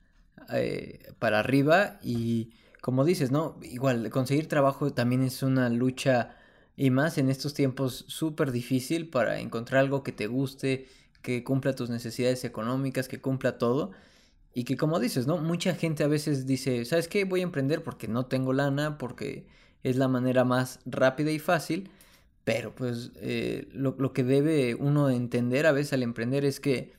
eh, 0.53 1.13
para 1.19 1.41
arriba 1.41 1.99
y 2.03 2.53
como 2.83 3.05
dices, 3.05 3.31
¿no? 3.31 3.59
Igual, 3.63 4.11
conseguir 4.11 4.49
trabajo 4.49 4.93
también 4.93 5.23
es 5.23 5.43
una 5.43 5.69
lucha 5.71 6.37
y 6.77 6.91
más 6.91 7.19
en 7.19 7.31
estos 7.31 7.55
tiempos 7.55 8.05
súper 8.09 8.53
difícil 8.53 9.09
para 9.09 9.41
encontrar 9.41 9.81
algo 9.81 10.03
que 10.03 10.13
te 10.13 10.27
guste, 10.29 10.87
que 11.23 11.43
cumpla 11.45 11.75
tus 11.75 11.91
necesidades 11.91 12.45
económicas, 12.45 13.09
que 13.09 13.21
cumpla 13.21 13.59
todo. 13.59 13.93
Y 14.55 14.65
que 14.65 14.77
como 14.77 15.01
dices, 15.01 15.27
¿no? 15.27 15.39
Mucha 15.39 15.75
gente 15.75 16.05
a 16.05 16.09
veces 16.09 16.47
dice, 16.47 16.85
¿sabes 16.85 17.09
qué? 17.09 17.25
Voy 17.25 17.41
a 17.41 17.45
emprender 17.45 17.83
porque 17.83 18.09
no 18.09 18.27
tengo 18.27 18.53
lana, 18.53 18.99
porque 18.99 19.47
es 19.87 19.95
la 19.97 20.09
manera 20.09 20.45
más 20.45 20.81
rápida 20.85 21.31
y 21.31 21.39
fácil. 21.39 21.91
Pero 22.43 22.75
pues 22.75 23.13
eh, 23.17 23.69
lo, 23.73 24.13
que 24.13 24.25
debe 24.25 24.75
uno 24.75 25.11
entender 25.11 25.67
a 25.67 25.73
veces 25.73 25.93
al 25.93 26.03
emprender 26.03 26.45
es 26.45 26.61
que 26.61 26.93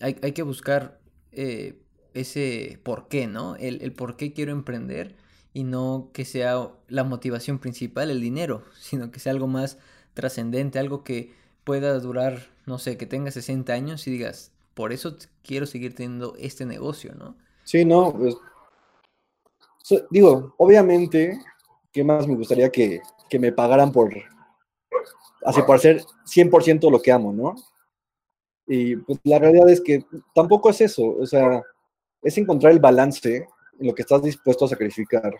hay, 0.00 0.14
que 0.14 0.42
buscar 0.42 0.98
eh, 1.32 1.80
ese 2.14 2.80
por 2.82 3.08
qué, 3.08 3.26
¿no? 3.26 3.56
El, 3.56 3.92
por 3.92 4.16
qué 4.16 4.32
quiero 4.32 4.52
emprender 4.52 5.16
y 5.52 5.64
no 5.64 6.10
que 6.12 6.24
sea 6.24 6.70
la 6.88 7.04
motivación 7.04 7.58
principal, 7.58 8.10
el 8.10 8.20
dinero, 8.20 8.64
sino 8.80 9.10
que 9.10 9.20
sea 9.20 9.32
algo 9.32 9.46
más 9.46 9.78
trascendente, 10.14 10.78
algo 10.78 11.04
que 11.04 11.34
pueda 11.64 11.98
durar, 11.98 12.48
no 12.66 12.78
sé, 12.78 12.96
que 12.96 13.06
tengas 13.06 13.34
60 13.34 13.72
años 13.72 14.06
y 14.06 14.10
digas, 14.10 14.52
por 14.74 14.92
eso 14.92 15.16
quiero 15.44 15.66
seguir 15.66 15.94
teniendo 15.94 16.34
este 16.38 16.64
negocio, 16.64 17.14
¿no? 17.14 17.36
Sí, 17.64 17.84
no, 17.84 18.12
pues, 18.12 18.36
digo, 20.10 20.54
obviamente, 20.58 21.38
¿qué 21.92 22.04
más 22.04 22.26
me 22.26 22.36
gustaría 22.36 22.70
que, 22.70 23.00
que 23.28 23.38
me 23.38 23.52
pagaran 23.52 23.92
por, 23.92 24.12
así 25.44 25.62
por 25.62 25.76
hacer 25.76 26.02
100% 26.24 26.90
lo 26.90 27.00
que 27.00 27.12
amo, 27.12 27.32
¿no? 27.32 27.54
Y 28.66 28.96
pues 28.96 29.18
la 29.24 29.38
realidad 29.38 29.68
es 29.68 29.80
que 29.80 30.04
tampoco 30.34 30.70
es 30.70 30.80
eso, 30.80 31.16
o 31.18 31.26
sea, 31.26 31.62
es 32.22 32.38
encontrar 32.38 32.72
el 32.72 32.78
balance 32.78 33.48
en 33.78 33.86
lo 33.86 33.94
que 33.94 34.02
estás 34.02 34.22
dispuesto 34.22 34.64
a 34.64 34.68
sacrificar. 34.68 35.34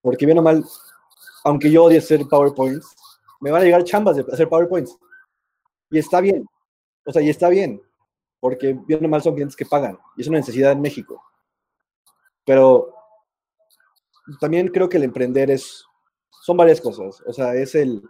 Porque 0.00 0.26
bien 0.26 0.38
o 0.38 0.42
mal, 0.42 0.64
aunque 1.44 1.70
yo 1.70 1.84
odie 1.84 1.98
hacer 1.98 2.26
PowerPoints, 2.28 2.96
me 3.40 3.50
van 3.50 3.62
a 3.62 3.64
llegar 3.64 3.84
chambas 3.84 4.16
de 4.16 4.24
hacer 4.32 4.48
PowerPoints. 4.48 4.96
Y 5.90 5.98
está 5.98 6.20
bien. 6.20 6.46
O 7.04 7.12
sea, 7.12 7.22
y 7.22 7.30
está 7.30 7.48
bien. 7.48 7.80
Porque 8.40 8.76
bien 8.86 9.04
o 9.04 9.08
mal 9.08 9.22
son 9.22 9.34
clientes 9.34 9.56
que 9.56 9.66
pagan. 9.66 9.98
Y 10.16 10.22
es 10.22 10.28
una 10.28 10.38
necesidad 10.38 10.72
en 10.72 10.80
México. 10.80 11.22
Pero 12.44 12.92
también 14.40 14.68
creo 14.68 14.88
que 14.88 14.96
el 14.96 15.04
emprender 15.04 15.50
es, 15.50 15.84
son 16.42 16.56
varias 16.56 16.80
cosas. 16.80 17.22
O 17.26 17.32
sea, 17.32 17.54
es 17.54 17.74
el, 17.74 18.02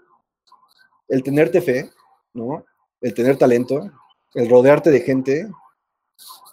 el 1.08 1.22
tenerte 1.22 1.60
fe, 1.60 1.90
¿no? 2.34 2.64
El 3.00 3.14
tener 3.14 3.36
talento, 3.36 3.90
el 4.34 4.48
rodearte 4.48 4.90
de 4.90 5.00
gente, 5.00 5.50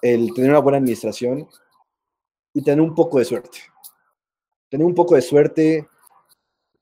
el 0.02 0.34
tener 0.34 0.50
una 0.50 0.60
buena 0.60 0.78
administración 0.78 1.48
y 2.54 2.64
tener 2.64 2.82
un 2.82 2.96
poco 2.96 3.20
de 3.20 3.26
suerte. 3.26 3.60
Tener 4.70 4.86
un 4.86 4.96
poco 4.96 5.16
de 5.16 5.22
suerte, 5.22 5.88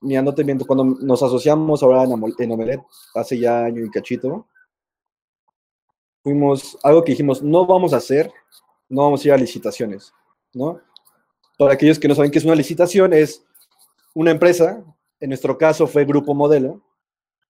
mira, 0.01 0.21
no 0.21 0.33
te 0.33 0.43
miento, 0.43 0.65
cuando 0.65 0.83
nos 0.83 1.23
asociamos 1.23 1.83
ahora 1.83 2.03
en, 2.03 2.51
Omelet, 2.51 2.81
hace 3.15 3.39
ya 3.39 3.65
año 3.65 3.83
y 3.83 3.89
cachito, 3.89 4.47
fuimos, 6.23 6.77
algo 6.83 7.03
que 7.03 7.11
dijimos, 7.11 7.41
no 7.41 7.65
vamos 7.65 7.93
a 7.93 7.97
hacer, 7.97 8.31
no 8.89 9.03
vamos 9.03 9.23
a 9.23 9.27
ir 9.27 9.33
a 9.33 9.37
licitaciones, 9.37 10.13
¿no? 10.53 10.81
Para 11.57 11.73
aquellos 11.73 11.99
que 11.99 12.07
no 12.07 12.15
saben 12.15 12.31
qué 12.31 12.37
es 12.37 12.45
una 12.45 12.55
licitación, 12.55 13.13
es 13.13 13.43
una 14.13 14.31
empresa, 14.31 14.83
en 15.19 15.29
nuestro 15.29 15.57
caso 15.57 15.87
fue 15.87 16.05
Grupo 16.05 16.33
Modelo, 16.33 16.81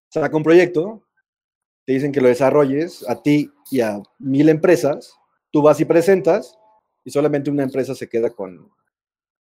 saca 0.08 0.36
un 0.36 0.42
proyecto, 0.42 1.02
te 1.84 1.92
dicen 1.92 2.12
que 2.12 2.20
lo 2.20 2.28
desarrolles 2.28 3.08
a 3.08 3.22
ti 3.22 3.50
y 3.70 3.80
a 3.80 4.02
mil 4.18 4.48
empresas, 4.48 5.14
tú 5.50 5.62
vas 5.62 5.80
y 5.80 5.84
presentas 5.84 6.58
y 7.04 7.10
solamente 7.10 7.50
una 7.50 7.62
empresa 7.62 7.94
se 7.94 8.08
queda 8.08 8.30
con, 8.30 8.70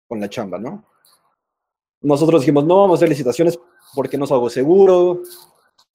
con 0.08 0.20
la 0.20 0.30
chamba, 0.30 0.58
¿no? 0.58 0.86
Nosotros 2.02 2.42
dijimos, 2.42 2.66
no 2.66 2.82
vamos 2.82 2.96
a 2.96 3.00
hacer 3.00 3.10
licitaciones 3.10 3.60
porque 3.96 4.18
no 4.18 4.26
es 4.26 4.32
algo 4.32 4.50
seguro, 4.50 5.24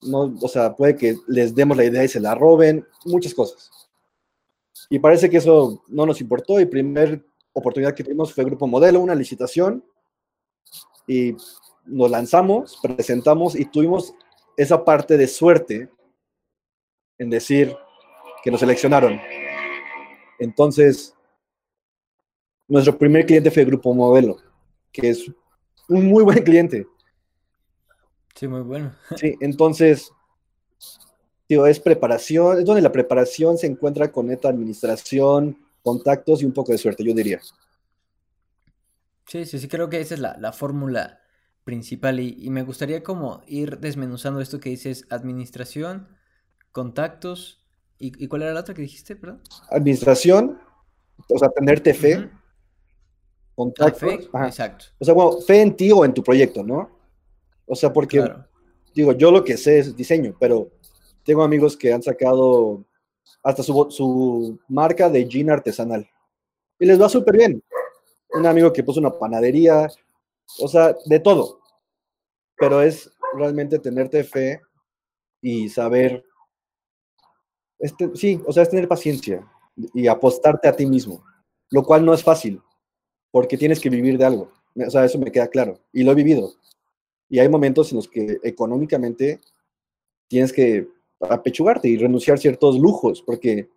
no, 0.01 0.33
o 0.41 0.47
sea, 0.47 0.75
puede 0.75 0.95
que 0.95 1.15
les 1.27 1.53
demos 1.55 1.77
la 1.77 1.85
idea 1.85 2.03
y 2.03 2.07
se 2.07 2.19
la 2.19 2.35
roben, 2.35 2.85
muchas 3.05 3.33
cosas. 3.33 3.69
Y 4.89 4.99
parece 4.99 5.29
que 5.29 5.37
eso 5.37 5.83
no 5.87 6.05
nos 6.05 6.19
importó 6.19 6.59
y 6.59 6.65
primer 6.65 7.23
oportunidad 7.53 7.93
que 7.93 8.03
tuvimos 8.03 8.33
fue 8.33 8.45
Grupo 8.45 8.67
Modelo, 8.67 8.99
una 8.99 9.15
licitación, 9.15 9.83
y 11.07 11.35
nos 11.85 12.09
lanzamos, 12.09 12.79
presentamos 12.81 13.55
y 13.55 13.65
tuvimos 13.65 14.13
esa 14.57 14.83
parte 14.83 15.17
de 15.17 15.27
suerte 15.27 15.89
en 17.17 17.29
decir 17.29 17.75
que 18.43 18.51
nos 18.51 18.59
seleccionaron. 18.59 19.19
Entonces, 20.39 21.15
nuestro 22.67 22.97
primer 22.97 23.25
cliente 23.25 23.51
fue 23.51 23.65
Grupo 23.65 23.93
Modelo, 23.93 24.37
que 24.91 25.09
es 25.09 25.29
un 25.87 26.05
muy 26.05 26.23
buen 26.23 26.43
cliente. 26.43 26.87
Sí, 28.35 28.47
muy 28.47 28.61
bueno. 28.61 28.95
Sí, 29.17 29.35
entonces, 29.41 30.11
digo, 31.47 31.67
es 31.67 31.79
preparación, 31.79 32.59
es 32.59 32.65
donde 32.65 32.81
la 32.81 32.91
preparación 32.91 33.57
se 33.57 33.67
encuentra 33.67 34.11
con 34.11 34.31
esta 34.31 34.49
administración, 34.49 35.57
contactos 35.83 36.41
y 36.41 36.45
un 36.45 36.53
poco 36.53 36.71
de 36.71 36.77
suerte, 36.77 37.03
yo 37.03 37.13
diría. 37.13 37.39
Sí, 39.27 39.45
sí, 39.45 39.59
sí, 39.59 39.67
creo 39.67 39.89
que 39.89 39.99
esa 39.99 40.13
es 40.13 40.19
la, 40.19 40.51
fórmula 40.51 41.21
principal 41.63 42.19
y, 42.19 42.49
me 42.49 42.63
gustaría 42.63 43.03
como 43.03 43.41
ir 43.47 43.79
desmenuzando 43.79 44.41
esto 44.41 44.59
que 44.59 44.69
dices, 44.69 45.05
administración, 45.09 46.09
contactos 46.71 47.65
y, 47.97 48.27
cuál 48.27 48.41
era 48.41 48.53
la 48.53 48.61
otra 48.61 48.73
que 48.73 48.81
dijiste, 48.81 49.15
perdón? 49.15 49.41
Administración, 49.69 50.59
o 51.29 51.37
sea, 51.37 51.49
tenerte 51.49 51.93
fe, 51.93 52.29
contactos. 53.55 54.29
exacto. 54.45 54.85
O 54.99 55.05
sea, 55.05 55.13
bueno, 55.13 55.39
fe 55.41 55.61
en 55.61 55.75
ti 55.75 55.91
o 55.91 56.03
en 56.03 56.13
tu 56.13 56.23
proyecto, 56.23 56.63
¿no? 56.63 56.89
O 57.67 57.75
sea, 57.75 57.93
porque, 57.93 58.27
digo, 58.93 59.13
yo 59.13 59.31
lo 59.31 59.43
que 59.43 59.55
sé 59.55 59.79
es 59.79 59.95
diseño, 59.95 60.35
pero 60.39 60.71
tengo 61.23 61.43
amigos 61.43 61.77
que 61.77 61.93
han 61.93 62.01
sacado 62.01 62.83
hasta 63.43 63.63
su, 63.63 64.59
marca 64.67 65.09
de 65.09 65.27
jean 65.27 65.49
artesanal. 65.49 66.09
Y 66.79 66.85
les 66.85 67.01
va 67.01 67.09
súper 67.09 67.37
bien. 67.37 67.63
Un 68.33 68.45
amigo 68.45 68.71
que 68.71 68.83
puso 68.83 68.99
una 68.99 69.17
panadería, 69.17 69.87
o 70.59 70.67
sea, 70.67 70.95
de 71.05 71.19
todo. 71.19 71.59
Pero 72.57 72.81
es 72.81 73.11
realmente 73.33 73.79
tenerte 73.79 74.23
fe 74.23 74.61
y 75.41 75.69
saber, 75.69 76.23
este, 77.79 78.11
sí, 78.15 78.41
o 78.45 78.53
sea, 78.53 78.63
es 78.63 78.69
tener 78.69 78.87
paciencia 78.87 79.45
y 79.93 80.07
apostarte 80.07 80.67
a 80.67 80.75
ti 80.75 80.85
mismo, 80.85 81.23
lo 81.71 81.83
cual 81.83 82.05
no 82.05 82.13
es 82.13 82.23
fácil, 82.23 82.61
porque 83.31 83.57
tienes 83.57 83.79
que 83.79 83.89
vivir 83.89 84.17
de 84.17 84.25
algo. 84.25 84.51
O 84.75 84.89
sea, 84.89 85.05
eso 85.05 85.17
me 85.17 85.31
queda 85.31 85.47
claro. 85.47 85.79
Y 85.91 86.03
lo 86.03 86.11
he 86.11 86.15
vivido. 86.15 86.53
Y 87.29 87.39
hay 87.39 87.49
momentos 87.49 87.91
en 87.91 87.97
los 87.97 88.07
que 88.07 88.39
económicamente 88.43 89.41
tienes 90.27 90.53
que 90.53 90.87
apechugarte 91.29 91.87
y 91.87 91.97
renunciar 91.97 92.35
a 92.35 92.41
ciertos 92.41 92.79
lujos, 92.79 93.21
porque 93.21 93.69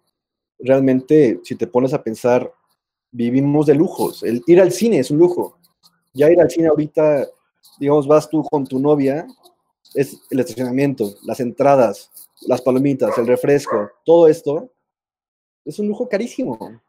realmente, 0.58 1.40
si 1.44 1.56
te 1.56 1.66
pones 1.66 1.92
a 1.92 2.02
pensar, 2.02 2.52
vivimos 3.10 3.66
de 3.66 3.74
lujos. 3.74 4.22
El 4.22 4.42
ir 4.46 4.60
al 4.60 4.72
cine 4.72 4.98
es 4.98 5.10
un 5.10 5.18
lujo. 5.18 5.58
Ya 6.12 6.30
ir 6.30 6.40
al 6.40 6.50
cine 6.50 6.68
ahorita, 6.68 7.26
digamos, 7.78 8.06
vas 8.06 8.28
tú 8.28 8.42
con 8.44 8.66
tu 8.66 8.78
novia, 8.78 9.26
es 9.94 10.20
el 10.30 10.40
estacionamiento, 10.40 11.14
las 11.22 11.40
entradas, 11.40 12.10
las 12.42 12.62
palomitas, 12.62 13.16
el 13.18 13.26
refresco, 13.26 13.90
todo 14.04 14.28
esto 14.28 14.70
es 15.64 15.78
un 15.78 15.88
lujo 15.88 16.08
carísimo. 16.08 16.80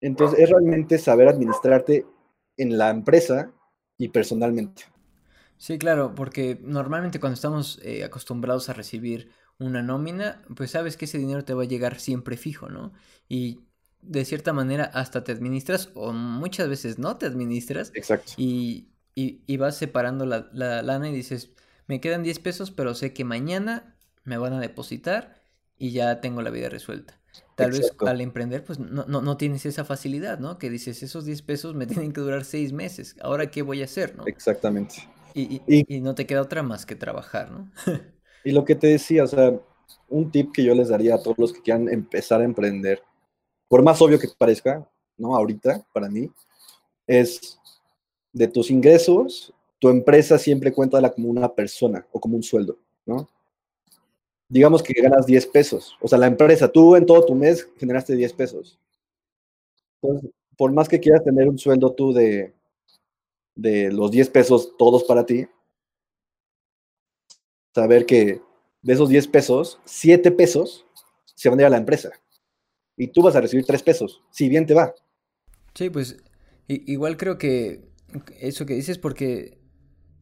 Entonces, 0.00 0.38
es 0.38 0.50
realmente 0.50 0.98
saber 0.98 1.28
administrarte 1.28 2.06
en 2.56 2.78
la 2.78 2.90
empresa 2.90 3.52
y 3.96 4.08
personalmente. 4.08 4.84
Sí, 5.56 5.76
claro, 5.76 6.14
porque 6.14 6.58
normalmente 6.62 7.18
cuando 7.18 7.34
estamos 7.34 7.80
eh, 7.82 8.04
acostumbrados 8.04 8.68
a 8.68 8.74
recibir 8.74 9.30
una 9.58 9.82
nómina, 9.82 10.42
pues 10.54 10.70
sabes 10.70 10.96
que 10.96 11.06
ese 11.06 11.18
dinero 11.18 11.44
te 11.44 11.54
va 11.54 11.62
a 11.64 11.66
llegar 11.66 11.98
siempre 11.98 12.36
fijo, 12.36 12.68
¿no? 12.68 12.92
Y 13.28 13.60
de 14.02 14.24
cierta 14.24 14.52
manera 14.52 14.84
hasta 14.84 15.24
te 15.24 15.32
administras 15.32 15.90
o 15.94 16.12
muchas 16.12 16.68
veces 16.68 16.98
no 16.98 17.16
te 17.16 17.26
administras. 17.26 17.90
Exacto. 17.94 18.32
Y, 18.36 18.88
y, 19.14 19.56
vas 19.56 19.76
separando 19.76 20.26
la, 20.26 20.48
la, 20.52 20.82
lana 20.82 21.08
y 21.08 21.12
dices, 21.12 21.50
me 21.88 22.00
quedan 22.00 22.22
10 22.22 22.38
pesos, 22.38 22.70
pero 22.70 22.94
sé 22.94 23.12
que 23.12 23.24
mañana 23.24 23.96
me 24.22 24.38
van 24.38 24.52
a 24.52 24.60
depositar 24.60 25.42
y 25.76 25.90
ya 25.90 26.20
tengo 26.20 26.40
la 26.40 26.50
vida 26.50 26.68
resuelta. 26.68 27.18
Tal 27.56 27.72
vez 27.72 27.92
al 28.06 28.20
emprender, 28.20 28.62
pues 28.62 28.78
no, 28.78 29.04
no, 29.06 29.20
no, 29.20 29.36
tienes 29.36 29.66
esa 29.66 29.84
facilidad, 29.84 30.38
¿no? 30.38 30.58
Que 30.58 30.70
dices, 30.70 31.02
esos 31.02 31.24
10 31.24 31.42
pesos 31.42 31.74
me 31.74 31.86
tienen 31.88 32.12
que 32.12 32.20
durar 32.20 32.44
6 32.44 32.72
meses. 32.72 33.16
Ahora, 33.20 33.50
¿qué 33.50 33.62
voy 33.62 33.82
a 33.82 33.86
hacer, 33.86 34.16
no? 34.16 34.24
Exactamente. 34.26 35.08
Y, 35.34 35.60
y, 35.66 35.84
y 35.96 36.00
no 36.00 36.14
te 36.14 36.26
queda 36.26 36.40
otra 36.40 36.62
más 36.62 36.86
que 36.86 36.94
trabajar, 36.94 37.50
¿no? 37.50 37.68
Y 38.48 38.50
lo 38.50 38.64
que 38.64 38.74
te 38.74 38.86
decía, 38.86 39.24
o 39.24 39.26
sea, 39.26 39.60
un 40.08 40.30
tip 40.30 40.52
que 40.54 40.64
yo 40.64 40.74
les 40.74 40.88
daría 40.88 41.16
a 41.16 41.22
todos 41.22 41.36
los 41.36 41.52
que 41.52 41.60
quieran 41.60 41.86
empezar 41.90 42.40
a 42.40 42.44
emprender, 42.44 43.02
por 43.68 43.82
más 43.82 44.00
obvio 44.00 44.18
que 44.18 44.26
parezca, 44.38 44.90
¿no? 45.18 45.36
Ahorita, 45.36 45.86
para 45.92 46.08
mí, 46.08 46.32
es 47.06 47.60
de 48.32 48.48
tus 48.48 48.70
ingresos, 48.70 49.52
tu 49.78 49.90
empresa 49.90 50.38
siempre 50.38 50.72
cuenta 50.72 51.12
como 51.12 51.28
una 51.28 51.54
persona 51.54 52.06
o 52.10 52.18
como 52.18 52.36
un 52.36 52.42
sueldo, 52.42 52.78
¿no? 53.04 53.28
Digamos 54.48 54.82
que 54.82 54.94
ganas 54.94 55.26
10 55.26 55.46
pesos, 55.48 55.98
o 56.00 56.08
sea, 56.08 56.16
la 56.16 56.28
empresa, 56.28 56.72
tú 56.72 56.96
en 56.96 57.04
todo 57.04 57.26
tu 57.26 57.34
mes 57.34 57.68
generaste 57.76 58.16
10 58.16 58.32
pesos. 58.32 58.78
Entonces, 60.00 60.30
por 60.56 60.72
más 60.72 60.88
que 60.88 61.00
quieras 61.00 61.22
tener 61.22 61.50
un 61.50 61.58
sueldo 61.58 61.92
tú 61.92 62.14
de, 62.14 62.54
de 63.54 63.92
los 63.92 64.10
10 64.10 64.30
pesos 64.30 64.74
todos 64.78 65.04
para 65.04 65.26
ti, 65.26 65.46
saber 67.74 68.06
que 68.06 68.40
de 68.82 68.92
esos 68.92 69.08
10 69.08 69.28
pesos, 69.28 69.80
7 69.84 70.30
pesos 70.32 70.86
se 71.34 71.48
van 71.48 71.58
a 71.58 71.62
ir 71.62 71.66
a 71.66 71.70
la 71.70 71.76
empresa. 71.78 72.10
Y 72.96 73.08
tú 73.08 73.22
vas 73.22 73.36
a 73.36 73.40
recibir 73.40 73.64
3 73.64 73.82
pesos, 73.82 74.22
si 74.30 74.48
bien 74.48 74.66
te 74.66 74.74
va. 74.74 74.94
Sí, 75.74 75.90
pues 75.90 76.16
igual 76.66 77.16
creo 77.16 77.38
que 77.38 77.88
eso 78.40 78.66
que 78.66 78.74
dices 78.74 78.98
porque 78.98 79.60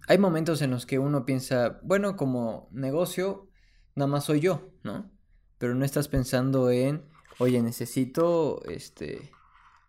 hay 0.06 0.18
momentos 0.18 0.62
en 0.62 0.70
los 0.70 0.87
que 0.87 0.98
uno 0.98 1.24
piensa, 1.24 1.80
bueno, 1.82 2.16
como 2.16 2.68
negocio, 2.70 3.48
nada 3.94 4.06
más 4.06 4.24
soy 4.24 4.40
yo, 4.40 4.70
¿no? 4.85 5.11
Pero 5.59 5.74
no 5.74 5.85
estás 5.85 6.09
pensando 6.09 6.70
en, 6.70 7.02
oye, 7.38 7.62
necesito 7.62 8.62
este 8.66 9.32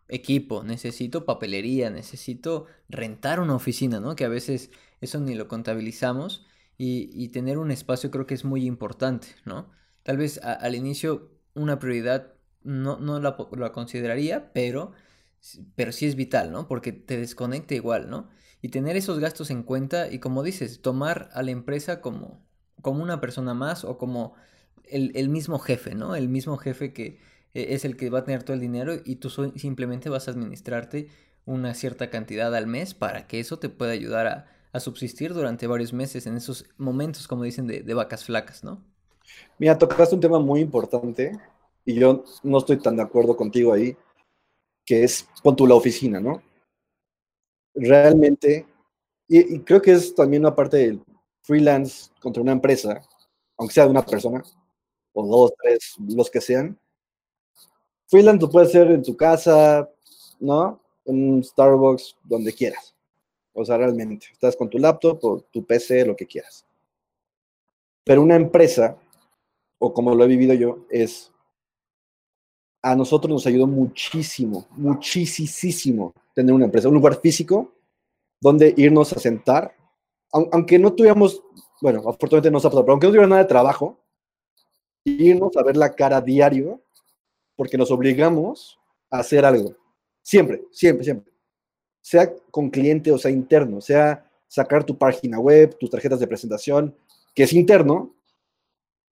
equipo, 0.08 0.64
necesito 0.64 1.26
papelería, 1.26 1.90
necesito 1.90 2.66
rentar 2.88 3.40
una 3.40 3.56
oficina, 3.56 4.00
¿no? 4.00 4.16
Que 4.16 4.26
a 4.26 4.30
veces 4.30 4.72
eso 5.02 5.20
ni 5.20 5.36
lo 5.36 5.48
contabilizamos 5.48 6.47
y, 6.78 7.30
tener 7.30 7.58
un 7.58 7.72
espacio 7.72 8.12
creo 8.12 8.28
que 8.28 8.36
es 8.36 8.46
muy 8.46 8.66
importante, 8.66 9.28
¿no? 9.46 9.72
Tal 10.04 10.18
vez 10.18 10.40
al 10.44 10.76
inicio 10.76 11.32
una 11.56 11.80
prioridad 11.80 12.34
no, 12.64 12.98
no 13.00 13.20
la, 13.20 13.72
consideraría, 13.72 14.54
pero, 14.54 14.92
pero 15.76 15.92
sí 15.92 16.06
es 16.06 16.16
vital, 16.16 16.52
¿no? 16.52 16.68
Porque 16.68 16.92
te 16.92 17.18
desconecta 17.18 17.74
igual, 17.76 18.10
¿no? 18.10 18.30
Y 18.62 18.70
tener 18.70 18.96
esos 18.96 19.20
gastos 19.20 19.50
en 19.50 19.64
cuenta 19.64 20.12
y 20.12 20.20
como 20.20 20.44
dices, 20.44 20.82
tomar 20.82 21.30
a 21.34 21.42
la 21.44 21.52
empresa 21.52 22.02
como, 22.02 22.46
como 22.82 23.02
una 23.04 23.20
persona 23.22 23.54
más 23.54 23.84
o 23.84 23.98
como 23.98 24.36
el, 24.86 25.12
el 25.16 25.30
mismo 25.30 25.60
jefe, 25.60 25.96
¿no? 25.96 26.16
El 26.16 26.30
mismo 26.30 26.58
jefe 26.58 26.94
que 26.94 27.20
e, 27.54 27.74
es 27.74 27.86
el 27.86 27.98
que 27.98 28.10
va 28.10 28.20
a 28.20 28.24
tener 28.24 28.44
todo 28.44 28.54
el 28.54 28.62
dinero 28.62 28.94
y 29.04 29.16
tú 29.18 29.30
simplemente 29.30 30.10
vas 30.10 30.28
a 30.28 30.32
administrarte 30.32 31.10
una 31.46 31.74
cierta 31.74 32.10
cantidad 32.10 32.54
al 32.56 32.68
mes 32.68 32.94
para 32.94 33.28
que 33.28 33.40
eso 33.40 33.58
te 33.60 33.70
pueda 33.70 33.94
ayudar 33.94 34.28
a, 34.28 34.57
a 34.78 34.80
subsistir 34.80 35.34
durante 35.34 35.68
varios 35.68 35.94
meses 35.94 36.26
en 36.28 36.38
esos 36.38 36.66
momentos, 36.78 37.28
como 37.28 37.44
dicen, 37.44 37.68
de, 37.68 37.94
vacas 37.94 38.24
flacas, 38.24 38.64
¿no? 38.64 38.82
Mira, 39.60 39.78
tocaste 39.78 40.16
un 40.16 40.22
tema 40.22 40.40
muy 40.40 40.62
importante 40.62 41.38
y 41.84 41.96
yo 41.96 42.24
no 42.44 42.58
estoy 42.60 42.78
tan 42.78 42.96
de 42.96 43.04
acuerdo 43.04 43.36
contigo 43.36 43.74
ahí, 43.74 43.98
que 44.86 45.04
es 45.04 45.28
con 45.44 45.56
tu 45.56 45.68
la 45.68 45.76
oficina, 45.76 46.20
¿no? 46.20 46.42
realmente, 47.78 48.66
y, 49.28 49.60
creo 49.60 49.82
que 49.82 49.92
es 49.92 50.14
también 50.16 50.44
una 50.44 50.56
parte 50.56 50.78
del 50.78 51.04
freelance 51.44 52.12
contra 52.22 52.42
una 52.42 52.52
empresa, 52.52 53.02
aunque 53.58 53.74
sea 53.74 53.86
de 53.86 53.92
una 53.92 54.06
persona, 54.06 54.44
o 55.14 55.26
dos, 55.26 55.54
tres, 55.62 55.96
los 56.00 56.30
que 56.30 56.42
sean. 56.42 56.78
Freelance 58.08 58.42
lo 58.42 58.50
puedes 58.50 58.70
hacer 58.70 58.92
en 58.92 59.04
tu 59.04 59.16
casa, 59.16 59.90
¿no? 60.40 60.82
En 61.06 61.44
Starbucks, 61.44 62.18
donde 62.24 62.54
quieras. 62.54 62.96
O 63.60 63.66
sea, 63.66 63.76
realmente, 63.76 64.28
estás 64.32 64.56
con 64.56 64.70
tu 64.70 64.78
laptop 64.78 65.18
o 65.24 65.40
tu 65.42 65.66
PC, 65.66 66.06
lo 66.06 66.16
que 66.16 66.28
quieras. 66.28 66.64
Pero 68.04 68.22
una 68.22 68.36
empresa, 68.36 68.96
o 69.80 69.92
como 69.92 70.14
lo 70.14 70.24
he 70.24 70.28
vivido 70.28 70.54
yo, 70.54 70.86
es 70.92 71.32
a 72.84 72.96
nosotros 72.96 73.32
nos 73.32 73.48
ayudó 73.48 73.66
muchísimo, 73.66 74.68
muchísimo 74.72 76.14
tener 76.36 76.54
una 76.54 76.66
empresa, 76.66 76.88
un 76.88 76.94
lugar 76.94 77.20
físico 77.20 77.74
donde 78.40 78.76
irnos 78.78 79.12
a 79.14 79.20
sentar, 79.20 79.76
aunque 80.32 80.78
no 80.78 80.94
tuviéramos, 80.94 81.42
bueno, 81.82 82.02
afortunadamente 82.02 82.52
no 82.52 82.60
se 82.60 82.70
pero 82.70 82.92
aunque 82.92 83.08
no 83.08 83.12
tuviera 83.12 83.28
nada 83.28 83.42
de 83.42 83.50
trabajo, 83.50 83.98
irnos 85.04 85.58
a 85.58 85.64
ver 85.64 85.78
la 85.78 85.96
cara 85.96 86.22
diario, 86.22 86.80
porque 87.56 87.76
nos 87.76 87.90
obligamos 87.90 88.80
a 89.10 89.18
hacer 89.18 89.44
algo. 89.44 89.76
Siempre, 90.22 90.64
siempre, 90.72 91.04
siempre. 91.04 91.37
Sea 92.08 92.34
con 92.52 92.70
cliente 92.70 93.12
o 93.12 93.18
sea 93.18 93.32
interno, 93.32 93.82
sea 93.82 94.26
sacar 94.48 94.86
tu 94.86 94.98
página 94.98 95.40
web, 95.40 95.78
tus 95.78 95.90
tarjetas 95.90 96.22
de 96.22 96.28
presentación, 96.28 96.96
que 97.36 97.44
es 97.44 97.52
interno, 97.52 98.16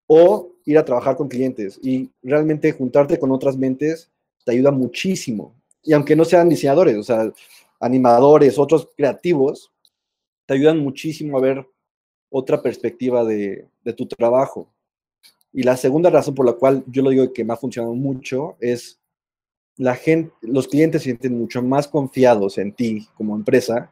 o 0.08 0.54
ir 0.64 0.78
a 0.78 0.86
trabajar 0.86 1.18
con 1.18 1.28
clientes 1.28 1.78
y 1.84 2.10
realmente 2.24 2.72
juntarte 2.72 3.20
con 3.20 3.32
otras 3.32 3.58
mentes 3.58 4.10
te 4.46 4.54
ayuda 4.54 4.72
muchísimo. 4.72 5.54
Y 5.84 5.92
aunque 5.92 6.16
no 6.16 6.24
sean 6.24 6.48
diseñadores, 6.48 6.96
o 6.96 7.04
sea, 7.04 7.34
animadores, 7.82 8.58
otros 8.58 8.88
creativos, 8.96 9.74
te 10.46 10.54
ayudan 10.54 10.80
muchísimo 10.80 11.38
a 11.38 11.42
ver 11.42 11.68
otra 12.30 12.62
perspectiva 12.62 13.26
de, 13.26 13.68
tu 13.98 14.08
trabajo. 14.08 14.70
Y 15.52 15.64
la 15.64 15.76
segunda 15.76 16.10
razón 16.10 16.34
por 16.34 16.46
la 16.46 16.54
cual 16.54 16.86
yo 16.88 17.04
lo 17.04 17.10
digo 17.10 17.34
que 17.34 17.44
me 17.44 17.52
ha 17.52 17.58
funcionado 17.58 17.94
mucho 17.94 18.56
es 18.62 19.02
la 19.78 19.96
gente, 19.96 20.34
los 20.42 20.68
clientes 20.68 21.02
se 21.02 21.06
sienten 21.06 21.38
mucho 21.38 21.62
más 21.62 21.88
confiados 21.88 22.58
en 22.58 22.74
ti 22.74 23.08
como 23.16 23.36
empresa. 23.36 23.92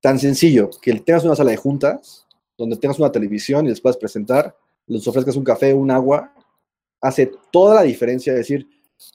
Tan 0.00 0.18
sencillo 0.18 0.70
que 0.82 0.92
tengas 1.00 1.24
una 1.24 1.36
sala 1.36 1.50
de 1.50 1.56
juntas 1.56 2.26
donde 2.56 2.76
tengas 2.76 2.98
una 2.98 3.10
televisión 3.10 3.66
y 3.66 3.70
les 3.70 3.80
puedas 3.80 3.96
presentar 3.96 4.54
les 4.86 5.06
ofrezcas 5.06 5.36
un 5.36 5.44
café, 5.44 5.72
un 5.72 5.90
agua, 5.90 6.32
hace 7.00 7.32
toda 7.50 7.76
la 7.76 7.82
diferencia 7.82 8.34
decir, 8.34 8.68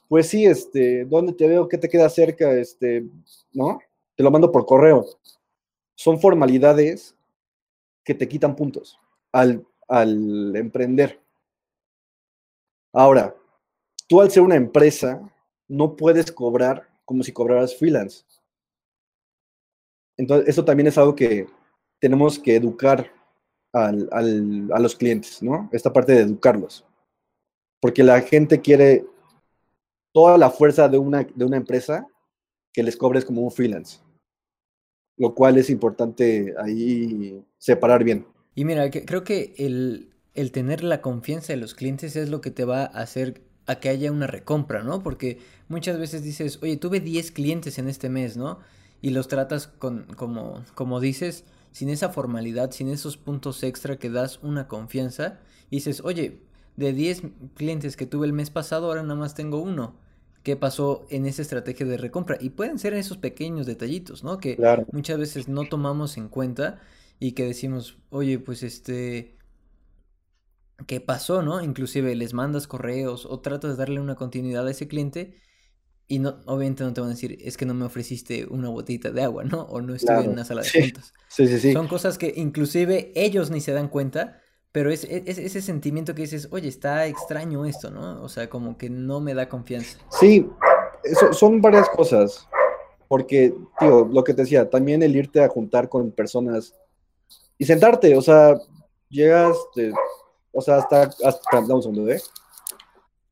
pues 0.08 0.28
sí, 0.28 0.44
este, 0.44 1.04
¿dónde 1.04 1.32
te 1.32 1.48
veo? 1.48 1.68
¿Qué 1.68 1.78
te 1.78 1.88
queda 1.88 2.08
cerca? 2.08 2.52
Este, 2.52 3.04
¿no? 3.52 3.80
Te 4.16 4.22
lo 4.22 4.30
mando 4.30 4.50
por 4.50 4.66
correo. 4.66 5.06
Son 5.94 6.20
formalidades 6.20 7.16
que 8.04 8.14
te 8.14 8.28
quitan 8.28 8.56
puntos 8.56 8.98
al, 9.32 9.66
al 9.88 10.54
emprender. 10.56 11.20
Ahora, 12.92 13.34
tú 14.08 14.20
al 14.20 14.30
ser 14.30 14.42
una 14.42 14.56
empresa, 14.56 15.20
no 15.70 15.94
puedes 15.94 16.32
cobrar 16.32 16.88
como 17.04 17.22
si 17.22 17.32
cobraras 17.32 17.76
freelance. 17.76 18.24
Entonces, 20.16 20.48
eso 20.48 20.64
también 20.64 20.88
es 20.88 20.98
algo 20.98 21.14
que 21.14 21.46
tenemos 22.00 22.38
que 22.38 22.56
educar 22.56 23.10
al, 23.72 24.08
al, 24.10 24.68
a 24.72 24.80
los 24.80 24.96
clientes, 24.96 25.42
¿no? 25.42 25.70
Esta 25.72 25.92
parte 25.92 26.12
de 26.12 26.22
educarlos. 26.22 26.84
Porque 27.80 28.02
la 28.02 28.20
gente 28.20 28.60
quiere 28.60 29.06
toda 30.12 30.36
la 30.36 30.50
fuerza 30.50 30.88
de 30.88 30.98
una, 30.98 31.22
de 31.22 31.44
una 31.44 31.56
empresa 31.56 32.06
que 32.72 32.82
les 32.82 32.96
cobres 32.96 33.24
como 33.24 33.42
un 33.42 33.50
freelance. 33.50 34.00
Lo 35.16 35.34
cual 35.34 35.56
es 35.56 35.70
importante 35.70 36.52
ahí 36.58 37.44
separar 37.58 38.02
bien. 38.02 38.26
Y 38.56 38.64
mira, 38.64 38.90
creo 38.90 39.22
que 39.22 39.54
el, 39.56 40.12
el 40.34 40.50
tener 40.50 40.82
la 40.82 41.00
confianza 41.00 41.52
de 41.52 41.58
los 41.58 41.74
clientes 41.74 42.16
es 42.16 42.28
lo 42.28 42.40
que 42.40 42.50
te 42.50 42.64
va 42.64 42.82
a 42.82 43.02
hacer 43.02 43.49
a 43.70 43.78
que 43.78 43.88
haya 43.88 44.10
una 44.10 44.26
recompra, 44.26 44.82
¿no? 44.82 45.00
Porque 45.00 45.38
muchas 45.68 45.96
veces 45.96 46.24
dices, 46.24 46.58
oye, 46.60 46.76
tuve 46.76 46.98
10 46.98 47.30
clientes 47.30 47.78
en 47.78 47.88
este 47.88 48.08
mes, 48.08 48.36
¿no? 48.36 48.58
Y 49.00 49.10
los 49.10 49.28
tratas 49.28 49.68
con, 49.68 50.06
como, 50.16 50.64
como 50.74 50.98
dices, 50.98 51.44
sin 51.70 51.88
esa 51.88 52.08
formalidad, 52.08 52.72
sin 52.72 52.88
esos 52.88 53.16
puntos 53.16 53.62
extra 53.62 53.96
que 53.96 54.10
das 54.10 54.40
una 54.42 54.66
confianza, 54.66 55.38
y 55.70 55.76
dices, 55.76 56.02
oye, 56.04 56.40
de 56.76 56.92
10 56.92 57.22
clientes 57.54 57.96
que 57.96 58.06
tuve 58.06 58.26
el 58.26 58.32
mes 58.32 58.50
pasado, 58.50 58.86
ahora 58.86 59.02
nada 59.04 59.14
más 59.14 59.34
tengo 59.34 59.60
uno. 59.60 59.94
¿Qué 60.42 60.56
pasó 60.56 61.06
en 61.08 61.26
esa 61.26 61.42
estrategia 61.42 61.86
de 61.86 61.96
recompra? 61.96 62.38
Y 62.40 62.50
pueden 62.50 62.78
ser 62.80 62.94
esos 62.94 63.18
pequeños 63.18 63.66
detallitos, 63.66 64.24
¿no? 64.24 64.38
Que 64.38 64.58
muchas 64.90 65.18
veces 65.18 65.46
no 65.48 65.68
tomamos 65.68 66.16
en 66.16 66.28
cuenta 66.28 66.80
y 67.20 67.32
que 67.32 67.44
decimos, 67.44 67.98
oye, 68.08 68.40
pues 68.40 68.64
este, 68.64 69.36
¿qué 70.86 71.00
pasó, 71.00 71.42
no? 71.42 71.62
Inclusive 71.62 72.14
les 72.14 72.34
mandas 72.34 72.66
correos 72.66 73.26
o 73.26 73.40
tratas 73.40 73.72
de 73.72 73.76
darle 73.76 74.00
una 74.00 74.14
continuidad 74.14 74.66
a 74.66 74.70
ese 74.70 74.88
cliente 74.88 75.34
y 76.06 76.18
no, 76.18 76.40
obviamente 76.46 76.82
no 76.82 76.92
te 76.92 77.00
van 77.00 77.10
a 77.10 77.12
decir, 77.12 77.38
es 77.40 77.56
que 77.56 77.66
no 77.66 77.72
me 77.72 77.84
ofreciste 77.84 78.44
una 78.46 78.68
botita 78.68 79.12
de 79.12 79.22
agua, 79.22 79.44
¿no? 79.44 79.62
O 79.62 79.80
no 79.80 79.94
estuve 79.94 80.24
en 80.24 80.30
una 80.30 80.44
sala 80.44 80.62
de 80.62 80.70
juntas. 80.70 81.14
Sí, 81.28 81.46
sí, 81.46 81.60
sí. 81.60 81.72
Son 81.72 81.86
cosas 81.86 82.18
que 82.18 82.32
inclusive 82.36 83.12
ellos 83.14 83.50
ni 83.50 83.60
se 83.60 83.72
dan 83.72 83.86
cuenta, 83.86 84.40
pero 84.72 84.90
es, 84.90 85.04
ese 85.04 85.62
sentimiento 85.62 86.14
que 86.16 86.22
dices, 86.22 86.48
oye, 86.50 86.68
está 86.68 87.06
extraño 87.06 87.64
esto, 87.64 87.92
¿no? 87.92 88.22
O 88.24 88.28
sea, 88.28 88.50
como 88.50 88.76
que 88.76 88.90
no 88.90 89.20
me 89.20 89.34
da 89.34 89.48
confianza. 89.48 89.98
Sí, 90.10 90.48
son 91.32 91.60
varias 91.60 91.88
cosas. 91.88 92.48
Porque, 93.06 93.54
tío, 93.78 94.08
lo 94.12 94.24
que 94.24 94.34
te 94.34 94.42
decía, 94.42 94.68
también 94.68 95.04
el 95.04 95.14
irte 95.14 95.42
a 95.42 95.48
juntar 95.48 95.88
con 95.88 96.10
personas 96.10 96.74
y 97.56 97.66
sentarte, 97.66 98.16
o 98.16 98.22
sea, 98.22 98.56
llegas, 99.08 99.56
o 100.52 100.60
sea, 100.60 100.76
hasta, 100.76 101.02
hasta, 101.02 101.40
dame 101.52 101.74
un 101.74 101.82
segundo, 101.82 102.10
¿eh? 102.10 102.20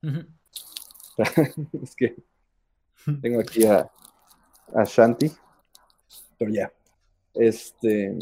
es 1.83 1.97
que 1.97 2.17
tengo 3.21 3.41
aquí 3.41 3.65
a, 3.67 3.91
a 4.75 4.85
Shanti. 4.85 5.31
Pero 6.39 6.51
ya. 6.51 6.73
Este. 7.35 8.19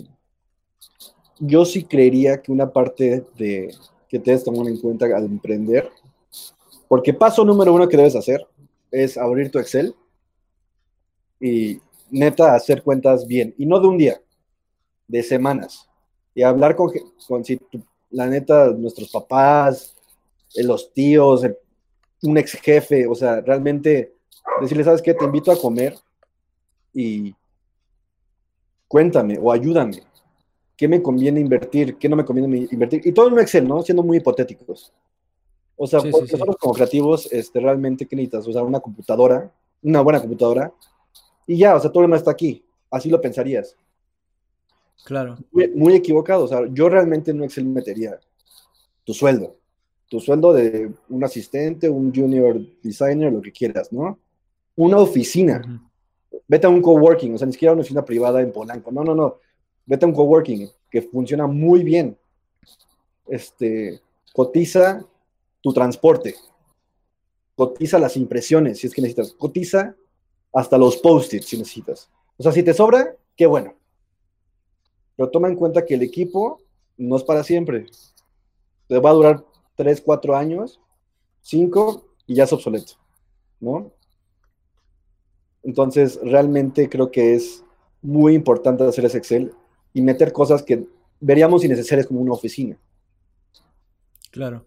Yo 1.39 1.65
sí 1.67 1.85
creería 1.85 2.41
que 2.41 2.51
una 2.51 2.73
parte 2.73 3.27
de 3.37 3.75
que 4.09 4.19
te 4.19 4.31
debes 4.31 4.45
tomar 4.45 4.67
en 4.69 4.79
cuenta 4.81 5.05
al 5.07 5.25
emprender, 5.25 5.91
porque 6.89 7.13
paso 7.13 7.45
número 7.45 7.75
uno 7.75 7.89
que 7.89 7.97
debes 7.97 8.17
hacer 8.17 8.47
es 8.91 9.19
abrir 9.19 9.51
tu 9.51 9.59
Excel 9.59 9.95
y 11.39 11.79
neta 12.11 12.55
hacer 12.55 12.83
cuentas 12.83 13.27
bien, 13.27 13.55
y 13.59 13.67
no 13.67 13.81
de 13.81 13.87
un 13.87 13.99
día, 13.99 14.21
de 15.09 15.23
semanas, 15.23 15.87
y 16.35 16.43
hablar 16.43 16.77
con, 16.77 16.91
con 17.29 17.45
si 17.45 17.61
la 18.17 18.27
neta, 18.27 18.71
nuestros 18.71 19.11
papás, 19.11 19.95
eh, 20.55 20.63
los 20.63 20.91
tíos, 20.95 21.43
un 22.23 22.39
ex 22.39 22.53
jefe, 22.53 23.07
o 23.07 23.15
sea, 23.15 23.43
realmente 23.43 24.15
decirle, 24.59 24.85
¿sabes 24.85 25.03
qué? 25.03 25.13
Te 25.13 25.27
invito 25.27 25.53
a 25.53 25.61
comer 25.61 25.95
y 26.95 27.35
cuéntame 28.89 29.39
o 29.39 29.53
ayúdame. 29.53 30.03
¿Qué 30.79 30.89
me 30.89 31.03
conviene 31.03 31.41
invertir? 31.41 31.97
¿Qué 31.99 32.09
no 32.09 32.17
me 32.17 32.25
conviene 32.25 32.67
invertir? 32.71 33.03
Y 33.05 33.13
todo 33.13 33.27
en 33.27 33.35
un 33.35 33.41
Excel, 33.41 33.69
¿no? 33.69 33.83
Siendo 33.83 34.03
muy 34.03 34.17
hipotéticos. 34.17 34.95
O 35.77 35.87
sea, 35.87 36.01
nosotros 36.01 36.57
como 36.59 36.73
creativos, 36.73 37.31
este, 37.31 37.61
realmente, 37.61 38.07
¿qué 38.07 38.17
necesitas? 38.17 38.49
O 38.49 38.53
sea, 38.53 38.63
una 38.63 38.81
computadora, 38.81 39.53
una 39.83 40.01
buena 40.01 40.21
computadora, 40.21 40.73
y 41.47 41.59
ya, 41.59 41.77
o 41.77 41.81
sea, 41.81 41.91
todo 41.91 42.01
lo 42.01 42.09
demás 42.09 42.21
está 42.21 42.31
aquí. 42.31 42.65
Así 42.91 43.11
lo 43.11 43.21
pensarías. 43.21 43.77
Claro. 45.05 45.37
Muy, 45.53 45.69
muy, 45.69 45.95
equivocado. 45.95 46.45
O 46.45 46.49
sea, 46.49 46.61
yo 46.71 46.89
realmente 46.89 47.31
en 47.31 47.43
Excel 47.43 47.67
metería 47.67 48.19
tu 49.05 49.15
sueldo. 49.15 49.57
Tu 50.09 50.21
sueldo 50.21 50.53
de 50.53 50.93
un 51.09 51.25
asistente, 51.25 51.89
un 51.89 52.15
junior 52.15 52.61
designer, 52.83 53.33
lo 53.33 53.41
que 53.41 53.53
quieras, 53.53 53.93
¿no? 53.93 54.19
una 54.77 54.99
oficina. 54.99 55.83
Vete 56.47 56.67
a 56.67 56.71
un 56.71 56.81
coworking, 56.81 57.35
o 57.35 57.39
sea, 57.39 57.47
ni 57.47 57.53
siquiera 57.53 57.73
una 57.73 57.81
oficina 57.81 58.05
privada 58.05 58.41
en 58.41 58.53
Polanco. 58.53 58.93
No, 58.93 59.03
no, 59.03 59.15
no. 59.15 59.41
Vete 59.87 60.05
a 60.05 60.09
un 60.09 60.15
coworking 60.15 60.69
que 60.91 61.03
funciona 61.03 61.47
muy 61.47 61.83
bien. 61.83 62.17
Este, 63.27 64.01
cotiza 64.33 65.05
tu 65.61 65.73
transporte. 65.73 66.37
Cotiza 67.57 67.99
las 67.99 68.17
impresiones, 68.17 68.79
si 68.79 68.87
es 68.87 68.95
que 68.95 69.03
necesitas. 69.03 69.33
Cotiza 69.33 69.97
hasta 70.53 70.79
los 70.79 70.99
post-its, 70.99 71.47
si 71.47 71.59
necesitas. 71.59 72.11
O 72.37 72.43
sea, 72.43 72.53
si 72.53 72.63
te 72.63 72.75
sobra, 72.75 73.17
qué 73.35 73.47
bueno. 73.47 73.75
Pero 75.17 75.31
toma 75.31 75.49
en 75.49 75.57
cuenta 75.57 75.85
que 75.85 75.95
el 75.95 76.03
equipo 76.03 76.61
no 76.97 77.17
es 77.17 77.25
para 77.25 77.43
siempre. 77.43 77.87
Te 78.89 78.99
va 78.99 79.11
a 79.11 79.15
durar 79.15 79.45
3, 79.77 80.01
4 80.01 80.37
años, 80.37 80.81
5 81.43 82.07
y 82.27 82.35
ya 82.35 82.45
es 82.45 82.53
obsoleto, 82.53 82.95
¿no? 83.61 83.93
Entonces, 85.63 86.21
realmente 86.23 86.89
creo 86.89 87.11
que 87.11 87.35
es 87.35 87.65
muy 88.03 88.35
importante 88.35 88.85
hacer 88.85 89.05
ese 89.05 89.19
Excel 89.19 89.53
y 89.93 90.03
meter 90.03 90.33
cosas 90.33 90.63
que 90.63 90.87
veríamos 91.19 91.65
innecesarias 91.65 92.07
como 92.07 92.21
una 92.21 92.35
oficina. 92.35 92.79
Claro. 94.31 94.65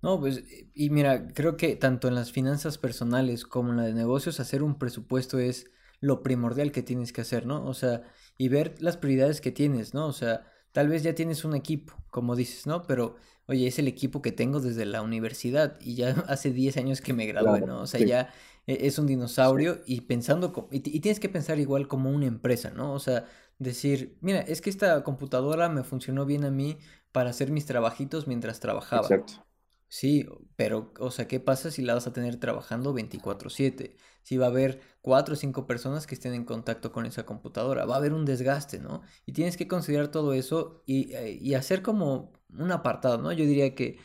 No, 0.00 0.20
pues, 0.20 0.44
y 0.74 0.90
mira, 0.90 1.32
creo 1.32 1.56
que 1.56 1.74
tanto 1.74 2.06
en 2.06 2.14
las 2.14 2.30
finanzas 2.30 2.78
personales 2.78 3.44
como 3.44 3.70
en 3.70 3.78
la 3.78 3.82
de 3.84 3.94
negocios, 3.94 4.38
hacer 4.38 4.62
un 4.62 4.78
presupuesto 4.78 5.40
es 5.40 5.70
lo 6.00 6.22
primordial 6.22 6.72
que 6.72 6.82
tienes 6.82 7.12
que 7.12 7.22
hacer, 7.22 7.46
¿no? 7.46 7.64
O 7.66 7.74
sea, 7.74 8.02
y 8.36 8.48
ver 8.48 8.74
las 8.80 8.96
prioridades 8.96 9.40
que 9.40 9.50
tienes, 9.50 9.94
¿no? 9.94 10.06
O 10.06 10.12
sea, 10.12 10.46
tal 10.72 10.88
vez 10.88 11.02
ya 11.02 11.14
tienes 11.14 11.44
un 11.44 11.54
equipo, 11.54 11.94
como 12.10 12.36
dices, 12.36 12.66
¿no? 12.66 12.82
Pero, 12.82 13.16
oye, 13.46 13.66
es 13.66 13.78
el 13.78 13.88
equipo 13.88 14.22
que 14.22 14.32
tengo 14.32 14.60
desde 14.60 14.86
la 14.86 15.02
universidad 15.02 15.78
y 15.80 15.96
ya 15.96 16.10
hace 16.28 16.52
10 16.52 16.76
años 16.76 17.00
que 17.00 17.12
me 17.12 17.26
gradué, 17.26 17.60
¿no? 17.62 17.80
O 17.80 17.86
sea, 17.86 18.00
ya 18.04 18.32
e, 18.66 18.86
es 18.86 18.98
un 18.98 19.06
dinosaurio 19.06 19.80
y 19.86 20.02
pensando, 20.02 20.68
y, 20.70 20.80
tienes 20.80 21.20
que 21.20 21.28
pensar 21.28 21.58
igual 21.58 21.88
como 21.88 22.10
una 22.10 22.26
empresa, 22.26 22.70
¿no? 22.70 22.92
O 22.92 23.00
sea, 23.00 23.24
decir, 23.58 24.16
mira, 24.20 24.40
es 24.40 24.60
que 24.60 24.70
esta 24.70 25.02
computadora 25.02 25.68
me 25.68 25.82
funcionó 25.82 26.26
bien 26.26 26.44
a 26.44 26.50
mí 26.50 26.78
para 27.10 27.30
hacer 27.30 27.50
mis 27.50 27.66
trabajitos 27.66 28.28
mientras 28.28 28.60
trabajaba. 28.60 29.02
Exacto. 29.02 29.47
Sí, 29.90 30.26
pero, 30.56 30.92
o 31.00 31.10
sea, 31.10 31.26
¿qué 31.28 31.40
pasa 31.40 31.70
si 31.70 31.80
la 31.82 31.94
vas 31.94 32.06
a 32.06 32.12
tener 32.12 32.36
trabajando 32.38 32.92
24/7? 32.92 33.96
Si 34.22 34.36
va 34.36 34.46
a 34.46 34.48
haber 34.50 34.80
cuatro 35.00 35.32
o 35.32 35.36
cinco 35.36 35.66
personas 35.66 36.06
que 36.06 36.14
estén 36.14 36.34
en 36.34 36.44
contacto 36.44 36.92
con 36.92 37.06
esa 37.06 37.24
computadora, 37.24 37.86
va 37.86 37.94
a 37.94 37.98
haber 37.98 38.12
un 38.12 38.26
desgaste, 38.26 38.78
¿no? 38.80 39.00
Y 39.24 39.32
tienes 39.32 39.56
que 39.56 39.66
considerar 39.66 40.08
todo 40.08 40.34
eso 40.34 40.82
y, 40.86 41.14
eh, 41.14 41.38
y 41.40 41.54
hacer 41.54 41.80
como 41.82 42.32
un 42.50 42.70
apartado, 42.70 43.16
¿no? 43.18 43.32
Yo 43.32 43.46
diría 43.46 43.74
que 43.74 43.98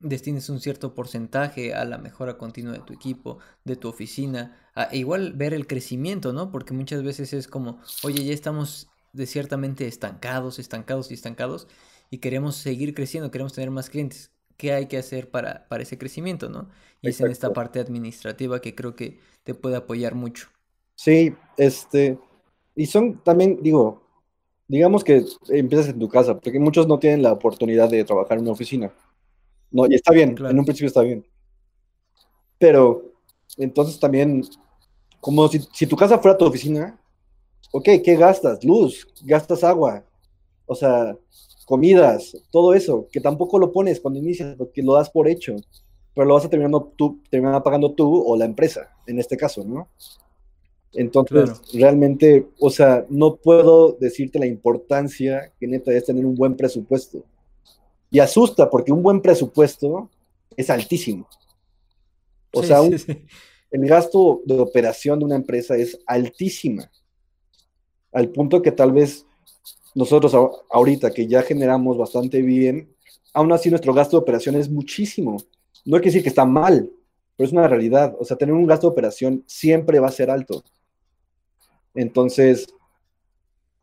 destines 0.00 0.50
un 0.50 0.60
cierto 0.60 0.94
porcentaje 0.94 1.74
a 1.74 1.84
la 1.84 1.98
mejora 1.98 2.38
continua 2.38 2.72
de 2.74 2.80
tu 2.82 2.92
equipo, 2.94 3.38
de 3.64 3.76
tu 3.76 3.88
oficina, 3.88 4.56
e 4.92 4.98
igual 4.98 5.34
ver 5.34 5.54
el 5.54 5.66
crecimiento, 5.66 6.32
¿no? 6.32 6.50
Porque 6.52 6.74
muchas 6.74 7.02
veces 7.04 7.32
es 7.34 7.48
como, 7.48 7.80
oye, 8.02 8.24
ya 8.24 8.34
estamos 8.34 8.88
de 9.12 9.26
ciertamente 9.26 9.86
estancados, 9.88 10.58
estancados 10.58 11.10
y 11.10 11.14
estancados 11.14 11.68
y 12.10 12.18
queremos 12.18 12.56
seguir 12.56 12.94
creciendo, 12.94 13.30
queremos 13.30 13.52
tener 13.54 13.70
más 13.70 13.90
clientes. 13.90 14.32
¿Qué 14.60 14.74
hay 14.74 14.88
que 14.88 14.98
hacer 14.98 15.30
para, 15.30 15.66
para 15.68 15.84
ese 15.84 15.96
crecimiento, 15.96 16.50
no? 16.50 16.68
Y 17.00 17.08
es 17.08 17.18
en 17.22 17.30
esta 17.30 17.50
parte 17.50 17.80
administrativa 17.80 18.60
que 18.60 18.74
creo 18.74 18.94
que 18.94 19.18
te 19.42 19.54
puede 19.54 19.74
apoyar 19.74 20.14
mucho. 20.14 20.48
Sí, 20.96 21.34
este, 21.56 22.18
y 22.76 22.84
son 22.84 23.24
también, 23.24 23.58
digo, 23.62 24.02
digamos 24.68 25.02
que 25.02 25.24
empiezas 25.48 25.88
en 25.88 25.98
tu 25.98 26.10
casa, 26.10 26.38
porque 26.38 26.60
muchos 26.60 26.86
no 26.86 26.98
tienen 26.98 27.22
la 27.22 27.32
oportunidad 27.32 27.88
de 27.88 28.04
trabajar 28.04 28.36
en 28.36 28.42
una 28.42 28.52
oficina. 28.52 28.92
No, 29.70 29.86
y 29.86 29.94
está 29.94 30.12
bien, 30.12 30.36
en 30.38 30.58
un 30.58 30.64
principio 30.66 30.88
está 30.88 31.00
bien. 31.00 31.26
Pero 32.58 33.14
entonces 33.56 33.98
también, 33.98 34.44
como 35.22 35.48
si, 35.48 35.60
si, 35.72 35.86
tu 35.86 35.96
casa 35.96 36.18
fuera 36.18 36.36
tu 36.36 36.44
oficina, 36.44 37.00
ok, 37.72 37.88
¿qué 38.04 38.14
gastas? 38.14 38.62
Luz, 38.62 39.08
gastas 39.22 39.64
agua, 39.64 40.04
o 40.66 40.74
sea, 40.74 41.16
comidas, 41.70 42.36
todo 42.50 42.74
eso, 42.74 43.06
que 43.12 43.20
tampoco 43.20 43.56
lo 43.56 43.70
pones 43.70 44.00
cuando 44.00 44.18
inicias, 44.18 44.56
porque 44.56 44.82
lo 44.82 44.94
das 44.94 45.08
por 45.08 45.28
hecho, 45.28 45.54
pero 46.12 46.26
lo 46.26 46.34
vas 46.34 46.44
a 46.44 46.50
terminar, 46.50 46.82
tú, 46.96 47.20
terminar 47.30 47.62
pagando 47.62 47.92
tú 47.92 48.24
o 48.26 48.36
la 48.36 48.44
empresa, 48.44 48.90
en 49.06 49.20
este 49.20 49.36
caso, 49.36 49.62
¿no? 49.62 49.86
Entonces, 50.92 51.62
realmente, 51.72 52.48
o 52.58 52.70
sea, 52.70 53.06
no 53.08 53.36
puedo 53.36 53.92
decirte 54.00 54.40
la 54.40 54.46
importancia 54.46 55.52
que 55.60 55.68
neta 55.68 55.92
es 55.92 56.06
tener 56.06 56.26
un 56.26 56.34
buen 56.34 56.56
presupuesto. 56.56 57.22
Y 58.10 58.18
asusta 58.18 58.68
porque 58.68 58.90
un 58.90 59.04
buen 59.04 59.22
presupuesto 59.22 60.10
es 60.56 60.70
altísimo. 60.70 61.28
O 62.52 62.64
sea, 62.64 62.80
el 63.70 63.86
gasto 63.86 64.42
de 64.44 64.58
operación 64.58 65.20
de 65.20 65.24
una 65.26 65.36
empresa 65.36 65.76
es 65.76 66.00
altísima. 66.04 66.90
Al 68.10 68.30
punto 68.30 68.60
que 68.60 68.72
tal 68.72 68.90
vez 68.90 69.24
nosotros 69.94 70.34
ahorita 70.70 71.10
que 71.10 71.26
ya 71.26 71.42
generamos 71.42 71.98
bastante 71.98 72.42
bien, 72.42 72.94
aún 73.32 73.52
así 73.52 73.70
nuestro 73.70 73.92
gasto 73.92 74.16
de 74.16 74.22
operación 74.22 74.54
es 74.56 74.70
muchísimo. 74.70 75.38
No 75.84 75.96
hay 75.96 76.02
que 76.02 76.08
decir 76.08 76.22
que 76.22 76.28
está 76.28 76.44
mal, 76.44 76.90
pero 77.36 77.46
es 77.46 77.52
una 77.52 77.68
realidad. 77.68 78.16
O 78.18 78.24
sea, 78.24 78.36
tener 78.36 78.54
un 78.54 78.66
gasto 78.66 78.86
de 78.86 78.92
operación 78.92 79.44
siempre 79.46 79.98
va 79.98 80.08
a 80.08 80.12
ser 80.12 80.30
alto. 80.30 80.62
Entonces, 81.94 82.68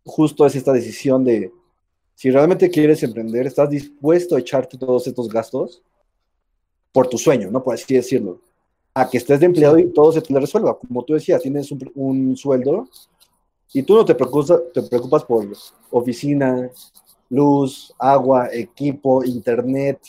justo 0.06 0.46
es 0.46 0.56
esta 0.56 0.72
decisión 0.72 1.24
de, 1.24 1.52
si 2.16 2.32
realmente 2.32 2.70
quieres 2.70 3.04
emprender, 3.04 3.46
estás 3.46 3.70
dispuesto 3.70 4.36
a 4.36 4.40
echarte 4.40 4.78
todos 4.78 5.06
estos 5.06 5.28
gastos 5.28 5.84
por 6.92 7.08
tu 7.08 7.18
sueño, 7.18 7.52
¿no? 7.52 7.64
Por 7.64 7.76
así 7.76 7.94
decirlo. 7.94 8.42
A 8.94 9.08
que 9.08 9.20
estés 9.20 9.40
de 9.40 9.46
empleado 9.46 9.78
y 9.78 9.94
todo 9.94 10.12
se 10.12 10.22
te 10.22 10.40
resuelva. 10.40 10.80
Como 10.80 11.04
tú 11.04 11.14
decías, 11.14 11.42
tienes 11.44 11.72
un, 11.72 12.36
sueldo 12.36 12.90
y 13.74 13.84
tú 13.84 13.96
no 13.96 14.06
te 14.06 14.16
preocupas, 14.16 14.60
te 14.74 14.82
preocupas 14.84 15.24
por 15.24 15.48
oficina, 15.92 16.70
luz, 17.30 17.94
agua, 18.00 18.50
equipo, 18.52 19.24
internet, 19.24 20.00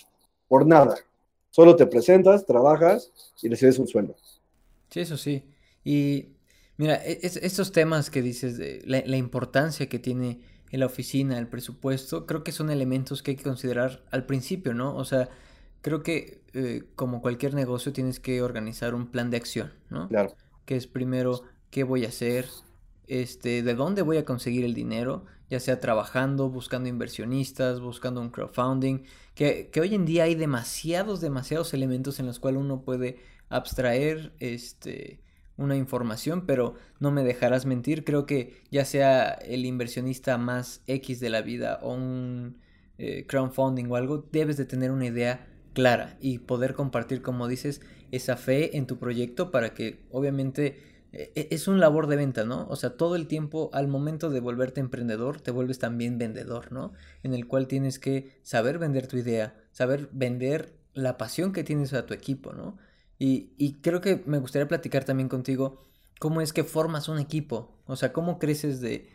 por 0.46 0.66
nada. 0.66 0.96
Solo 1.50 1.76
te 1.76 1.86
presentas, 1.86 2.46
trabajas 2.46 3.12
y 3.42 3.48
recibes 3.48 3.78
un 3.78 3.88
sueldo. 3.88 4.14
Sí, 4.90 5.00
eso 5.00 5.16
sí. 5.16 5.44
Y 5.84 6.28
mira, 6.76 6.96
e, 7.04 7.18
estos 7.22 7.72
temas 7.72 8.10
que 8.10 8.22
dices 8.22 8.56
de 8.56 8.82
la 8.84 9.16
importancia 9.16 9.88
que 9.88 9.98
tiene 9.98 10.40
en 10.70 10.80
la 10.80 10.86
oficina, 10.86 11.38
el 11.38 11.48
presupuesto, 11.48 12.26
creo 12.26 12.44
que 12.44 12.52
son 12.52 12.70
elementos 12.70 13.22
que 13.22 13.32
hay 13.32 13.36
que 13.36 13.44
considerar 13.44 14.04
al 14.10 14.26
principio, 14.26 14.74
¿no? 14.74 14.94
O 14.96 15.04
sea, 15.04 15.28
creo 15.80 16.02
que 16.02 16.42
eh, 16.52 16.84
como 16.94 17.22
cualquier 17.22 17.54
negocio 17.54 17.92
tienes 17.92 18.20
que 18.20 18.42
organizar 18.42 18.94
un 18.94 19.06
plan 19.06 19.30
de 19.30 19.38
acción, 19.38 19.72
¿no? 19.88 20.08
Claro. 20.08 20.34
Que 20.66 20.76
es 20.76 20.86
primero, 20.86 21.42
¿qué 21.70 21.84
voy 21.84 22.04
a 22.04 22.08
hacer? 22.08 22.46
Este, 23.08 23.62
¿de 23.62 23.74
dónde 23.74 24.02
voy 24.02 24.18
a 24.18 24.24
conseguir 24.24 24.64
el 24.64 24.74
dinero? 24.74 25.24
Ya 25.50 25.60
sea 25.60 25.80
trabajando, 25.80 26.50
buscando 26.50 26.88
inversionistas, 26.88 27.80
buscando 27.80 28.20
un 28.20 28.30
crowdfunding, 28.30 29.04
que, 29.34 29.70
que 29.72 29.80
hoy 29.80 29.94
en 29.94 30.04
día 30.04 30.24
hay 30.24 30.34
demasiados, 30.34 31.20
demasiados 31.20 31.72
elementos 31.74 32.20
en 32.20 32.26
los 32.26 32.38
cuales 32.38 32.60
uno 32.60 32.82
puede 32.82 33.18
abstraer, 33.48 34.32
este, 34.40 35.20
una 35.58 35.76
información, 35.76 36.46
pero 36.46 36.74
no 37.00 37.10
me 37.10 37.24
dejarás 37.24 37.66
mentir, 37.66 38.04
creo 38.04 38.26
que 38.26 38.62
ya 38.70 38.84
sea 38.84 39.30
el 39.30 39.66
inversionista 39.66 40.38
más 40.38 40.82
X 40.86 41.18
de 41.20 41.30
la 41.30 41.42
vida 41.42 41.80
o 41.82 41.94
un 41.94 42.58
eh, 42.96 43.26
crowdfunding 43.26 43.86
o 43.90 43.96
algo, 43.96 44.28
debes 44.30 44.56
de 44.56 44.64
tener 44.64 44.92
una 44.92 45.06
idea 45.06 45.46
clara 45.74 46.16
y 46.20 46.38
poder 46.38 46.74
compartir, 46.74 47.22
como 47.22 47.48
dices, 47.48 47.80
esa 48.12 48.36
fe 48.36 48.76
en 48.76 48.86
tu 48.86 48.98
proyecto 48.98 49.50
para 49.50 49.74
que 49.74 50.00
obviamente 50.10 50.97
es 51.34 51.68
un 51.68 51.80
labor 51.80 52.06
de 52.06 52.16
venta, 52.16 52.44
¿no? 52.44 52.66
O 52.68 52.76
sea, 52.76 52.96
todo 52.96 53.16
el 53.16 53.26
tiempo 53.26 53.70
al 53.72 53.88
momento 53.88 54.30
de 54.30 54.40
volverte 54.40 54.80
emprendedor, 54.80 55.40
te 55.40 55.50
vuelves 55.50 55.78
también 55.78 56.18
vendedor, 56.18 56.72
¿no? 56.72 56.92
En 57.22 57.34
el 57.34 57.46
cual 57.46 57.66
tienes 57.66 57.98
que 57.98 58.38
saber 58.42 58.78
vender 58.78 59.06
tu 59.06 59.16
idea, 59.16 59.56
saber 59.72 60.08
vender 60.12 60.74
la 60.94 61.18
pasión 61.18 61.52
que 61.52 61.64
tienes 61.64 61.92
a 61.92 62.06
tu 62.06 62.14
equipo, 62.14 62.52
¿no? 62.52 62.76
Y, 63.18 63.78
creo 63.82 64.00
que 64.00 64.22
me 64.26 64.38
gustaría 64.38 64.68
platicar 64.68 65.04
también 65.04 65.28
contigo 65.28 65.88
cómo 66.20 66.40
es 66.40 66.52
que 66.52 66.62
formas 66.62 67.08
un 67.08 67.18
equipo. 67.18 67.76
O 67.86 67.96
sea, 67.96 68.12
cómo 68.12 68.38
creces 68.38 68.80
de 68.80 69.08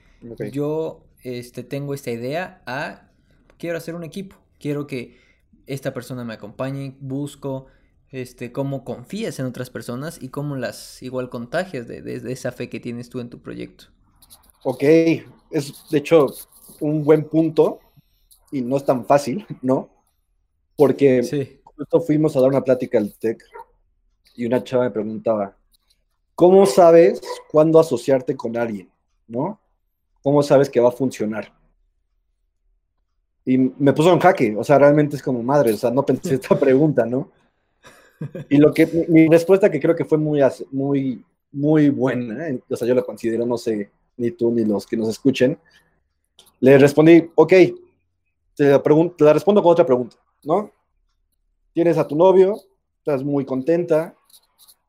yo 0.52 1.06
este, 1.22 1.64
tengo 1.64 1.94
esta 1.94 2.12
idea 2.12 2.62
a 2.66 3.12
quiero 3.58 3.78
hacer 3.78 3.96
un 3.96 4.04
equipo. 4.04 4.36
Quiero 4.60 4.88
que 4.88 5.18
esta 5.68 5.94
persona 5.94 6.26
me 6.26 6.34
acompañe, 6.34 6.98
busco 7.00 7.68
este, 8.14 8.52
cómo 8.52 8.86
confías 8.86 9.40
en 9.40 9.48
otras 9.48 9.72
personas 9.72 10.22
y 10.22 10.30
cómo 10.30 10.56
las 10.56 11.02
igual 11.02 11.32
contagias 11.32 11.88
de, 11.88 12.04
de, 12.04 12.32
esa 12.32 12.52
fe 12.52 12.70
que 12.70 12.80
tienes 12.80 13.10
tú 13.10 13.20
en 13.20 13.30
tu 13.30 13.42
proyecto. 13.42 13.86
Ok, 14.64 14.84
es 15.50 15.74
de 15.90 15.98
hecho 15.98 16.28
un 16.80 17.04
buen 17.04 17.28
punto 17.28 17.80
y 18.52 18.62
no 18.62 18.78
es 18.78 18.86
tan 18.86 19.06
fácil, 19.08 19.48
¿no? 19.64 19.90
Porque 20.76 21.24
sí. 21.24 21.60
justo 21.64 22.02
fuimos 22.02 22.36
a 22.36 22.42
dar 22.42 22.50
una 22.50 22.64
plática 22.64 23.00
al 23.00 23.12
TEC 23.18 23.44
y 24.36 24.46
una 24.46 24.64
chava 24.64 24.84
me 24.84 24.92
preguntaba, 24.92 25.58
¿cómo 26.36 26.68
sabes 26.68 27.20
cuándo 27.50 27.80
asociarte 27.80 28.38
con 28.38 28.56
alguien? 28.56 28.92
¿No? 29.28 29.60
¿Cómo 30.22 30.44
sabes 30.44 30.70
que 30.70 30.80
va 30.80 30.90
a 30.90 30.94
funcionar? 30.94 31.52
Y 33.44 33.58
me 33.58 33.92
puso 33.92 34.14
en 34.14 34.20
jaque, 34.20 34.56
o 34.56 34.64
sea, 34.64 34.78
realmente 34.78 35.16
es 35.16 35.24
como 35.24 35.42
madre, 35.42 35.74
o 35.74 35.78
sea, 35.78 35.90
no 35.90 36.06
pensé 36.06 36.36
esta 36.36 36.60
pregunta, 36.60 37.08
¿no? 37.08 37.32
Y 38.50 38.58
lo 38.58 38.74
que, 38.74 39.06
mi, 39.08 39.28
respuesta 39.28 39.70
que 39.70 39.80
creo 39.80 39.96
que 39.96 40.06
fue 40.06 40.18
muy, 40.18 40.42
muy, 40.72 41.24
muy 41.52 41.90
buena, 41.90 42.48
o 42.70 42.76
sea, 42.76 42.88
yo 42.88 42.96
la 42.96 43.04
considero, 43.04 43.46
no 43.46 43.58
sé, 43.58 43.90
ni 44.18 44.32
tú 44.32 44.52
ni 44.52 44.66
los 44.66 44.86
que 44.86 44.98
nos 44.98 45.10
escuchen, 45.10 45.58
le 46.60 46.78
respondí, 46.78 47.30
ok, 47.36 47.54
te 48.56 48.70
la, 48.70 48.82
la 49.20 49.34
respondo 49.34 49.62
con 49.62 49.72
otra 49.72 49.86
pregunta, 49.86 50.18
¿no? 50.44 50.72
Tienes 51.74 51.98
a 51.98 52.08
tu 52.08 52.16
novio, 52.16 52.56
estás 53.00 53.24
muy 53.24 53.46
contenta, 53.46 54.16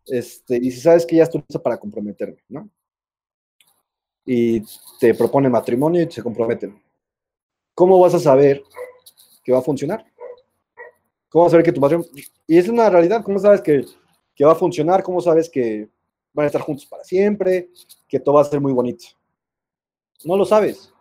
este, 0.06 0.56
y 0.56 0.70
si 0.70 0.80
sabes 0.80 1.06
que 1.06 1.16
ya 1.16 1.24
estoy 1.24 1.40
lista 1.40 1.62
para 1.62 1.78
comprometerme, 1.78 2.42
¿no? 2.48 2.68
Y 4.26 4.62
te 5.00 5.14
propone 5.14 5.48
matrimonio 5.48 6.02
y 6.02 6.10
se 6.10 6.22
comprometen. 6.22 6.80
¿Cómo 7.74 7.98
vas 7.98 8.14
a 8.14 8.20
saber 8.20 8.62
que 9.42 9.52
va 9.52 9.58
a 9.58 9.62
funcionar? 9.62 10.06
¿Cómo 11.34 11.46
a 11.46 11.50
saber 11.50 11.64
que 11.64 11.72
tu 11.72 11.80
matrimonio... 11.80 12.08
Y 12.46 12.58
es 12.58 12.68
una 12.68 12.88
realidad, 12.88 13.24
¿cómo 13.24 13.40
sabes 13.40 13.60
que, 13.60 13.84
que 14.36 14.44
va 14.44 14.52
a 14.52 14.54
funcionar? 14.54 15.02
¿Cómo 15.02 15.20
sabes 15.20 15.50
que 15.50 15.88
van 16.32 16.44
a 16.44 16.46
estar 16.46 16.62
juntos 16.62 16.86
para 16.86 17.02
siempre? 17.02 17.70
Que 18.06 18.20
todo 18.20 18.36
va 18.36 18.42
a 18.42 18.44
ser 18.44 18.60
muy 18.60 18.72
bonito. 18.72 19.06
No 20.22 20.36
lo 20.36 20.44
sabes. 20.44 20.92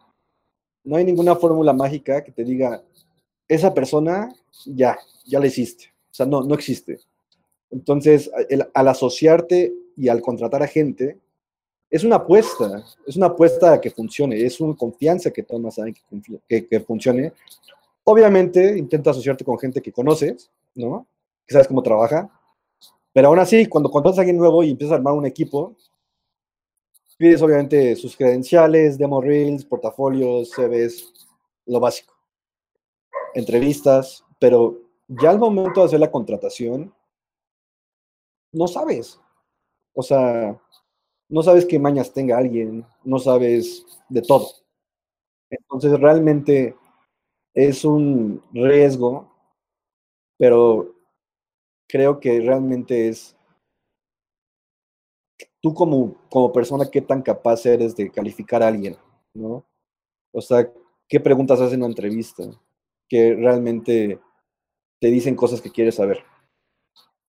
No 0.84 0.96
hay 0.96 1.04
ninguna 1.04 1.36
fórmula 1.36 1.72
mágica 1.72 2.24
que 2.24 2.32
te 2.32 2.44
diga, 2.44 2.84
esa 3.48 3.76
persona 3.76 4.34
ya, 4.66 4.98
ya 5.24 5.40
la 5.40 5.46
hiciste. 5.46 5.94
O 6.10 6.14
sea, 6.16 6.26
no, 6.26 6.42
no 6.42 6.56
existe. 6.56 6.98
Entonces, 7.70 8.32
al 8.74 8.88
asociarte 8.88 9.72
y 9.96 10.08
al 10.08 10.24
contratar 10.24 10.64
a 10.64 10.68
gente, 10.68 11.20
es 11.92 12.04
una 12.04 12.16
apuesta, 12.16 12.84
es 13.06 13.16
una 13.18 13.28
apuesta 13.28 13.74
a 13.74 13.80
que 13.80 13.92
funcione, 13.92 14.44
es 14.44 14.60
una 14.60 14.76
confianza 14.76 15.30
que 15.30 15.44
tomas 15.44 15.76
saben 15.76 15.96
que, 16.50 16.68
que, 16.68 16.80
funcione. 16.80 17.34
Obviamente, 18.06 18.78
intenta 18.78 19.12
asociarte 19.12 19.46
con 19.46 19.58
gente 19.58 19.82
que 19.82 19.92
conoces, 19.92 20.52
¿no? 20.76 21.08
Que 21.46 21.54
sabes 21.54 21.68
cómo 21.68 21.84
trabaja, 21.84 22.30
pero 23.14 23.28
aún 23.28 23.40
así, 23.40 23.68
cuando 23.68 23.92
contratas 23.92 24.18
a 24.18 24.22
alguien 24.22 24.38
nuevo 24.38 24.64
y 24.64 24.72
empiezas 24.72 24.94
a 24.94 24.96
armar 24.96 25.14
un 25.14 25.26
equipo, 25.26 25.76
pides 27.18 27.42
obviamente 27.44 27.96
sus 27.96 28.18
credenciales, 28.18 28.98
demo 28.98 29.22
reels, 29.22 29.64
portafolios, 29.64 30.50
CVs, 30.50 31.14
lo 31.68 31.80
básico. 31.80 32.14
Entrevistas, 33.36 34.26
pero 34.40 34.82
ya 35.08 35.30
al 35.30 35.40
momento 35.40 35.82
de 35.82 35.86
hacer 35.86 36.00
la 36.00 36.12
contratación, 36.12 36.92
no 38.52 38.68
sabes. 38.68 39.20
O 39.94 40.02
sea, 40.02 40.60
no 41.30 41.44
sabes 41.44 41.66
qué 41.66 41.78
mañas 41.78 42.14
tenga 42.14 42.38
alguien, 42.38 42.86
no 43.04 43.20
sabes 43.20 43.86
de 44.10 44.24
todo. 44.24 44.50
Entonces 45.52 46.00
realmente 46.00 46.76
es 47.54 47.86
un 47.86 48.42
riesgo, 48.52 49.32
pero 50.38 50.96
creo 51.88 52.20
que 52.20 52.40
realmente 52.40 53.08
es 53.08 53.36
tú 55.62 55.74
como, 55.74 56.16
como 56.30 56.52
persona, 56.52 56.90
qué 56.92 57.02
tan 57.02 57.22
capaz 57.22 57.66
eres 57.66 57.96
de 57.96 58.12
calificar 58.12 58.62
a 58.62 58.68
alguien, 58.68 58.98
¿no? 59.34 59.66
O 60.34 60.42
sea, 60.42 60.70
qué 61.08 61.20
preguntas 61.20 61.60
haces 61.60 61.74
en 61.74 61.80
una 61.80 61.88
entrevista, 61.88 62.44
que 63.08 63.36
realmente 63.36 64.20
te 65.00 65.08
dicen 65.08 65.36
cosas 65.36 65.62
que 65.62 65.72
quieres 65.72 65.96
saber. 65.96 66.24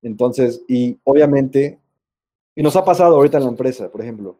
Entonces, 0.03 0.62
y 0.68 0.99
obviamente, 1.05 1.81
y 2.55 2.62
nos 2.62 2.77
ha 2.77 2.85
pasado 2.85 3.16
ahorita 3.16 3.39
en 3.39 3.45
la 3.45 3.51
empresa, 3.51 3.91
por 3.91 4.03
ejemplo, 4.03 4.39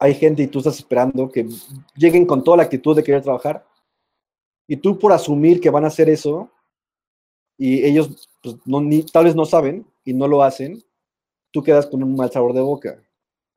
hay 0.00 0.14
gente 0.14 0.42
y 0.42 0.46
tú 0.46 0.58
estás 0.58 0.78
esperando 0.78 1.28
que 1.28 1.46
lleguen 1.96 2.26
con 2.26 2.42
toda 2.42 2.58
la 2.58 2.62
actitud 2.64 2.96
de 2.96 3.02
querer 3.02 3.22
trabajar, 3.22 3.66
y 4.68 4.76
tú 4.76 4.98
por 4.98 5.12
asumir 5.12 5.60
que 5.60 5.70
van 5.70 5.84
a 5.84 5.88
hacer 5.88 6.08
eso, 6.10 6.52
y 7.56 7.84
ellos 7.84 8.28
pues, 8.42 8.56
no, 8.66 8.80
tal 9.10 9.24
vez 9.24 9.34
no 9.34 9.46
saben 9.46 9.84
y 10.04 10.12
no 10.12 10.28
lo 10.28 10.42
hacen, 10.42 10.84
tú 11.50 11.62
quedas 11.62 11.86
con 11.86 12.02
un 12.04 12.14
mal 12.14 12.30
sabor 12.30 12.52
de 12.52 12.60
boca. 12.60 13.02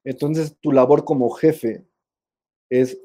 Entonces, 0.03 0.57
tu 0.59 0.71
labor 0.71 1.05
como 1.05 1.29
jefe 1.29 1.85
es 2.69 2.97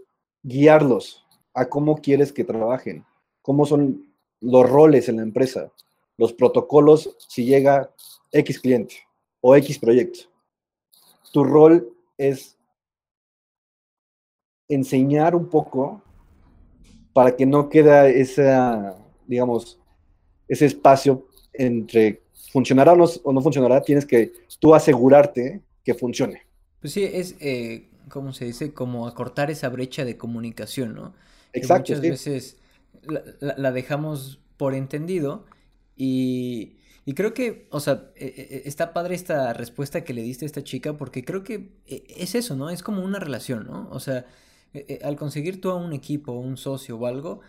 guiarlos 0.42 1.26
a 1.52 1.68
cómo 1.68 1.96
quieres 1.96 2.32
que 2.32 2.44
trabajen, 2.44 3.04
cómo 3.42 3.66
son 3.66 4.14
los 4.40 4.70
roles 4.70 5.08
en 5.08 5.16
la 5.16 5.22
empresa, 5.22 5.72
los 6.16 6.32
protocolos 6.32 7.14
si 7.18 7.44
llega 7.44 7.92
X 8.30 8.60
cliente 8.60 8.96
o 9.40 9.56
X 9.56 9.78
proyecto. 9.78 10.20
Tu 11.32 11.44
rol 11.44 11.92
es 12.16 12.56
enseñar 14.68 15.34
un 15.34 15.48
poco 15.48 16.02
para 17.16 17.34
que 17.34 17.46
no 17.46 17.70
quede 17.70 18.20
esa, 18.20 18.94
digamos, 19.26 19.78
ese 20.48 20.66
espacio 20.66 21.26
entre 21.54 22.20
funcionará 22.52 22.92
o 22.92 22.96
no, 22.96 23.06
o 23.24 23.32
no 23.32 23.40
funcionará, 23.40 23.80
tienes 23.80 24.04
que 24.04 24.34
tú 24.58 24.74
asegurarte 24.74 25.62
que 25.82 25.94
funcione. 25.94 26.42
Pues 26.78 26.92
sí, 26.92 27.04
es, 27.04 27.34
eh, 27.40 27.88
¿cómo 28.10 28.34
se 28.34 28.44
dice? 28.44 28.74
Como 28.74 29.08
acortar 29.08 29.50
esa 29.50 29.70
brecha 29.70 30.04
de 30.04 30.18
comunicación, 30.18 30.94
¿no? 30.94 31.14
Exacto. 31.54 31.94
muchas 31.94 32.02
veces 32.02 32.58
la, 33.40 33.72
dejamos 33.72 34.38
por 34.58 34.74
entendido 34.74 35.46
y, 35.96 36.76
y, 37.06 37.14
creo 37.14 37.32
que, 37.32 37.66
o 37.70 37.80
sea, 37.80 38.10
e, 38.14 38.26
e, 38.26 38.56
e, 38.56 38.68
está 38.68 38.92
padre 38.92 39.14
esta 39.14 39.54
respuesta 39.54 40.04
que 40.04 40.12
le 40.12 40.20
diste 40.20 40.44
a 40.44 40.48
esta 40.52 40.62
chica 40.62 40.98
porque 40.98 41.24
creo 41.24 41.42
que 41.42 41.70
es 41.86 42.34
eso, 42.34 42.56
¿no? 42.56 42.68
Es 42.68 42.82
como 42.82 43.02
una 43.02 43.20
relación, 43.20 43.66
¿no? 43.66 43.88
O 43.90 44.00
sea, 44.00 44.26
al 45.02 45.16
conseguir 45.16 45.60
tú 45.60 45.70
a 45.70 45.76
un 45.76 45.92
equipo, 45.92 46.32
un 46.32 46.56
socio 46.56 46.96
o 46.96 47.06
algo, 47.06 47.40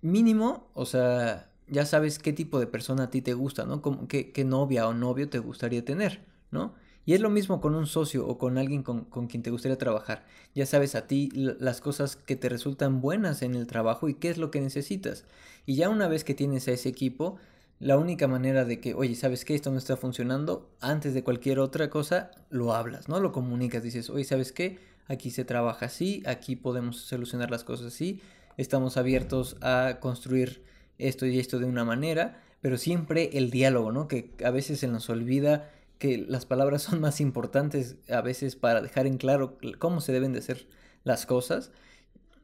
mínimo, 0.00 0.68
o 0.74 0.86
sea, 0.86 1.50
ya 1.68 1.86
sabes 1.86 2.18
qué 2.18 2.32
tipo 2.32 2.60
de 2.60 2.66
persona 2.66 3.04
a 3.04 3.10
ti 3.10 3.22
te 3.22 3.34
gusta, 3.34 3.64
¿no? 3.64 3.82
Como, 3.82 4.08
qué, 4.08 4.32
qué, 4.32 4.44
novia 4.44 4.86
o 4.88 4.94
novio 4.94 5.28
te 5.28 5.38
gustaría 5.38 5.84
tener, 5.84 6.24
¿no? 6.50 6.74
Y 7.04 7.14
es 7.14 7.20
lo 7.20 7.30
mismo 7.30 7.60
con 7.60 7.74
un 7.74 7.86
socio 7.86 8.26
o 8.26 8.38
con 8.38 8.58
alguien 8.58 8.82
con, 8.82 9.04
con, 9.06 9.26
quien 9.26 9.42
te 9.42 9.50
gustaría 9.50 9.78
trabajar. 9.78 10.24
Ya 10.54 10.66
sabes 10.66 10.94
a 10.94 11.06
ti 11.08 11.30
las 11.34 11.80
cosas 11.80 12.14
que 12.16 12.36
te 12.36 12.48
resultan 12.48 13.00
buenas 13.00 13.42
en 13.42 13.56
el 13.56 13.66
trabajo 13.66 14.08
y 14.08 14.14
qué 14.14 14.30
es 14.30 14.38
lo 14.38 14.50
que 14.50 14.60
necesitas. 14.60 15.24
Y 15.66 15.74
ya 15.74 15.88
una 15.88 16.06
vez 16.08 16.22
que 16.22 16.34
tienes 16.34 16.68
a 16.68 16.72
ese 16.72 16.88
equipo, 16.88 17.38
la 17.80 17.98
única 17.98 18.28
manera 18.28 18.64
de 18.64 18.80
que, 18.80 18.94
oye, 18.94 19.16
¿sabes 19.16 19.44
qué? 19.44 19.56
Esto 19.56 19.72
no 19.72 19.78
está 19.78 19.96
funcionando, 19.96 20.70
antes 20.80 21.14
de 21.14 21.24
cualquier 21.24 21.58
otra 21.58 21.90
cosa, 21.90 22.30
lo 22.48 22.72
hablas, 22.74 23.08
¿no? 23.08 23.18
Lo 23.18 23.32
comunicas, 23.32 23.82
dices, 23.82 24.08
oye, 24.08 24.22
¿sabes 24.22 24.52
qué? 24.52 24.78
Aquí 25.08 25.30
se 25.30 25.44
trabaja 25.44 25.86
así, 25.86 26.22
aquí 26.26 26.56
podemos 26.56 26.98
solucionar 27.00 27.50
las 27.50 27.64
cosas 27.64 27.86
así, 27.88 28.20
estamos 28.56 28.96
abiertos 28.96 29.56
a 29.60 29.98
construir 30.00 30.62
esto 30.98 31.26
y 31.26 31.38
esto 31.38 31.58
de 31.58 31.64
una 31.64 31.84
manera, 31.84 32.40
pero 32.60 32.78
siempre 32.78 33.30
el 33.34 33.50
diálogo, 33.50 33.92
¿no? 33.92 34.08
Que 34.08 34.30
a 34.44 34.50
veces 34.50 34.80
se 34.80 34.88
nos 34.88 35.10
olvida 35.10 35.70
que 35.98 36.18
las 36.18 36.46
palabras 36.46 36.82
son 36.82 37.00
más 37.00 37.20
importantes 37.20 37.96
a 38.10 38.20
veces 38.20 38.56
para 38.56 38.80
dejar 38.80 39.06
en 39.06 39.18
claro 39.18 39.58
cómo 39.78 40.00
se 40.00 40.12
deben 40.12 40.32
de 40.32 40.40
hacer 40.40 40.66
las 41.04 41.26
cosas. 41.26 41.72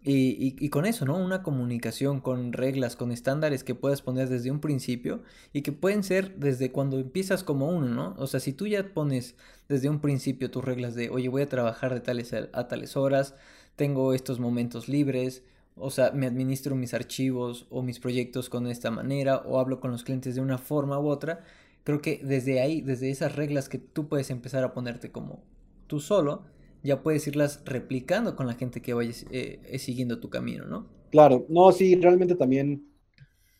Y, 0.05 0.69
con 0.71 0.87
eso, 0.87 1.05
¿no? 1.05 1.17
Una 1.19 1.43
comunicación 1.43 2.21
con 2.21 2.53
reglas, 2.53 2.97
con 2.97 3.13
estándares 3.13 3.65
que 3.65 3.75
puedas 3.75 4.01
poner 4.01 4.29
desde 4.29 4.51
un 4.51 4.61
principio 4.61 5.23
y 5.53 5.63
que 5.63 5.73
pueden 5.73 6.03
ser 6.03 6.37
desde 6.37 6.73
cuando 6.73 6.99
empiezas 6.99 7.43
como 7.43 7.69
uno, 7.69 7.89
¿no? 7.89 8.15
O 8.17 8.27
sea, 8.27 8.41
si 8.41 8.53
tú 8.53 8.67
ya 8.67 8.95
pones 8.95 9.35
desde 9.69 9.91
un 9.91 10.01
principio 10.01 10.51
tus 10.51 10.65
reglas 10.65 10.95
de, 10.95 11.11
oye, 11.11 11.29
voy 11.29 11.43
a 11.43 11.49
trabajar 11.49 11.93
de 11.93 12.01
tales 12.01 12.33
a 12.33 12.69
tales 12.69 12.97
horas, 12.97 13.35
tengo 13.77 14.15
estos 14.15 14.41
momentos 14.41 14.89
libres, 14.89 15.43
o 15.81 15.91
sea, 15.91 16.11
me 16.13 16.27
administro 16.27 16.75
mis 16.75 16.95
archivos 16.95 17.67
o 17.71 17.83
mis 17.83 18.01
proyectos 18.01 18.49
con 18.49 18.67
esta 18.67 18.91
manera 18.91 19.39
o 19.39 19.59
hablo 19.61 19.81
con 19.81 19.91
los 19.91 20.05
clientes 20.05 20.35
de 20.35 20.41
una 20.41 20.59
forma 20.59 20.99
u 20.99 21.09
otra. 21.09 21.45
Creo 21.85 22.03
que 22.03 22.21
desde 22.23 22.61
ahí, 22.61 22.81
desde 22.81 23.11
esas 23.11 23.37
reglas 23.37 23.69
que 23.69 23.79
tú 23.79 24.09
puedes 24.09 24.31
empezar 24.31 24.65
a 24.65 24.75
ponerte 24.75 25.11
como 25.11 25.43
tú 25.87 26.01
solo, 26.01 26.43
ya 26.83 27.03
puedes 27.03 27.27
irlas 27.27 27.63
replicando 27.65 28.37
con 28.37 28.47
la 28.47 28.55
gente 28.55 28.83
que 28.83 28.95
vayas 28.95 29.27
eh, 29.31 29.79
siguiendo 29.79 30.21
tu 30.21 30.31
camino, 30.31 30.67
¿no? 30.67 30.87
Claro, 31.11 31.47
no, 31.49 31.73
sí, 31.73 31.95
realmente 31.97 32.35
también 32.35 32.87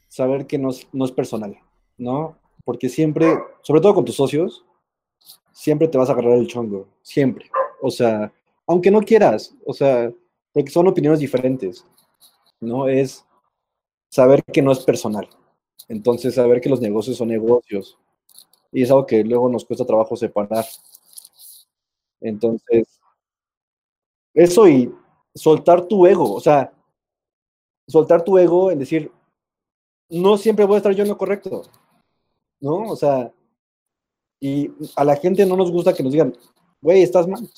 saber 0.09 0.47
que 0.47 0.59
no 0.59 0.71
es, 0.71 0.87
no 0.93 1.05
es 1.05 1.13
personal, 1.13 1.57
¿no? 1.97 2.39
Porque 2.65 2.89
siempre, 2.89 3.39
sobre 3.63 3.81
todo 3.81 3.95
con 3.95 4.05
tus 4.05 4.17
socios, 4.17 4.65
siempre 5.53 5.89
te 5.89 5.99
vas 5.99 6.09
a 6.09 6.13
agarrar 6.13 6.39
el 6.39 6.47
chongo, 6.47 6.89
siempre. 7.03 7.51
O 7.81 7.91
sea, 7.91 8.33
aunque 8.67 8.91
no 8.91 9.01
quieras, 9.01 9.55
o 9.65 9.73
sea, 9.73 10.13
porque 10.53 10.71
son 10.71 10.89
opiniones 10.89 11.21
diferentes. 11.21 11.85
¿no? 12.61 12.89
Es 12.89 13.25
saber 14.09 14.43
que 14.45 14.63
no 14.63 14.73
es 14.73 14.81
personal. 14.81 15.29
Entonces, 15.89 16.35
saber 16.35 16.61
que 16.61 16.69
los 16.69 16.81
negocios 16.81 17.17
son 17.17 17.29
negocios. 17.29 17.99
Y 18.73 18.83
es 18.83 18.91
algo 18.91 19.07
que 19.07 19.25
luego 19.25 19.49
nos 19.49 19.65
cuesta 19.65 19.87
trabajo 19.87 20.17
separar. 20.17 20.67
Entonces, 22.21 22.98
eso 24.39 24.69
y 24.69 24.93
soltar 25.35 25.87
tu 25.87 26.07
ego, 26.07 26.33
o 26.33 26.41
sea, 26.41 26.73
soltar 27.89 28.23
tu 28.23 28.39
ego 28.39 28.71
en 28.71 28.79
decir, 28.79 29.11
no 30.09 30.39
siempre 30.39 30.65
voy 30.65 30.77
a 30.77 30.79
estar 30.79 30.95
yo 30.95 31.03
en 31.03 31.09
lo 31.09 31.19
correcto, 31.19 31.63
¿no? 32.61 32.91
O 32.91 32.97
sea, 32.97 33.33
y 34.41 34.71
a 34.95 35.05
la 35.05 35.17
gente 35.17 35.45
no 35.45 35.57
nos 35.57 35.73
gusta 35.73 35.93
que 35.93 36.05
nos 36.05 36.13
digan, 36.13 36.37
güey, 36.81 37.03
estás 37.03 37.27
mal. 37.27 37.49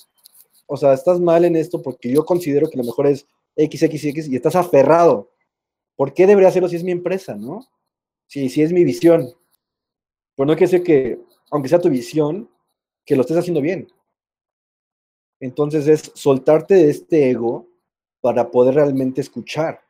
O 0.66 0.76
sea, 0.76 0.94
estás 0.94 1.20
mal 1.20 1.44
en 1.44 1.56
esto 1.56 1.82
porque 1.82 2.10
yo 2.10 2.24
considero 2.24 2.70
que 2.70 2.78
lo 2.78 2.84
mejor 2.84 3.08
es 3.08 3.26
XXX 3.56 4.28
y 4.28 4.36
estás 4.36 4.56
aferrado. 4.56 5.30
¿Por 5.96 6.14
qué 6.14 6.26
debería 6.26 6.48
hacerlo 6.48 6.68
si 6.68 6.76
es 6.76 6.84
mi 6.84 6.92
empresa, 6.92 7.34
no? 7.34 7.66
Si, 8.26 8.48
si 8.48 8.62
es 8.62 8.72
mi 8.72 8.84
visión. 8.84 9.34
Pero 10.34 10.46
no 10.46 10.56
quiere 10.56 10.70
decir 10.70 10.82
que, 10.82 11.20
aunque 11.50 11.68
sea 11.68 11.80
tu 11.80 11.90
visión, 11.90 12.48
que 13.04 13.16
lo 13.16 13.22
estés 13.22 13.36
haciendo 13.36 13.60
bien. 13.60 13.88
Entonces 15.40 15.88
es 15.88 16.12
soltarte 16.14 16.74
de 16.74 16.90
este 16.90 17.30
ego 17.30 17.66
para 18.20 18.50
poder 18.50 18.74
realmente 18.74 19.20
escuchar 19.20 19.80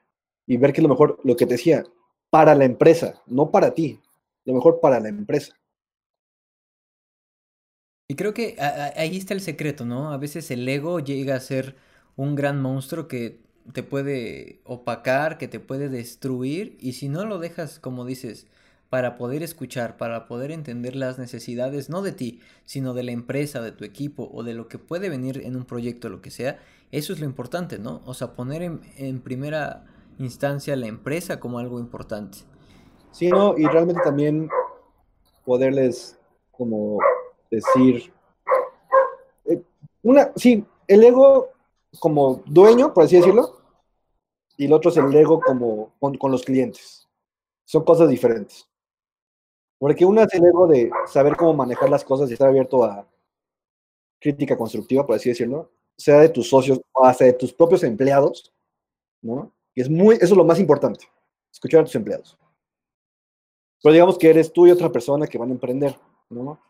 y 0.46 0.56
ver 0.56 0.72
que 0.72 0.82
lo 0.82 0.88
mejor, 0.88 1.18
lo 1.24 1.36
que 1.36 1.46
te 1.46 1.54
decía, 1.54 1.84
para 2.30 2.54
la 2.54 2.64
empresa, 2.64 3.20
no 3.26 3.50
para 3.50 3.74
ti, 3.74 4.00
lo 4.44 4.54
mejor 4.54 4.80
para 4.80 5.00
la 5.00 5.08
empresa. 5.08 5.54
Y 8.08 8.14
creo 8.14 8.34
que 8.34 8.56
ahí 8.96 9.16
está 9.16 9.34
el 9.34 9.40
secreto, 9.40 9.84
¿no? 9.84 10.12
A 10.12 10.16
veces 10.16 10.50
el 10.50 10.68
ego 10.68 10.98
llega 10.98 11.36
a 11.36 11.40
ser 11.40 11.76
un 12.16 12.34
gran 12.34 12.60
monstruo 12.60 13.06
que 13.06 13.40
te 13.72 13.82
puede 13.82 14.60
opacar, 14.64 15.38
que 15.38 15.46
te 15.46 15.60
puede 15.60 15.88
destruir 15.88 16.76
y 16.80 16.94
si 16.94 17.08
no 17.08 17.24
lo 17.24 17.38
dejas, 17.38 17.78
como 17.78 18.04
dices, 18.04 18.48
para 18.90 19.16
poder 19.16 19.42
escuchar, 19.42 19.96
para 19.96 20.26
poder 20.26 20.50
entender 20.50 20.96
las 20.96 21.18
necesidades, 21.18 21.88
no 21.88 22.02
de 22.02 22.12
ti, 22.12 22.40
sino 22.64 22.92
de 22.92 23.04
la 23.04 23.12
empresa, 23.12 23.62
de 23.62 23.72
tu 23.72 23.84
equipo 23.84 24.28
o 24.32 24.42
de 24.42 24.52
lo 24.52 24.68
que 24.68 24.78
puede 24.78 25.08
venir 25.08 25.40
en 25.44 25.56
un 25.56 25.64
proyecto, 25.64 26.08
lo 26.08 26.20
que 26.20 26.30
sea, 26.30 26.58
eso 26.90 27.12
es 27.12 27.20
lo 27.20 27.26
importante, 27.26 27.78
¿no? 27.78 28.02
O 28.04 28.14
sea, 28.14 28.34
poner 28.34 28.62
en, 28.62 29.20
primera 29.20 29.86
instancia 30.18 30.74
la 30.76 30.88
empresa 30.88 31.38
como 31.38 31.58
algo 31.58 31.78
importante. 31.78 32.38
Sí, 33.12 33.28
no, 33.28 33.56
y 33.56 33.64
realmente 33.66 34.02
también 34.02 34.50
poderles 35.44 36.18
como 36.50 36.98
decir, 37.50 38.12
eh, 39.46 39.62
una, 40.02 40.32
sí, 40.36 40.64
el 40.86 41.04
ego 41.04 41.50
como 41.98 42.42
dueño, 42.46 42.92
por 42.92 43.04
así 43.04 43.16
decirlo, 43.16 43.60
y 44.56 44.66
el 44.66 44.72
otro 44.72 44.90
es 44.90 44.96
el 44.96 45.14
ego 45.14 45.40
como 45.40 45.94
con, 45.98 46.30
los 46.30 46.42
clientes. 46.42 47.08
Son 47.64 47.82
cosas 47.84 48.08
diferentes. 48.08 48.69
Porque 49.80 50.04
una 50.04 50.24
es 50.24 50.34
el 50.34 50.44
ego 50.44 50.66
de 50.66 50.90
saber 51.06 51.34
cómo 51.36 51.54
manejar 51.54 51.88
las 51.88 52.04
cosas 52.04 52.28
y 52.28 52.34
estar 52.34 52.48
abierto 52.48 52.84
a 52.84 53.08
crítica 54.20 54.54
constructiva, 54.54 55.06
por 55.06 55.16
así 55.16 55.30
decirlo, 55.30 55.70
sea 55.96 56.20
de 56.20 56.28
tus 56.28 56.50
socios 56.50 56.78
o 56.92 57.04
hasta 57.06 57.24
de 57.24 57.32
tus 57.32 57.54
propios 57.54 57.82
empleados, 57.82 58.52
¿no? 59.22 59.50
Y 59.74 59.80
es 59.80 59.88
muy, 59.88 60.16
eso 60.16 60.26
es 60.26 60.36
lo 60.36 60.44
más 60.44 60.60
importante, 60.60 61.06
escuchar 61.50 61.80
a 61.80 61.84
tus 61.84 61.94
empleados. 61.94 62.36
Pero 63.82 63.94
digamos 63.94 64.18
que 64.18 64.28
eres 64.28 64.52
tú 64.52 64.66
y 64.66 64.70
otra 64.70 64.92
persona 64.92 65.26
que 65.26 65.38
van 65.38 65.48
a 65.48 65.52
emprender, 65.52 65.98
¿no? 66.28 66.60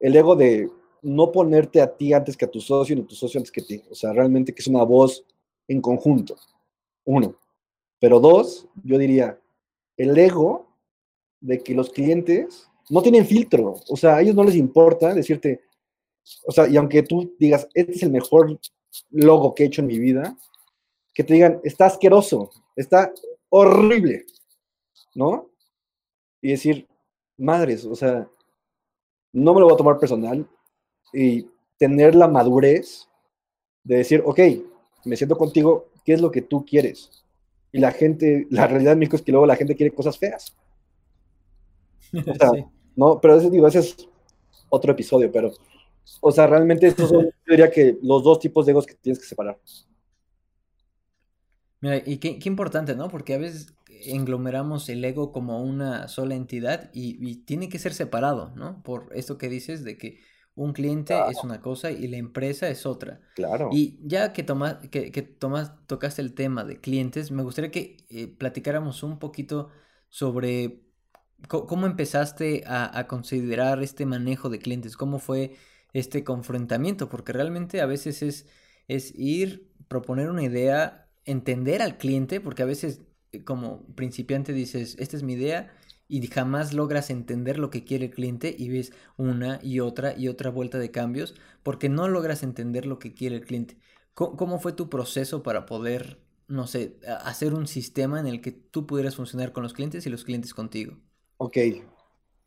El 0.00 0.16
ego 0.16 0.34
de 0.34 0.70
no 1.02 1.30
ponerte 1.30 1.82
a 1.82 1.94
ti 1.98 2.14
antes 2.14 2.34
que 2.34 2.46
a 2.46 2.50
tu 2.50 2.62
socio 2.62 2.96
ni 2.96 3.02
a 3.02 3.06
tu 3.06 3.14
socio 3.14 3.38
antes 3.38 3.52
que 3.52 3.60
ti. 3.60 3.82
O 3.90 3.94
sea, 3.94 4.14
realmente 4.14 4.54
que 4.54 4.62
es 4.62 4.68
una 4.68 4.84
voz 4.84 5.22
en 5.68 5.82
conjunto. 5.82 6.34
Uno. 7.04 7.36
Pero 7.98 8.20
dos, 8.20 8.66
yo 8.82 8.96
diría, 8.96 9.38
el 9.98 10.16
ego 10.16 10.66
de 11.46 11.62
que 11.62 11.74
los 11.74 11.90
clientes 11.90 12.68
no 12.90 13.02
tienen 13.02 13.26
filtro. 13.26 13.76
O 13.88 13.96
sea, 13.96 14.16
a 14.16 14.22
ellos 14.22 14.34
no 14.34 14.44
les 14.44 14.56
importa 14.56 15.14
decirte, 15.14 15.62
o 16.44 16.52
sea, 16.52 16.68
y 16.68 16.76
aunque 16.76 17.02
tú 17.02 17.34
digas, 17.38 17.68
este 17.72 17.92
es 17.92 18.02
el 18.02 18.10
mejor 18.10 18.58
logo 19.10 19.54
que 19.54 19.62
he 19.62 19.66
hecho 19.66 19.80
en 19.80 19.86
mi 19.86 19.98
vida, 19.98 20.36
que 21.14 21.24
te 21.24 21.34
digan, 21.34 21.60
está 21.62 21.86
asqueroso, 21.86 22.50
está 22.74 23.12
horrible, 23.48 24.26
¿no? 25.14 25.50
Y 26.42 26.50
decir, 26.50 26.86
madres, 27.38 27.84
o 27.84 27.94
sea, 27.94 28.28
no 29.32 29.54
me 29.54 29.60
lo 29.60 29.66
voy 29.66 29.74
a 29.74 29.78
tomar 29.78 29.98
personal, 29.98 30.46
y 31.12 31.48
tener 31.78 32.14
la 32.14 32.28
madurez 32.28 33.08
de 33.84 33.96
decir, 33.98 34.22
ok, 34.24 34.40
me 35.04 35.16
siento 35.16 35.38
contigo, 35.38 35.86
¿qué 36.04 36.14
es 36.14 36.20
lo 36.20 36.30
que 36.30 36.42
tú 36.42 36.64
quieres? 36.64 37.24
Y 37.72 37.78
la 37.78 37.92
gente, 37.92 38.46
la 38.50 38.66
realidad 38.66 38.94
en 38.94 38.98
México 38.98 39.16
es 39.16 39.22
que 39.22 39.32
luego 39.32 39.46
la 39.46 39.56
gente 39.56 39.76
quiere 39.76 39.94
cosas 39.94 40.18
feas. 40.18 40.56
O 42.26 42.34
sea, 42.34 42.50
no, 42.94 43.20
pero 43.20 43.36
ese, 43.36 43.50
digo, 43.50 43.66
ese 43.66 43.80
es 43.80 43.96
otro 44.68 44.92
episodio, 44.92 45.30
pero, 45.30 45.52
o 46.20 46.32
sea, 46.32 46.46
realmente 46.46 46.86
estos 46.86 47.10
son, 47.10 47.24
yo 47.24 47.30
diría 47.46 47.70
que 47.70 47.98
los 48.02 48.22
dos 48.22 48.38
tipos 48.38 48.64
de 48.66 48.72
egos 48.72 48.86
que 48.86 48.94
tienes 48.94 49.18
que 49.18 49.26
separar. 49.26 49.58
Mira, 51.80 52.02
y 52.04 52.18
qué, 52.18 52.38
qué 52.38 52.48
importante, 52.48 52.96
¿no? 52.96 53.08
Porque 53.08 53.34
a 53.34 53.38
veces 53.38 53.74
englomeramos 53.88 54.88
el 54.88 55.04
ego 55.04 55.32
como 55.32 55.62
una 55.62 56.08
sola 56.08 56.34
entidad 56.34 56.90
y, 56.92 57.18
y, 57.26 57.36
tiene 57.36 57.68
que 57.68 57.78
ser 57.78 57.92
separado, 57.92 58.52
¿no? 58.56 58.82
Por 58.82 59.10
esto 59.14 59.38
que 59.38 59.48
dices 59.48 59.84
de 59.84 59.98
que 59.98 60.20
un 60.56 60.72
cliente 60.72 61.14
es 61.30 61.44
una 61.44 61.60
cosa 61.60 61.90
y 61.90 62.08
la 62.08 62.16
empresa 62.16 62.68
es 62.68 62.86
otra. 62.86 63.20
Claro. 63.34 63.68
Y 63.72 64.00
ya 64.02 64.32
que, 64.32 64.42
toma, 64.42 64.80
que, 64.80 65.12
que 65.12 65.22
tocaste 65.22 66.22
el 66.22 66.34
tema 66.34 66.64
de 66.64 66.80
clientes, 66.80 67.30
me 67.30 67.42
gustaría 67.42 67.70
que 67.70 67.98
eh, 68.08 68.26
platicáramos 68.26 69.02
un 69.02 69.18
poquito 69.18 69.68
sobre 70.08 70.85
cómo 71.48 71.86
empezaste 71.86 72.64
a, 72.66 73.06
considerar 73.06 73.82
este 73.82 74.06
manejo 74.06 74.48
de 74.48 74.58
clientes, 74.58 74.96
cómo 74.96 75.18
fue 75.18 75.56
este 75.92 76.24
confrontamiento, 76.24 77.08
porque 77.08 77.32
realmente 77.32 77.80
a 77.80 77.86
veces 77.86 78.22
es, 78.88 79.14
ir, 79.16 79.70
proponer 79.88 80.30
una 80.30 80.42
idea, 80.42 81.08
entender 81.24 81.82
al 81.82 81.98
cliente, 81.98 82.40
porque 82.40 82.62
a 82.62 82.66
veces 82.66 83.02
eh, 83.32 83.44
como 83.44 83.86
principiante 83.94 84.52
dices, 84.52 84.96
esta 84.98 85.16
es 85.16 85.22
mi 85.22 85.34
idea 85.34 85.72
y 86.08 86.26
jamás 86.28 86.72
logras 86.72 87.10
entender 87.10 87.58
lo 87.58 87.70
que 87.70 87.84
quiere 87.84 88.06
el 88.06 88.10
cliente 88.12 88.54
y 88.56 88.68
ves 88.68 88.92
una 89.16 89.58
y 89.62 89.80
otra 89.80 90.16
y 90.16 90.28
otra 90.28 90.50
vuelta 90.50 90.78
de 90.78 90.90
cambios 90.90 91.34
porque 91.62 91.88
no 91.88 92.08
logras 92.08 92.42
entender 92.42 92.86
lo 92.86 92.98
que 92.98 93.14
quiere 93.14 93.36
el 93.36 93.44
cliente. 93.44 93.78
¿Cómo, 94.14 94.58
fue 94.60 94.72
tu 94.72 94.88
proceso 94.88 95.42
para 95.42 95.66
poder, 95.66 96.20
no 96.48 96.66
sé, 96.66 96.98
hacer 97.24 97.52
un 97.54 97.66
sistema 97.66 98.18
en 98.18 98.26
el 98.26 98.40
que 98.40 98.52
tú 98.52 98.86
pudieras 98.86 99.16
funcionar 99.16 99.52
con 99.52 99.62
los 99.62 99.74
clientes 99.74 100.06
y 100.06 100.10
los 100.10 100.24
clientes 100.24 100.54
contigo? 100.54 100.96
Ok, 101.38 101.56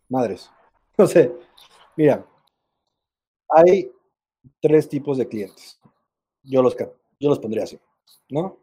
madres. 0.07 0.49
No 0.97 1.07
sé, 1.07 1.31
mira, 1.95 2.27
hay 3.47 3.89
tres 4.61 4.89
tipos 4.89 5.17
de 5.17 5.29
clientes. 5.29 5.79
Yo 6.43 6.61
los, 6.61 6.75
yo 6.75 7.29
los 7.29 7.39
pondría 7.39 7.63
así, 7.63 7.79
¿no? 8.29 8.57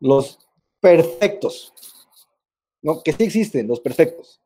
Los 0.00 0.38
perfectos, 0.80 1.72
¿no? 2.82 3.02
Que 3.02 3.12
sí 3.12 3.24
existen, 3.24 3.68
los 3.68 3.80
perfectos. 3.80 4.38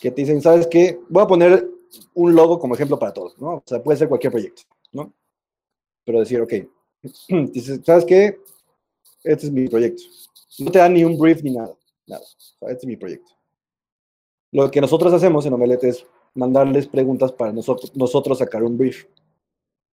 Que 0.00 0.12
te 0.12 0.22
dicen, 0.22 0.40
¿sabes 0.40 0.68
qué? 0.68 1.00
Voy 1.08 1.24
a 1.24 1.26
poner 1.26 1.68
un 2.14 2.32
logo 2.32 2.60
como 2.60 2.76
ejemplo 2.76 2.96
para 2.96 3.12
todos, 3.12 3.36
¿no? 3.40 3.56
O 3.56 3.62
sea, 3.66 3.82
puede 3.82 3.98
ser 3.98 4.08
cualquier 4.08 4.32
proyecto, 4.32 4.62
¿no? 4.92 5.12
Pero 6.04 6.20
decir, 6.20 6.40
ok, 6.40 6.52
¿sabes 7.84 8.04
qué? 8.04 8.38
Este 9.24 9.46
es 9.46 9.52
mi 9.52 9.68
proyecto. 9.68 10.02
No 10.60 10.70
te 10.70 10.78
dan 10.78 10.94
ni 10.94 11.04
un 11.04 11.18
brief 11.18 11.42
ni 11.42 11.52
nada, 11.52 11.76
nada. 12.06 12.22
este 12.68 12.78
es 12.78 12.86
mi 12.86 12.96
proyecto. 12.96 13.32
Lo 14.52 14.70
que 14.70 14.82
nosotros 14.82 15.12
hacemos 15.14 15.46
en 15.46 15.54
Omelette 15.54 15.84
es 15.84 16.06
mandarles 16.34 16.86
preguntas 16.86 17.32
para 17.32 17.52
nosotros, 17.52 17.94
nosotros 17.96 18.38
sacar 18.38 18.62
un 18.62 18.76
brief. 18.76 19.06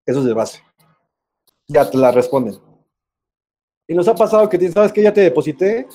Eso 0.05 0.19
es 0.19 0.25
de 0.25 0.33
base. 0.33 0.61
Ya 1.67 1.89
te 1.89 1.97
la 1.97 2.11
responden. 2.11 2.55
Y 3.87 3.93
nos 3.93 4.07
ha 4.07 4.15
pasado 4.15 4.49
que, 4.49 4.71
¿sabes 4.71 4.91
qué? 4.91 5.01
Ya 5.01 5.13
te 5.13 5.21
deposité, 5.21 5.87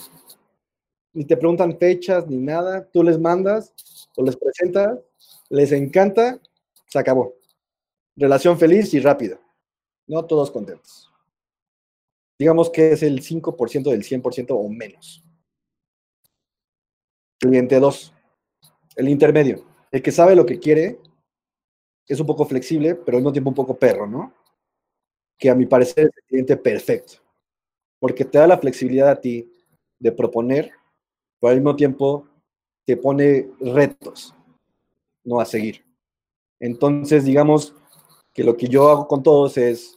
ni 1.12 1.24
te 1.24 1.36
preguntan 1.36 1.78
fechas 1.78 2.26
ni 2.26 2.38
nada, 2.38 2.88
tú 2.90 3.02
les 3.02 3.18
mandas 3.18 3.72
o 4.16 4.24
les 4.24 4.36
presentas, 4.36 4.98
les 5.50 5.70
encanta, 5.72 6.40
se 6.86 6.98
acabó. 6.98 7.34
Relación 8.16 8.58
feliz 8.58 8.94
y 8.94 9.00
rápida, 9.00 9.38
¿no? 10.06 10.24
Todos 10.24 10.50
contentos. 10.50 11.10
Digamos 12.38 12.70
que 12.70 12.92
es 12.92 13.02
el 13.02 13.20
5% 13.20 13.90
del 13.90 14.02
100% 14.02 14.46
o 14.50 14.68
menos. 14.68 15.22
Cliente 17.38 17.78
2, 17.78 18.13
el 18.96 19.08
intermedio, 19.08 19.64
el 19.90 20.02
que 20.02 20.12
sabe 20.12 20.36
lo 20.36 20.46
que 20.46 20.58
quiere, 20.58 20.98
es 22.06 22.20
un 22.20 22.26
poco 22.26 22.44
flexible, 22.44 22.94
pero 22.94 23.16
al 23.16 23.22
mismo 23.22 23.32
tiempo 23.32 23.50
un 23.50 23.56
poco 23.56 23.78
perro, 23.78 24.06
¿no? 24.06 24.32
Que 25.38 25.50
a 25.50 25.54
mi 25.54 25.66
parecer 25.66 26.06
es 26.06 26.16
el 26.16 26.24
cliente 26.24 26.56
perfecto, 26.56 27.14
porque 27.98 28.24
te 28.24 28.38
da 28.38 28.46
la 28.46 28.58
flexibilidad 28.58 29.08
a 29.08 29.20
ti 29.20 29.50
de 29.98 30.12
proponer 30.12 30.72
pero 31.44 31.50
al 31.50 31.56
mismo 31.56 31.76
tiempo 31.76 32.26
te 32.86 32.96
pone 32.96 33.50
retos, 33.60 34.34
no 35.24 35.40
a 35.40 35.44
seguir. 35.44 35.84
Entonces, 36.58 37.26
digamos 37.26 37.74
que 38.32 38.42
lo 38.42 38.56
que 38.56 38.66
yo 38.66 38.88
hago 38.88 39.06
con 39.06 39.22
todos 39.22 39.58
es, 39.58 39.94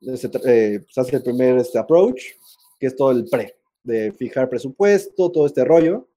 eh, 0.00 0.80
pues, 0.80 0.96
hace 0.96 1.16
el 1.16 1.22
primer 1.22 1.58
este 1.58 1.78
approach, 1.78 2.22
que 2.80 2.86
es 2.86 2.96
todo 2.96 3.10
el 3.10 3.26
pre, 3.26 3.54
de 3.82 4.12
fijar 4.12 4.48
presupuesto, 4.48 5.30
todo 5.30 5.44
este 5.44 5.62
rollo, 5.62 6.08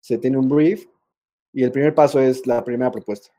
se 0.00 0.18
tiene 0.18 0.36
un 0.36 0.50
brief, 0.50 0.84
y 1.56 1.64
el 1.64 1.72
primer 1.72 1.94
paso 1.94 2.20
es 2.20 2.46
la 2.46 2.62
primera 2.62 2.92
propuesta. 2.92 3.30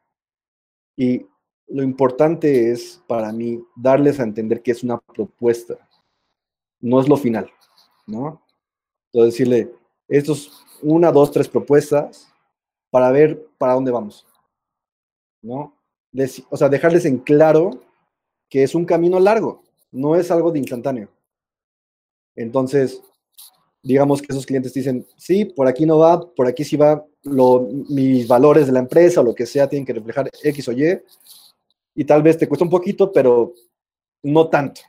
Y 0.95 1.27
lo 1.67 1.83
importante 1.83 2.71
es, 2.71 2.99
para 3.05 3.31
mí, 3.31 3.63
darles 3.75 4.19
a 4.19 4.23
entender 4.23 4.63
que 4.63 4.71
es 4.71 4.81
una 4.81 4.97
propuesta, 4.97 5.87
no 6.79 6.99
es 6.99 7.07
lo 7.07 7.15
final, 7.15 7.47
¿no? 8.07 8.41
Entonces, 9.11 9.33
decirle, 9.33 9.71
estos 10.07 10.65
una, 10.81 11.11
dos, 11.11 11.29
tres 11.29 11.47
propuestas 11.47 12.27
para 12.89 13.11
ver 13.11 13.47
para 13.59 13.73
dónde 13.73 13.91
vamos. 13.91 14.25
¿No? 15.43 15.75
o 16.49 16.57
sea, 16.57 16.69
dejarles 16.69 17.05
en 17.05 17.19
claro 17.19 17.83
que 18.49 18.63
es 18.63 18.73
un 18.73 18.85
camino 18.85 19.19
largo, 19.19 19.61
no 19.91 20.15
es 20.15 20.31
algo 20.31 20.51
de 20.51 20.57
instantáneo. 20.57 21.07
Entonces, 22.35 22.99
digamos 23.83 24.23
que 24.23 24.33
esos 24.33 24.47
clientes 24.47 24.73
dicen, 24.73 25.05
sí, 25.17 25.45
por 25.45 25.67
aquí 25.67 25.85
no 25.85 25.99
va, 25.99 26.19
por 26.33 26.47
aquí 26.47 26.63
sí 26.63 26.75
va, 26.75 27.05
lo, 27.29 27.67
mis 27.89 28.27
valores 28.27 28.67
de 28.67 28.73
la 28.73 28.79
empresa 28.79 29.21
o 29.21 29.23
lo 29.23 29.35
que 29.35 29.45
sea 29.45 29.67
tienen 29.67 29.85
que 29.85 29.93
reflejar 29.93 30.29
X 30.43 30.67
o 30.67 30.71
Y, 30.71 31.01
y 31.95 32.05
tal 32.05 32.21
vez 32.23 32.37
te 32.37 32.47
cuesta 32.47 32.65
un 32.65 32.71
poquito, 32.71 33.11
pero 33.11 33.53
no 34.23 34.49
tanto, 34.49 34.81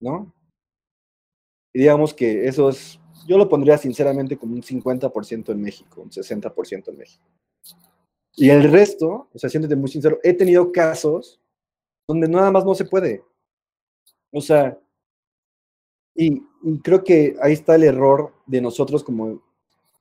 ¿no? 0.00 0.32
Y 1.72 1.80
digamos 1.80 2.14
que 2.14 2.46
eso 2.46 2.68
es 2.68 2.98
yo 3.26 3.36
lo 3.36 3.48
pondría 3.48 3.76
sinceramente 3.76 4.36
como 4.36 4.54
un 4.54 4.62
50% 4.62 5.52
en 5.52 5.60
México, 5.60 6.02
un 6.02 6.10
60% 6.10 6.88
en 6.88 6.96
México. 6.96 7.24
Y 8.34 8.50
el 8.50 8.70
resto, 8.70 9.28
o 9.32 9.38
sea, 9.38 9.50
siéntete 9.50 9.76
muy 9.76 9.88
sincero, 9.88 10.20
he 10.22 10.32
tenido 10.32 10.70
casos 10.70 11.40
donde 12.06 12.28
nada 12.28 12.50
más 12.50 12.64
no 12.64 12.74
se 12.74 12.84
puede. 12.84 13.24
O 14.30 14.40
sea, 14.40 14.78
y, 16.14 16.40
creo 16.82 17.02
que 17.02 17.36
ahí 17.42 17.52
está 17.52 17.74
el 17.74 17.84
error 17.84 18.32
de 18.46 18.60
nosotros 18.60 19.02
como, 19.02 19.42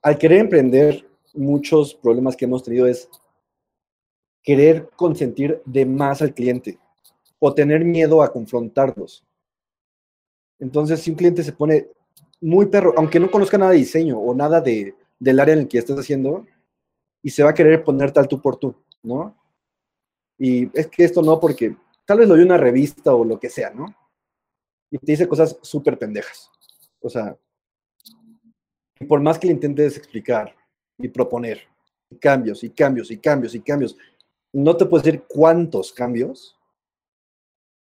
al 0.02 0.18
querer 0.18 0.40
emprender, 0.40 1.08
muchos 1.36 1.96
problemas 1.96 2.36
que 2.36 2.46
hemos 2.46 2.64
tenido 2.64 2.88
es 2.88 3.10
querer 4.44 4.90
consentir 4.96 5.62
de 5.66 5.86
más 5.86 6.22
al 6.22 6.34
cliente 6.34 6.80
o 7.40 7.54
tener 7.54 7.84
miedo 7.84 8.22
a 8.22 8.32
confrontarlos. 8.32 9.26
Entonces, 10.60 11.02
si 11.02 11.12
un 11.12 11.18
cliente 11.18 11.44
se 11.44 11.54
pone 11.54 11.88
muy 12.42 12.68
perro, 12.68 12.94
aunque 12.98 13.20
no 13.20 13.30
conozca 13.30 13.58
nada 13.58 13.72
de 13.72 13.78
diseño 13.78 14.20
o 14.20 14.34
nada 14.34 14.62
de, 14.62 14.96
del 15.20 15.40
área 15.40 15.54
en 15.54 15.62
el 15.62 15.68
que 15.68 15.80
estás 15.80 16.00
haciendo, 16.00 16.46
y 17.22 17.32
se 17.32 17.44
va 17.44 17.50
a 17.50 17.54
querer 17.54 17.84
poner 17.84 18.12
tal 18.12 18.28
tú 18.28 18.40
por 18.40 18.58
tú, 18.58 18.76
¿no? 19.02 19.36
Y 20.38 20.70
es 20.78 20.88
que 20.88 21.04
esto 21.04 21.22
no, 21.22 21.40
porque 21.40 21.76
tal 22.06 22.20
vez 22.20 22.28
lo 22.28 22.36
de 22.36 22.44
una 22.44 22.58
revista 22.58 23.16
o 23.16 23.26
lo 23.26 23.40
que 23.40 23.50
sea, 23.50 23.72
¿no? 23.72 23.88
Y 24.92 25.00
te 25.00 25.12
dice 25.12 25.28
cosas 25.28 25.58
súper 25.62 25.98
pendejas. 25.98 26.52
O 27.02 27.10
sea, 27.10 27.36
por 29.08 29.22
más 29.22 29.40
que 29.40 29.48
le 29.48 29.54
intentes 29.54 29.98
explicar 29.98 30.56
y 30.98 31.08
proponer 31.10 31.62
cambios 32.20 32.64
y 32.64 32.70
cambios 32.70 33.12
y 33.12 33.18
cambios 33.18 33.56
y 33.56 33.62
cambios, 33.62 33.98
no 34.54 34.76
te 34.78 34.86
puedo 34.86 35.04
decir 35.04 35.24
cuántos 35.28 35.92
cambios. 35.92 36.58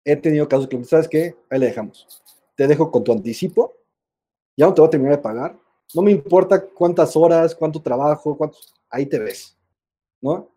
He 0.04 0.16
tenido 0.16 0.48
casos 0.48 0.68
que, 0.68 0.82
¿sabes 0.84 1.08
qué? 1.08 1.36
Ahí 1.50 1.60
le 1.60 1.66
dejamos. 1.66 2.22
Te 2.56 2.66
dejo 2.66 2.90
con 2.90 3.04
tu 3.04 3.12
anticipo, 3.12 3.74
ya 4.56 4.66
no 4.66 4.74
te 4.74 4.80
voy 4.80 4.88
a 4.88 4.90
terminar 4.90 5.16
de 5.16 5.22
pagar. 5.22 5.58
No 5.94 6.02
me 6.02 6.10
importa 6.10 6.64
cuántas 6.66 7.14
horas, 7.16 7.54
cuánto 7.54 7.80
trabajo, 7.80 8.36
cuántos, 8.36 8.74
ahí 8.88 9.06
te 9.06 9.18
ves, 9.18 9.56
¿no? 10.20 10.48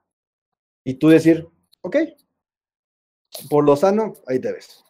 Y 0.83 0.93
tú 0.93 1.09
decir, 1.09 1.47
ok, 1.81 1.97
por 3.49 3.65
lo 3.65 3.75
sano, 3.75 4.13
ahí 4.27 4.39
te 4.39 4.51
ves. 4.51 4.83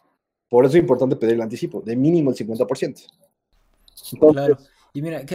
Por 0.50 0.66
eso 0.66 0.78
es 0.78 0.82
importante 0.82 1.16
pedir 1.16 1.36
el 1.36 1.42
anticipo, 1.42 1.82
de 1.82 1.96
mínimo 1.96 2.30
el 2.30 2.38
50%. 2.38 3.08
claro. 4.32 4.58
Y 4.94 5.02
mira, 5.02 5.26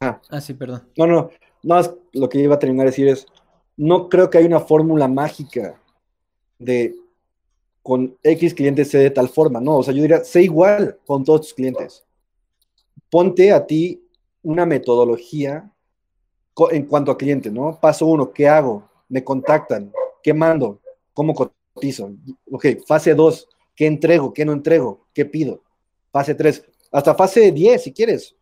ah. 0.00 0.20
ah, 0.30 0.40
sí, 0.40 0.54
perdón. 0.54 0.90
No, 0.96 1.06
no, 1.06 1.30
no, 1.62 1.80
lo 2.12 2.28
que 2.28 2.38
iba 2.38 2.54
a 2.54 2.58
terminar 2.58 2.86
de 2.86 2.90
decir 2.90 3.08
es, 3.08 3.26
no 3.76 4.08
creo 4.08 4.28
que 4.30 4.38
haya 4.38 4.46
una 4.46 4.60
fórmula 4.60 5.08
mágica 5.08 5.80
de 6.58 6.94
con 7.82 8.16
X 8.22 8.52
clientes 8.54 8.90
sé 8.90 8.98
de 8.98 9.10
tal 9.10 9.28
forma, 9.28 9.60
no, 9.60 9.78
o 9.78 9.82
sea, 9.82 9.94
yo 9.94 10.02
diría, 10.02 10.22
sé 10.22 10.42
igual 10.42 10.98
con 11.06 11.24
todos 11.24 11.42
tus 11.42 11.54
clientes. 11.54 12.04
Ponte 13.08 13.52
a 13.52 13.66
ti 13.66 14.02
una 14.42 14.66
metodología 14.66 15.72
en 16.70 16.84
cuanto 16.84 17.10
a 17.10 17.16
clientes, 17.16 17.50
¿no? 17.50 17.78
Paso 17.80 18.06
uno, 18.06 18.32
¿qué 18.32 18.46
hago? 18.46 18.88
Me 19.08 19.24
contactan, 19.24 19.92
¿qué 20.22 20.34
mando? 20.34 20.80
¿Cómo 21.14 21.34
cotizo? 21.34 22.12
Ok, 22.50 22.66
fase 22.86 23.14
dos, 23.14 23.48
¿qué 23.74 23.86
entrego? 23.86 24.32
¿Qué 24.32 24.44
no 24.44 24.52
entrego? 24.52 25.06
¿Qué 25.14 25.24
pido? 25.24 25.62
Fase 26.12 26.34
tres, 26.34 26.64
hasta 26.92 27.14
fase 27.14 27.52
10 27.52 27.82
si 27.82 27.92
quieres, 27.92 28.36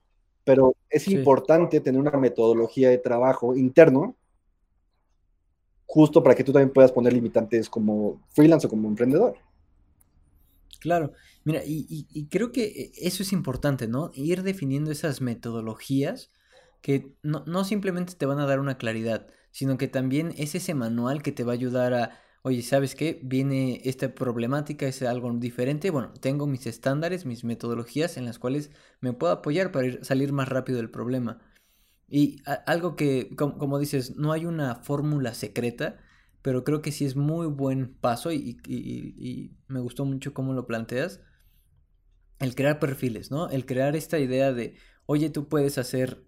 pero 0.48 0.74
es 0.88 1.06
importante 1.08 1.78
tener 1.78 2.00
una 2.00 2.16
metodología 2.16 2.88
de 2.88 2.96
trabajo 2.96 3.54
interno 3.54 4.16
justo 5.84 6.22
para 6.22 6.34
que 6.34 6.42
tú 6.42 6.54
también 6.54 6.72
puedas 6.72 6.90
poner 6.90 7.12
limitantes 7.12 7.68
como 7.68 8.26
freelance 8.30 8.66
o 8.66 8.70
como 8.70 8.88
emprendedor. 8.88 9.36
Claro, 10.80 11.12
mira, 11.44 11.60
y, 11.66 12.28
creo 12.30 12.50
que 12.50 12.92
eso 12.96 13.22
es 13.22 13.34
importante, 13.34 13.88
¿no? 13.88 14.10
Ir 14.14 14.42
definiendo 14.42 14.90
esas 14.90 15.20
metodologías 15.20 16.32
que 16.80 17.12
no, 17.22 17.44
no 17.44 17.64
simplemente 17.64 18.14
te 18.14 18.24
van 18.24 18.38
a 18.38 18.46
dar 18.46 18.58
una 18.58 18.78
claridad, 18.78 19.26
sino 19.50 19.76
que 19.76 19.86
también 19.86 20.32
es 20.38 20.54
ese 20.54 20.72
manual 20.72 21.22
que 21.22 21.32
te 21.32 21.44
va 21.44 21.52
a 21.52 21.56
ayudar 21.56 21.92
a 21.92 22.20
oye, 22.42 22.62
¿sabes 22.62 22.94
qué? 22.94 23.20
Viene 23.22 23.80
esta 23.84 24.14
problemática, 24.14 24.86
es 24.86 25.02
algo 25.02 25.32
diferente. 25.34 25.90
Bueno, 25.90 26.12
tengo 26.20 26.46
mis 26.46 26.66
estándares, 26.66 27.26
mis 27.26 27.44
metodologías 27.44 28.16
en 28.16 28.24
las 28.24 28.38
cuales 28.38 28.70
me 29.00 29.12
puedo 29.12 29.32
apoyar 29.32 29.72
para 29.72 29.86
ir, 29.86 30.04
salir 30.04 30.32
más 30.32 30.48
rápido 30.48 30.78
del 30.78 30.90
problema. 30.90 31.40
Y 32.08 32.42
algo 32.66 32.96
que, 32.96 33.30
como, 33.36 33.78
dices, 33.78 34.16
no 34.16 34.32
hay 34.32 34.46
una 34.46 34.76
fórmula 34.76 35.34
secreta, 35.34 35.98
pero 36.42 36.64
creo 36.64 36.80
que 36.80 36.92
sí 36.92 37.04
es 37.04 37.16
muy 37.16 37.46
buen 37.46 37.94
paso 37.94 38.32
y, 38.32 38.58
y, 38.66 39.56
me 39.66 39.80
gustó 39.80 40.04
mucho 40.06 40.32
cómo 40.32 40.54
lo 40.54 40.66
planteas. 40.66 41.20
El 42.38 42.54
crear 42.54 42.78
perfiles, 42.78 43.30
¿no? 43.30 43.50
El 43.50 43.66
crear 43.66 43.96
esta 43.96 44.18
idea 44.18 44.52
de, 44.52 44.76
oye, 45.06 45.28
tú 45.28 45.48
puedes 45.48 45.76
hacer 45.76 46.27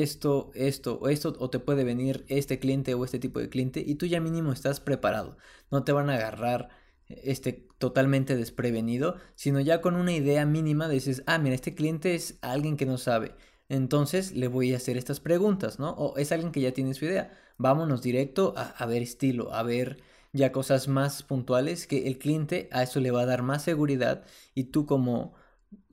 esto, 0.00 0.50
esto 0.54 0.98
o 1.00 1.08
esto, 1.08 1.34
o 1.38 1.50
te 1.50 1.58
puede 1.58 1.84
venir 1.84 2.24
este 2.28 2.58
cliente 2.58 2.94
o 2.94 3.04
este 3.04 3.18
tipo 3.18 3.40
de 3.40 3.48
cliente 3.48 3.82
y 3.86 3.96
tú 3.96 4.06
ya 4.06 4.20
mínimo 4.20 4.52
estás 4.52 4.80
preparado. 4.80 5.36
No 5.70 5.84
te 5.84 5.92
van 5.92 6.10
a 6.10 6.14
agarrar 6.14 6.70
este 7.08 7.68
totalmente 7.78 8.36
desprevenido, 8.36 9.16
sino 9.34 9.60
ya 9.60 9.80
con 9.80 9.96
una 9.96 10.12
idea 10.12 10.46
mínima 10.46 10.88
dices, 10.88 11.22
ah, 11.26 11.38
mira, 11.38 11.54
este 11.54 11.74
cliente 11.74 12.14
es 12.14 12.38
alguien 12.42 12.76
que 12.76 12.86
no 12.86 12.98
sabe. 12.98 13.34
Entonces 13.68 14.32
le 14.32 14.48
voy 14.48 14.72
a 14.74 14.76
hacer 14.76 14.96
estas 14.96 15.20
preguntas, 15.20 15.78
¿no? 15.78 15.90
O 15.92 16.16
es 16.16 16.32
alguien 16.32 16.52
que 16.52 16.60
ya 16.60 16.72
tiene 16.72 16.94
su 16.94 17.04
idea. 17.06 17.32
Vámonos 17.58 18.02
directo 18.02 18.54
a, 18.56 18.70
a 18.70 18.86
ver 18.86 19.02
estilo, 19.02 19.52
a 19.54 19.62
ver 19.62 20.02
ya 20.32 20.52
cosas 20.52 20.88
más 20.88 21.22
puntuales 21.22 21.86
que 21.86 22.06
el 22.06 22.18
cliente 22.18 22.68
a 22.72 22.82
eso 22.82 23.00
le 23.00 23.10
va 23.10 23.22
a 23.22 23.26
dar 23.26 23.42
más 23.42 23.62
seguridad 23.62 24.24
y 24.54 24.64
tú 24.64 24.86
como 24.86 25.34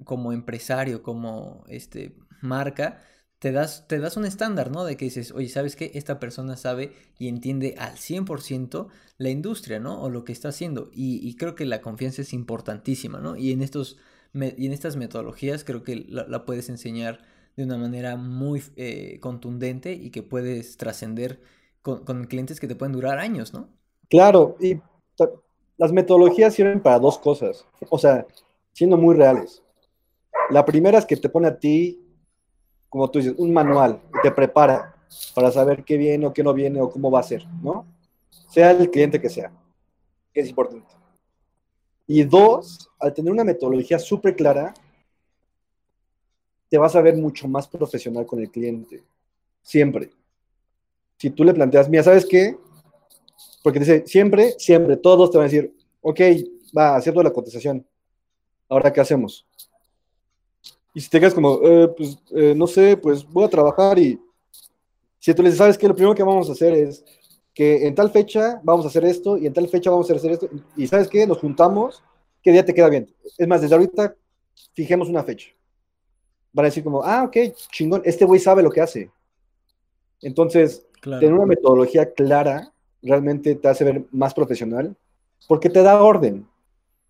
como 0.04 0.32
empresario, 0.34 1.04
como 1.04 1.64
este 1.68 2.16
marca, 2.42 3.02
te 3.40 3.54
das, 3.54 3.88
te 3.88 4.00
das 4.00 4.18
un 4.18 4.26
estándar, 4.26 4.70
¿no? 4.70 4.84
De 4.84 4.98
que 4.98 5.06
dices, 5.06 5.32
oye, 5.32 5.48
¿sabes 5.48 5.78
qué? 5.78 5.92
Esta 5.96 6.20
persona 6.20 6.58
sabe 6.58 6.94
y 7.18 7.30
entiende 7.30 7.76
al 7.78 7.96
100% 7.96 8.88
la 9.18 9.30
industria, 9.30 9.80
¿no? 9.80 10.02
O 10.02 10.10
lo 10.10 10.26
que 10.26 10.34
está 10.34 10.50
haciendo. 10.50 10.90
Y, 10.94 11.36
creo 11.38 11.56
que 11.56 11.66
la 11.66 11.82
confianza 11.82 12.22
es 12.22 12.34
importantísima, 12.34 13.20
¿no? 13.20 13.38
Y 13.38 13.52
en, 13.52 13.62
estos, 13.62 13.98
y 14.34 14.66
en 14.66 14.74
estas 14.74 14.98
metodologías 14.98 15.64
creo 15.64 15.84
que 15.84 16.06
la, 16.10 16.46
puedes 16.46 16.68
enseñar 16.70 17.22
de 17.56 17.64
una 17.64 17.78
manera 17.78 18.18
muy 18.18 18.62
eh, 18.76 19.20
contundente 19.22 19.94
y 19.94 20.12
que 20.12 20.22
puedes 20.22 20.76
trascender 20.78 21.42
con, 21.82 22.04
con, 22.04 22.26
clientes 22.26 22.60
que 22.60 22.68
te 22.68 22.76
pueden 22.76 22.94
durar 22.94 23.20
años, 23.20 23.54
¿no? 23.54 23.70
Claro, 24.10 24.58
y 24.60 24.82
las 25.78 25.94
metodologías 25.94 26.54
sirven 26.54 26.82
para 26.82 27.00
dos 27.00 27.18
cosas, 27.20 27.66
o 27.90 27.98
sea, 27.98 28.28
siendo 28.74 28.98
muy 28.98 29.16
reales. 29.16 29.64
La 30.50 30.66
primera 30.66 30.98
es 30.98 31.06
que 31.06 31.16
te 31.16 31.30
pone 31.30 31.48
a 31.48 31.60
ti 31.60 32.09
como 32.90 33.10
tú 33.10 33.20
dices, 33.20 33.36
un 33.38 33.54
manual 33.54 34.02
te 34.22 34.32
prepara 34.32 34.96
para 35.34 35.52
saber 35.52 35.84
qué 35.84 35.98
viene 35.98 36.26
o 36.26 36.34
qué 36.34 36.44
no 36.44 36.54
viene 36.54 36.82
o 36.82 36.90
cómo 36.90 37.10
va 37.10 37.20
a 37.20 37.24
ser, 37.24 37.46
¿no? 37.62 37.86
Sea 38.50 38.72
el 38.72 38.90
cliente 38.90 39.22
que 39.22 39.30
sea, 39.30 39.52
que 40.34 40.42
es 40.42 40.50
importante. 40.50 40.88
Y 42.08 42.24
dos, 42.24 42.90
al 43.00 43.14
tener 43.14 43.32
una 43.32 43.44
metodología 43.44 44.00
súper 44.00 44.36
clara, 44.36 44.74
te 46.70 46.78
vas 46.78 46.96
a 46.96 47.02
ver 47.02 47.16
mucho 47.16 47.48
más 47.48 47.68
profesional 47.68 48.26
con 48.26 48.40
el 48.40 48.50
cliente, 48.50 49.04
siempre. 49.62 50.12
Si 51.18 51.30
tú 51.30 51.44
le 51.44 51.54
planteas, 51.54 51.90
mira, 51.90 52.04
¿sabes 52.04 52.26
qué? 52.26 52.58
Porque 53.64 53.80
dice, 53.80 54.04
siempre, 54.08 54.56
siempre, 54.58 54.98
todos 54.98 55.32
te 55.32 55.38
van 55.38 55.48
a 55.48 55.50
decir, 55.50 55.76
ok, 56.02 56.20
va, 56.76 56.96
haciendo 56.96 57.22
la 57.22 57.32
cotización. 57.32 57.86
Ahora, 58.70 58.94
¿qué 58.94 59.02
hacemos? 59.02 59.46
Y 61.00 61.02
si 61.02 61.10
te 61.10 61.18
quedas 61.18 61.34
como, 61.34 61.62
eh, 61.64 61.88
pues, 61.96 62.18
eh, 62.32 62.54
no 62.54 62.68
sé, 62.68 62.98
pues 62.98 63.26
voy 63.26 63.46
a 63.46 63.50
trabajar 63.50 63.98
y 63.98 64.20
si 65.18 65.34
tú 65.34 65.42
le 65.42 65.48
dices, 65.48 65.60
¿sabes 65.60 65.78
qué? 65.78 65.88
Lo 65.88 65.96
primero 65.96 66.14
que 66.14 66.24
vamos 66.24 66.50
a 66.50 66.52
hacer 66.52 66.74
es 66.74 67.06
que 67.54 67.88
en 67.88 67.96
tal 67.96 68.12
fecha 68.12 68.60
vamos 68.66 68.84
a 68.84 68.90
hacer 68.90 69.06
esto 69.06 69.38
y 69.38 69.48
en 69.48 69.54
tal 69.54 69.70
fecha 69.70 69.90
vamos 69.90 70.12
a 70.12 70.16
hacer 70.16 70.32
esto. 70.32 70.50
Y 70.76 70.88
¿sabes 70.88 71.08
qué? 71.08 71.26
Nos 71.26 71.38
juntamos, 71.38 72.04
¿qué 72.44 72.52
día 72.52 72.66
te 72.66 72.74
queda 72.74 72.90
bien? 72.90 73.10
Es 73.38 73.48
más, 73.48 73.62
desde 73.62 73.76
ahorita 73.76 74.14
fijemos 74.74 75.08
una 75.08 75.24
fecha. 75.24 75.48
Van 76.52 76.66
a 76.66 76.68
decir 76.68 76.84
como, 76.84 77.02
ah, 77.02 77.24
ok, 77.24 77.38
chingón, 77.72 78.02
este 78.04 78.26
güey 78.26 78.42
sabe 78.42 78.62
lo 78.62 78.70
que 78.70 78.82
hace. 78.82 79.10
Entonces, 80.22 80.86
tener 81.02 81.32
una 81.32 81.46
metodología 81.46 82.12
clara 82.12 82.74
realmente 83.02 83.56
te 83.56 83.70
hace 83.70 83.86
ver 83.86 84.04
más 84.12 84.34
profesional 84.34 84.94
porque 85.48 85.70
te 85.70 85.82
da 85.82 86.04
orden 86.04 86.46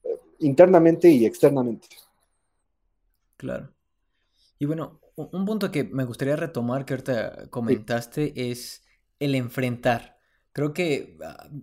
eh, 0.04 0.10
internamente 0.42 1.10
y 1.10 1.26
externamente. 1.26 1.88
Claro. 3.36 3.70
Y 4.60 4.66
bueno, 4.66 5.00
un 5.16 5.46
punto 5.46 5.72
que 5.72 5.86
me 5.86 6.04
gustaría 6.04 6.36
retomar 6.36 6.86
que 6.86 6.94
ahorita 6.94 7.50
comentaste 7.50 8.52
es 8.52 8.84
el 9.20 9.36
enfrentar. 9.36 10.20
Creo 10.52 10.74
que 10.74 11.18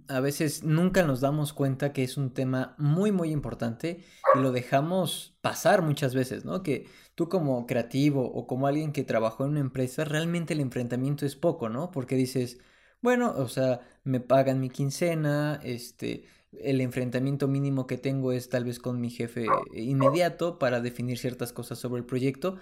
a 0.09 0.21
veces 0.21 0.63
nunca 0.65 1.03
nos 1.03 1.21
damos 1.21 1.53
cuenta 1.53 1.93
que 1.93 2.03
es 2.05 2.17
un 2.17 2.33
tema 2.33 2.75
muy, 2.79 3.13
muy 3.13 3.31
importante 3.31 4.05
y 4.35 4.39
lo 4.39 4.53
dejamos 4.53 5.37
pasar 5.43 5.83
muchas 5.83 6.15
veces, 6.15 6.45
¿no? 6.47 6.63
Que 6.63 6.87
tú 7.15 7.29
como 7.29 7.67
creativo 7.67 8.25
o 8.25 8.47
como 8.47 8.67
alguien 8.67 8.93
que 8.93 9.05
trabajó 9.05 9.45
en 9.45 9.51
una 9.51 9.61
empresa, 9.61 10.05
realmente 10.05 10.55
el 10.55 10.61
enfrentamiento 10.61 11.27
es 11.27 11.37
poco, 11.37 11.69
¿no? 11.69 11.91
Porque 11.91 12.15
dices, 12.17 12.59
bueno, 13.03 13.35
o 13.37 13.49
sea, 13.49 13.81
me 14.05 14.21
pagan 14.21 14.61
mi 14.61 14.71
quincena, 14.71 15.61
este, 15.63 16.25
el 16.53 16.81
enfrentamiento 16.81 17.49
mínimo 17.49 17.87
que 17.87 17.99
tengo 17.99 18.33
es 18.33 18.49
tal 18.49 18.65
vez 18.65 18.79
con 18.79 19.01
mi 19.01 19.11
jefe 19.11 19.47
inmediato 19.75 20.59
para 20.59 20.81
definir 20.81 21.19
ciertas 21.19 21.53
cosas 21.53 21.79
sobre 21.79 22.01
el 22.01 22.07
proyecto, 22.07 22.59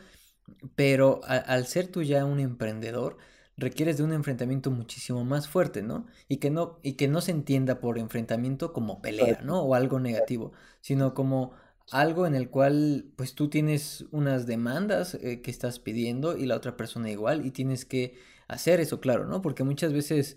pero 0.75 1.21
al 1.25 1.67
ser 1.67 1.89
tú 1.89 2.03
ya 2.03 2.25
un 2.25 2.41
emprendedor, 2.41 3.17
requieres 3.57 3.97
de 3.99 4.05
un 4.05 4.13
enfrentamiento 4.13 4.71
muchísimo 4.71 5.25
más 5.25 5.49
fuerte, 5.49 5.83
¿no? 5.83 6.07
Y 6.29 6.39
que 6.39 6.51
no, 6.51 6.79
y 6.83 6.95
que 6.95 7.09
no 7.09 7.21
se 7.21 7.31
entienda 7.31 7.81
por 7.81 7.99
enfrentamiento 7.99 8.73
como 8.73 9.01
pelea, 9.01 9.41
¿no? 9.43 9.63
O 9.63 9.75
algo 9.75 10.01
negativo, 10.01 10.53
sino 10.81 11.15
como 11.15 11.53
algo 11.91 12.27
en 12.27 12.35
el 12.35 12.51
cual 12.51 13.13
pues 13.17 13.35
tú 13.35 13.49
tienes 13.49 14.07
unas 14.11 14.47
demandas 14.47 15.15
eh, 15.15 15.43
que 15.43 15.51
estás 15.51 15.79
pidiendo 15.79 16.37
y 16.37 16.47
la 16.47 16.57
otra 16.57 16.77
persona 16.77 17.11
igual 17.11 17.45
y 17.47 17.51
tienes 17.51 17.85
que 17.85 18.19
hacer 18.49 18.81
eso, 18.81 19.01
claro, 19.01 19.27
¿no? 19.27 19.43
Porque 19.43 19.65
muchas 19.65 19.93
veces, 19.93 20.37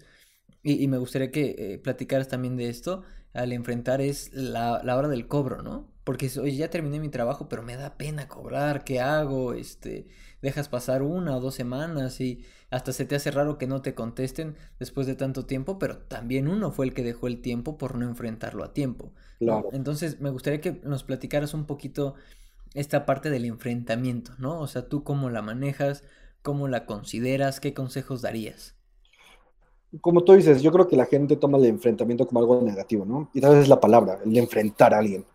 y, 0.63 0.87
me 0.87 0.97
gustaría 0.97 1.31
que 1.31 1.55
eh, 1.57 1.77
platicaras 1.79 2.27
también 2.27 2.57
de 2.57 2.69
esto, 2.69 3.03
al 3.33 3.53
enfrentar 3.53 4.01
es 4.01 4.33
la, 4.33 4.81
hora 4.83 5.07
del 5.07 5.27
cobro, 5.27 5.61
¿no? 5.61 5.91
Porque 6.07 6.31
oye, 6.39 6.55
ya 6.55 6.69
terminé 6.69 7.01
mi 7.01 7.09
trabajo, 7.09 7.49
pero 7.49 7.63
me 7.63 7.75
da 7.75 7.97
pena 7.97 8.29
cobrar, 8.29 8.85
¿qué 8.85 9.01
hago? 9.01 9.51
Este, 9.51 10.07
dejas 10.41 10.69
pasar 10.69 11.01
una 11.01 11.35
o 11.35 11.41
dos 11.41 11.53
semanas 11.53 12.21
y 12.21 12.45
hasta 12.69 12.93
se 12.93 13.03
te 13.03 13.15
hace 13.15 13.29
raro 13.29 13.57
que 13.57 13.67
no 13.67 13.81
te 13.81 13.93
contesten 13.93 14.55
después 14.79 15.05
de 15.05 15.15
tanto 15.15 15.45
tiempo, 15.45 15.77
pero 15.79 15.97
también 15.97 16.47
uno 16.47 16.71
fue 16.71 16.85
el 16.85 16.93
que 16.93 17.03
dejó 17.03 17.27
el 17.27 17.41
tiempo 17.41 17.77
por 17.77 17.97
no 17.97 18.05
enfrentarlo 18.05 18.63
a 18.63 18.71
tiempo. 18.71 19.11
Entonces, 19.73 20.21
me 20.21 20.29
gustaría 20.29 20.61
que 20.61 20.79
nos 20.85 21.03
platicaras 21.03 21.53
un 21.53 21.65
poquito 21.65 22.15
esta 22.73 23.05
parte 23.05 23.29
del 23.29 23.43
enfrentamiento, 23.43 24.31
¿no? 24.37 24.61
O 24.61 24.67
sea, 24.67 24.87
tú 24.87 25.03
cómo 25.03 25.29
la 25.29 25.41
manejas, 25.41 26.05
cómo 26.41 26.69
la 26.69 26.85
consideras, 26.85 27.59
qué 27.59 27.73
consejos 27.73 28.21
darías. 28.21 28.75
Como 29.99 30.23
tú 30.23 30.35
dices, 30.35 30.61
yo 30.61 30.71
creo 30.71 30.87
que 30.87 30.95
la 30.95 31.05
gente 31.05 31.35
toma 31.35 31.57
el 31.57 31.65
enfrentamiento 31.65 32.25
como 32.25 32.39
algo 32.39 32.61
negativo, 32.61 33.03
¿no? 33.03 33.29
Y 33.33 33.41
tal 33.41 33.55
vez 33.55 33.63
es 33.63 33.69
la 33.69 33.81
palabra, 33.81 34.19
el 34.23 34.37
enfrentar 34.37 34.93
a 34.93 34.99
alguien. 34.99 35.25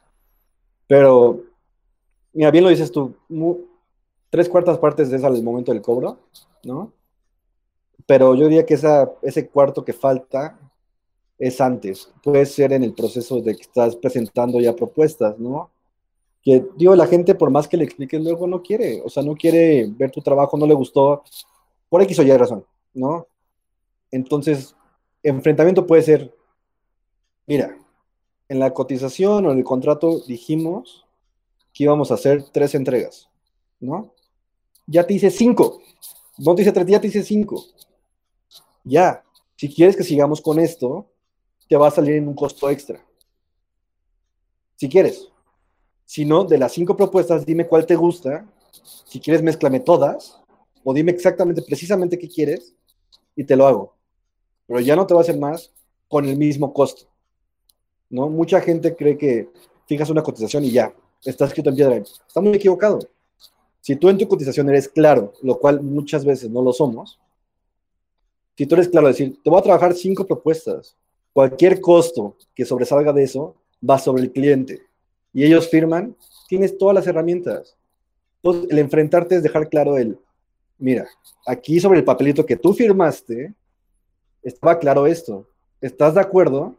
Pero, 0.87 1.41
mira, 2.33 2.51
bien 2.51 2.65
lo 2.65 2.71
dices 2.71 2.91
tú, 2.91 3.15
tres 4.31 4.49
cuartas 4.49 4.79
partes 4.79 5.11
de 5.11 5.17
eso 5.17 5.27
al 5.27 5.43
momento 5.43 5.73
del 5.73 5.83
cobro, 5.83 6.19
¿no? 6.65 6.93
Pero 8.07 8.35
yo 8.35 8.47
diría 8.47 8.67
que 8.67 8.75
esa, 8.75 9.13
ese 9.23 9.49
cuarto 9.49 9.85
que 9.85 9.93
falta 9.93 10.59
es 11.39 11.61
antes. 11.61 12.13
Puede 12.23 12.47
ser 12.47 12.73
en 12.73 12.83
el 12.85 12.95
proceso 12.95 13.41
de 13.41 13.55
que 13.55 13.63
estás 13.63 13.97
presentando 13.97 14.61
ya 14.61 14.75
propuestas, 14.75 15.39
¿no? 15.39 15.71
Que, 16.43 16.65
digo, 16.77 16.97
la 16.97 17.07
gente, 17.07 17.35
por 17.35 17.51
más 17.51 17.69
que 17.69 17.77
le 17.77 17.85
expliques, 17.85 18.23
luego 18.23 18.47
no 18.47 18.63
quiere. 18.63 19.03
O 19.05 19.09
sea, 19.09 19.23
no 19.23 19.35
quiere 19.35 19.87
ver 19.89 20.11
tu 20.11 20.21
trabajo, 20.21 20.57
no 20.57 20.67
le 20.67 20.75
gustó, 20.75 21.23
por 21.89 22.03
X 22.03 22.19
o 22.19 22.23
Y 22.23 22.37
razón, 22.37 22.65
¿no? 22.95 23.27
Entonces, 24.11 24.75
enfrentamiento 25.23 25.87
puede 25.87 26.03
ser, 26.03 26.35
mira, 27.47 27.77
en 28.53 28.59
la 28.59 28.75
cotización 28.75 29.47
o 29.47 29.51
en 29.51 29.59
el 29.59 29.65
contrato 29.65 30.21
dijimos 30.27 31.07
que 31.73 31.85
íbamos 31.85 32.11
a 32.11 32.15
hacer 32.15 32.45
tres 32.53 32.75
entregas, 32.75 33.31
¿no? 33.81 34.13
Ya 34.87 35.07
te 35.07 35.15
hice 35.15 35.31
cinco. 35.31 35.81
No 36.37 36.55
te 36.55 36.61
hice 36.61 36.73
tres, 36.73 36.87
ya 36.87 37.01
te 37.01 37.07
hice 37.07 37.23
cinco. 37.23 37.65
Ya, 38.85 39.25
si 39.57 39.73
quieres 39.73 39.97
que 39.97 40.05
sigamos 40.05 40.43
con 40.43 40.59
esto, 40.59 41.07
te 41.67 41.77
va 41.77 41.89
a 41.89 41.91
salir 41.91 42.17
en 42.17 42.29
un 42.29 42.35
costo 42.35 42.69
extra. 42.69 43.03
Si 44.77 44.87
quieres. 44.87 45.29
Si 46.05 46.27
no, 46.27 46.45
de 46.45 46.59
las 46.59 46.73
cinco 46.73 46.95
propuestas, 46.95 47.47
dime 47.47 47.67
cuál 47.67 47.87
te 47.87 47.97
gusta. 47.97 48.47
Si 49.07 49.19
quieres, 49.19 49.43
mézclame 49.43 49.81
todas. 49.81 50.39
O 50.85 50.93
dime 50.93 51.13
exactamente, 51.13 51.63
precisamente 51.63 52.19
qué 52.19 52.29
quieres 52.29 52.75
y 53.35 53.45
te 53.45 53.57
lo 53.57 53.67
hago. 53.67 53.95
Pero 54.67 54.81
ya 54.81 54.95
no 54.95 55.07
te 55.07 55.15
va 55.15 55.21
a 55.21 55.23
hacer 55.23 55.39
más 55.39 55.73
con 56.07 56.27
el 56.27 56.37
mismo 56.37 56.75
costo. 56.75 57.12
¿No? 58.13 58.29
Mucha 58.29 58.61
gente 58.61 58.95
cree 58.95 59.19
que 59.19 59.49
fijas 59.87 60.11
una 60.11 60.23
cotización 60.23 60.65
y 60.65 60.71
ya, 60.71 60.95
está 61.25 61.47
escrito 61.47 61.71
en 61.71 61.77
piedra. 61.77 61.97
Está 61.97 62.41
muy 62.41 62.55
equivocado. 62.55 63.01
Si 63.81 63.97
tú 63.97 64.09
en 64.09 64.19
tu 64.19 64.29
cotización 64.29 64.69
eres 64.69 64.89
claro, 64.89 65.33
lo 65.43 65.59
cual 65.59 65.83
muchas 65.83 66.25
veces 66.25 66.49
no 66.51 66.63
lo 66.63 66.73
somos, 66.73 67.19
si 68.57 68.67
tú 68.67 68.75
eres 68.77 68.89
claro, 68.89 69.09
decir, 69.09 69.41
te 69.43 69.51
voy 69.51 69.59
a 69.59 69.63
trabajar 69.63 69.95
cinco 69.95 70.27
propuestas, 70.27 70.95
cualquier 71.33 71.81
costo 71.81 72.37
que 72.55 72.65
sobresalga 72.65 73.13
de 73.13 73.25
eso 73.25 73.57
va 73.89 73.99
sobre 73.99 74.23
el 74.23 74.31
cliente 74.31 74.83
y 75.33 75.45
ellos 75.45 75.69
firman, 75.69 76.15
tienes 76.49 76.77
todas 76.77 76.95
las 76.95 77.07
herramientas. 77.07 77.77
Entonces, 78.43 78.71
el 78.71 78.79
enfrentarte 78.79 79.37
es 79.37 79.43
dejar 79.43 79.69
claro 79.69 79.97
el, 79.97 80.19
mira, 80.79 81.09
aquí 81.47 81.81
sobre 81.81 81.99
el 82.01 82.05
papelito 82.05 82.45
que 82.45 82.57
tú 82.57 82.75
firmaste, 82.75 83.55
estaba 84.43 84.79
claro 84.79 85.07
esto. 85.07 85.49
¿Estás 85.81 86.15
de 86.15 86.21
acuerdo? 86.21 86.77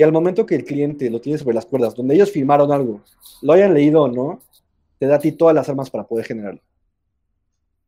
Y 0.00 0.02
al 0.02 0.12
momento 0.12 0.46
que 0.46 0.54
el 0.54 0.64
cliente 0.64 1.10
lo 1.10 1.20
tiene 1.20 1.38
sobre 1.38 1.54
las 1.54 1.66
cuerdas, 1.66 1.94
donde 1.94 2.14
ellos 2.14 2.30
firmaron 2.30 2.72
algo, 2.72 3.02
lo 3.42 3.52
hayan 3.52 3.74
leído 3.74 4.00
o 4.00 4.08
no, 4.08 4.40
te 4.98 5.06
da 5.06 5.16
a 5.16 5.18
ti 5.18 5.30
todas 5.30 5.54
las 5.54 5.68
armas 5.68 5.90
para 5.90 6.06
poder 6.06 6.24
generarlo. 6.24 6.62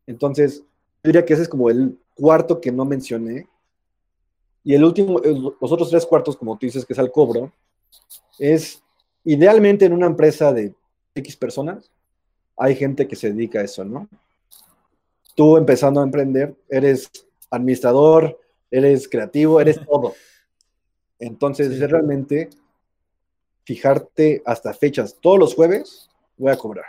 Entonces, 0.06 0.58
yo 0.58 1.08
diría 1.08 1.24
que 1.24 1.32
ese 1.32 1.44
es 1.44 1.48
como 1.48 1.70
el 1.70 1.98
cuarto 2.14 2.60
que 2.60 2.70
no 2.70 2.84
mencioné. 2.84 3.48
Y 4.62 4.74
el 4.74 4.84
último, 4.84 5.20
los 5.58 5.72
otros 5.72 5.88
tres 5.88 6.04
cuartos, 6.04 6.36
como 6.36 6.58
tú 6.58 6.66
dices, 6.66 6.84
que 6.84 6.92
es 6.92 6.98
el 6.98 7.10
cobro, 7.10 7.50
es 8.38 8.82
idealmente 9.24 9.86
en 9.86 9.94
una 9.94 10.04
empresa 10.04 10.52
de 10.52 10.74
X 11.14 11.34
personas, 11.34 11.90
hay 12.58 12.76
gente 12.76 13.08
que 13.08 13.16
se 13.16 13.32
dedica 13.32 13.60
a 13.60 13.64
eso, 13.64 13.86
¿no? 13.86 14.06
Tú 15.34 15.56
empezando 15.56 16.02
a 16.02 16.04
emprender, 16.04 16.54
eres 16.68 17.10
administrador, 17.50 18.38
eres 18.70 19.08
creativo, 19.08 19.62
eres 19.62 19.80
todo. 19.86 20.12
Entonces, 21.22 21.70
es 21.70 21.88
realmente 21.88 22.50
fijarte 23.62 24.42
hasta 24.44 24.74
fechas. 24.74 25.16
Todos 25.20 25.38
los 25.38 25.54
jueves 25.54 26.10
voy 26.36 26.50
a 26.50 26.56
cobrar. 26.56 26.86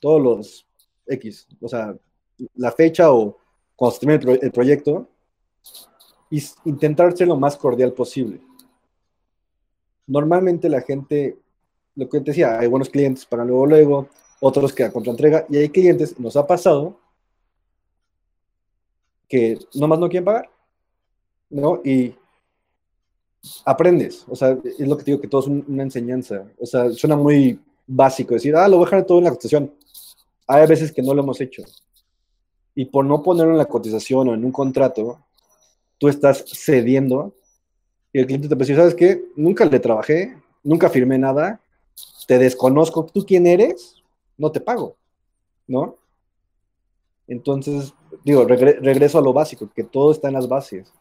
Todos 0.00 0.22
los 0.22 0.66
X. 1.06 1.46
O 1.60 1.68
sea, 1.68 1.94
la 2.54 2.72
fecha 2.72 3.12
o 3.12 3.36
cuando 3.76 3.94
se 3.94 4.06
termine 4.06 4.38
el, 4.40 4.50
proyecto. 4.50 5.08
Y 6.30 6.42
intentar 6.64 7.14
ser 7.14 7.28
lo 7.28 7.36
más 7.36 7.58
cordial 7.58 7.92
posible. 7.92 8.40
Normalmente 10.06 10.70
la 10.70 10.80
gente, 10.80 11.38
lo 11.96 12.08
que 12.08 12.20
te 12.20 12.30
decía, 12.30 12.58
hay 12.58 12.66
buenos 12.66 12.88
clientes, 12.88 13.26
para 13.26 13.44
luego, 13.44 13.66
luego, 13.66 14.08
otros 14.40 14.72
que 14.72 14.84
a 14.84 14.92
contraentrega, 14.92 15.44
y 15.50 15.58
hay 15.58 15.68
clientes, 15.68 16.18
nos 16.18 16.36
ha 16.36 16.46
pasado, 16.46 16.98
que 19.28 19.58
nomás 19.74 19.98
no 19.98 20.08
quieren 20.08 20.24
pagar, 20.24 20.50
¿no? 21.50 21.80
Y 21.84 22.14
aprendes, 23.64 24.24
o 24.28 24.36
sea, 24.36 24.58
es 24.64 24.86
lo 24.86 24.96
que 24.96 25.04
te 25.04 25.10
digo, 25.12 25.20
que 25.20 25.28
todo 25.28 25.40
es 25.40 25.46
una 25.46 25.82
enseñanza, 25.82 26.46
o 26.58 26.66
sea, 26.66 26.90
suena 26.90 27.16
muy 27.16 27.58
básico 27.86 28.34
decir, 28.34 28.54
ah, 28.54 28.68
lo 28.68 28.76
voy 28.76 28.84
a 28.84 28.90
dejar 28.90 29.06
todo 29.06 29.18
en 29.18 29.24
la 29.24 29.30
cotización. 29.30 29.74
Hay 30.46 30.66
veces 30.66 30.92
que 30.92 31.02
no 31.02 31.14
lo 31.14 31.22
hemos 31.22 31.40
hecho. 31.40 31.62
Y 32.74 32.84
por 32.84 33.04
no 33.04 33.22
ponerlo 33.22 33.52
en 33.52 33.58
la 33.58 33.66
cotización 33.66 34.28
o 34.28 34.34
en 34.34 34.44
un 34.44 34.52
contrato, 34.52 35.18
tú 35.98 36.08
estás 36.08 36.44
cediendo 36.46 37.34
y 38.12 38.20
el 38.20 38.26
cliente 38.26 38.48
te 38.48 38.54
decir, 38.54 38.76
¿sabes 38.76 38.94
qué? 38.94 39.24
Nunca 39.36 39.64
le 39.64 39.78
trabajé, 39.78 40.36
nunca 40.62 40.88
firmé 40.88 41.18
nada, 41.18 41.60
te 42.26 42.38
desconozco, 42.38 43.06
¿tú 43.06 43.24
quién 43.24 43.46
eres? 43.46 44.02
No 44.36 44.50
te 44.50 44.60
pago, 44.60 44.96
¿no? 45.66 45.96
Entonces, 47.28 47.92
digo, 48.24 48.44
regreso 48.44 49.18
a 49.18 49.22
lo 49.22 49.32
básico, 49.32 49.70
que 49.74 49.84
todo 49.84 50.10
está 50.10 50.28
en 50.28 50.34
las 50.34 50.48
bases. 50.48 50.92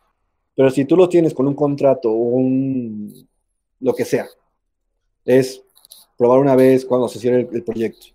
Pero 0.59 0.71
si 0.71 0.83
tú 0.83 0.97
lo 0.97 1.07
tienes 1.07 1.33
con 1.33 1.47
un 1.47 1.55
contrato 1.55 2.11
o 2.11 2.15
un 2.15 3.29
lo 3.79 3.93
que 3.93 4.03
sea, 4.03 4.27
es 5.23 5.63
probar 6.17 6.39
una 6.39 6.53
vez 6.53 6.83
cuando 6.83 7.07
se 7.07 7.17
cierre 7.17 7.47
el, 7.49 7.63
proyecto, 7.63 8.07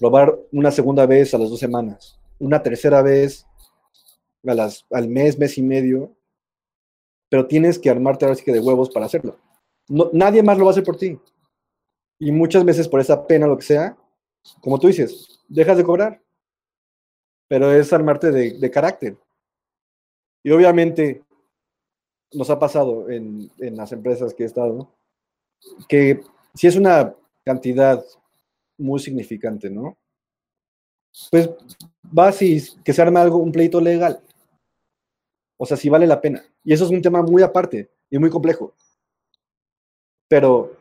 probar 0.00 0.36
una 0.50 0.72
segunda 0.72 1.06
vez 1.06 1.32
a 1.32 1.38
las 1.38 1.48
dos 1.48 1.60
semanas, 1.60 2.18
una 2.40 2.60
tercera 2.60 3.02
vez 3.02 3.46
a 4.44 4.52
las, 4.52 4.84
al 4.90 5.06
mes, 5.06 5.38
mes 5.38 5.56
y 5.58 5.62
medio, 5.62 6.12
pero 7.28 7.46
tienes 7.46 7.78
que 7.78 7.88
armarte 7.88 8.24
ahora 8.24 8.34
sí 8.34 8.42
que 8.42 8.52
de 8.52 8.58
huevos 8.58 8.90
para 8.90 9.06
hacerlo. 9.06 9.38
No, 9.86 10.10
nadie 10.12 10.42
más 10.42 10.58
lo 10.58 10.64
va 10.64 10.70
a 10.70 10.72
hacer 10.72 10.82
por 10.82 10.96
ti. 10.96 11.20
Y 12.18 12.32
muchas 12.32 12.64
veces 12.64 12.88
por 12.88 12.98
esa 12.98 13.28
pena, 13.28 13.46
lo 13.46 13.56
que 13.56 13.64
sea, 13.64 13.96
como 14.60 14.80
tú 14.80 14.88
dices, 14.88 15.40
dejas 15.46 15.76
de 15.76 15.84
cobrar. 15.84 16.20
Pero 17.46 17.70
es 17.70 17.92
armarte 17.92 18.32
de, 18.32 18.58
de 18.58 18.70
carácter. 18.72 19.16
Y 20.42 20.50
obviamente 20.50 21.22
nos 22.32 22.50
ha 22.50 22.58
pasado 22.58 23.10
en, 23.10 23.50
las 23.58 23.92
empresas 23.92 24.34
que 24.34 24.42
he 24.42 24.46
estado, 24.46 24.88
que 25.88 26.22
si 26.54 26.66
es 26.66 26.76
una 26.76 27.14
cantidad 27.44 28.04
muy 28.78 29.00
significante, 29.00 29.70
¿no? 29.70 29.96
Pues 31.30 31.50
va 32.16 32.32
si 32.32 32.62
que 32.82 32.92
se 32.92 33.02
arme 33.02 33.20
algo, 33.20 33.38
un 33.38 33.52
pleito 33.52 33.80
legal. 33.80 34.20
O 35.58 35.66
sea, 35.66 35.76
si 35.76 35.88
vale 35.88 36.06
la 36.06 36.20
pena. 36.20 36.42
Y 36.64 36.72
eso 36.72 36.84
es 36.84 36.90
un 36.90 37.02
tema 37.02 37.22
muy 37.22 37.42
aparte 37.42 37.90
y 38.10 38.18
muy 38.18 38.30
complejo. 38.30 38.72
Pero, 40.28 40.72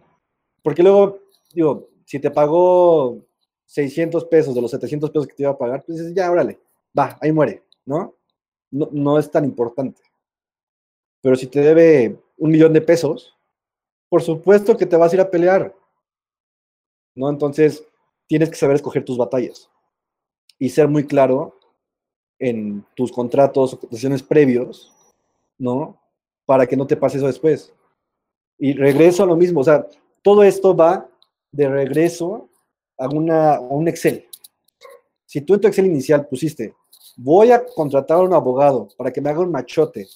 porque 0.64 0.82
luego, 0.82 1.20
digo, 1.54 1.90
si 2.06 2.20
te 2.20 2.32
pagó 2.32 3.18
600 3.66 4.26
pesos 4.26 4.56
de 4.56 4.62
los 4.62 4.72
700 4.72 5.12
pesos 5.12 5.28
que 5.28 5.36
te 5.36 5.44
iba 5.44 5.52
a 5.52 5.58
pagar, 5.58 5.84
pues 5.86 5.98
dices, 5.98 6.14
ya, 6.16 6.32
órale, 6.32 6.60
va, 6.98 7.18
ahí 7.22 7.32
muere, 7.32 7.64
¿no? 7.86 8.16
No, 8.72 8.90
no 8.92 9.20
es 9.20 9.30
tan 9.30 9.44
importante. 9.44 10.02
Pero 11.22 11.36
si 11.36 11.48
te 11.48 11.62
debe 11.62 12.20
un 12.38 12.52
millón 12.52 12.74
de 12.74 12.82
pesos, 12.82 13.36
por 14.10 14.22
supuesto 14.22 14.76
que 14.76 14.86
te 14.86 14.98
vas 14.98 15.12
a 15.12 15.16
ir 15.16 15.22
a 15.22 15.30
pelear. 15.30 15.76
¿No? 17.16 17.30
Entonces, 17.30 17.84
tienes 18.28 18.50
que 18.50 18.56
saber 18.56 18.76
escoger 18.76 19.06
tus 19.06 19.18
batallas 19.18 19.70
y 20.58 20.70
ser 20.70 20.88
muy 20.88 21.06
claro 21.06 21.56
en 22.40 22.86
tus 22.96 23.12
contratos 23.12 23.74
o 23.74 23.80
condiciones 23.80 24.24
previos, 24.24 24.92
¿no? 25.58 26.00
Para 26.46 26.66
que 26.66 26.76
no 26.76 26.88
te 26.88 26.98
pase 26.98 27.18
eso 27.18 27.28
después. 27.28 27.74
Y 28.58 28.74
regreso 28.74 29.24
a 29.24 29.26
lo 29.28 29.36
mismo, 29.36 29.62
o 29.62 29.64
sea, 29.64 29.88
todo 30.22 30.44
esto 30.44 30.76
va 30.76 31.10
de 31.52 31.68
regreso 31.68 32.50
a, 32.98 33.08
una, 33.10 33.56
a 33.56 33.60
un 33.60 33.88
Excel. 33.88 34.28
Si 35.26 35.42
tú 35.42 35.54
en 35.54 35.62
tu 35.62 35.68
Excel 35.68 35.86
inicial 35.86 36.28
pusiste, 36.28 36.74
voy 37.18 37.52
a 37.52 37.66
contratar 37.66 38.18
a 38.18 38.24
un 38.24 38.34
abogado 38.34 38.88
para 38.98 39.12
que 39.12 39.22
me 39.22 39.30
haga 39.30 39.42
un 39.42 39.52
machote 39.52 40.08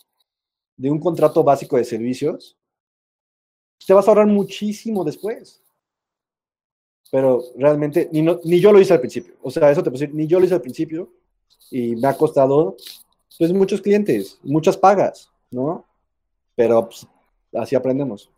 de 0.77 0.89
un 0.89 0.99
contrato 0.99 1.43
básico 1.43 1.77
de 1.77 1.85
servicios, 1.85 2.57
te 3.85 3.93
vas 3.93 4.07
a 4.07 4.11
ahorrar 4.11 4.27
muchísimo 4.27 5.03
después. 5.03 5.61
pero 7.11 7.43
realmente 7.57 8.09
ni, 8.11 8.21
ni 8.21 8.59
yo 8.59 8.73
lo 8.73 8.81
hice 8.81 8.93
al 8.93 8.99
principio. 8.99 9.35
O 9.41 9.51
sea, 9.51 9.71
eso 9.71 9.81
te 9.81 9.89
puedo 9.89 10.01
decir, 10.01 10.15
ni 10.15 10.27
yo 10.27 10.39
lo 10.39 10.45
hice 10.45 10.55
al 10.55 10.61
principio 10.61 11.13
y 11.71 11.95
me 11.95 12.07
ha 12.07 12.17
costado 12.17 12.75
pues 13.37 13.53
muchos 13.53 13.81
clientes, 13.81 14.39
muchas 14.43 14.77
pagas, 14.77 15.29
¿no? 15.51 15.85
Pero 16.55 16.87
pues, 16.87 17.07
así 17.53 17.75
aprendemos. 17.75 18.29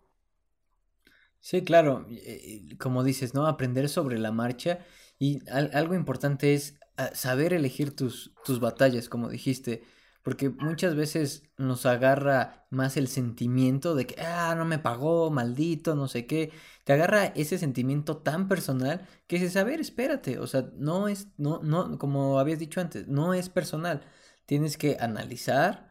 Sí, 1.39 1.63
claro, 1.63 2.05
eh, 2.09 2.75
como 2.79 3.03
dices, 3.03 3.33
¿no? 3.33 3.47
Aprender 3.47 3.89
sobre 3.89 4.19
la 4.19 4.31
marcha 4.31 4.79
y 5.19 5.39
algo 5.49 5.95
importante 5.95 6.53
es 6.53 6.79
ah, 6.97 7.11
saber 7.13 7.53
elegir 7.53 7.95
tus, 7.95 8.33
tus 8.43 8.59
batallas, 8.59 9.07
como 9.07 9.29
dijiste, 9.29 9.83
porque 10.27 10.49
muchas 10.49 10.93
veces 10.93 11.43
nos 11.55 11.85
agarra 11.85 12.67
más 12.69 12.97
el 12.97 13.07
sentimiento 13.07 13.95
de 13.95 14.05
que, 14.05 14.21
ah, 14.21 14.55
no 14.57 14.65
me 14.65 14.77
pagó, 14.77 15.31
maldito, 15.31 15.95
no 15.95 16.09
sé 16.09 16.25
qué, 16.25 16.51
te 16.83 16.91
agarra 16.91 17.27
ese 17.27 17.57
sentimiento 17.57 18.17
tan 18.17 18.49
personal 18.49 19.07
que 19.25 19.37
dices, 19.37 19.55
a 19.55 19.63
ver, 19.63 19.79
espérate, 19.79 20.37
o 20.37 20.45
sea, 20.45 20.69
no 20.75 21.07
es, 21.07 21.29
no, 21.37 21.61
no, 21.63 21.97
como 21.97 22.39
habías 22.39 22.59
dicho 22.59 22.81
antes, 22.81 23.07
no 23.07 23.33
es 23.33 23.47
personal, 23.47 24.01
tienes 24.45 24.75
que 24.75 24.97
analizar, 24.99 25.89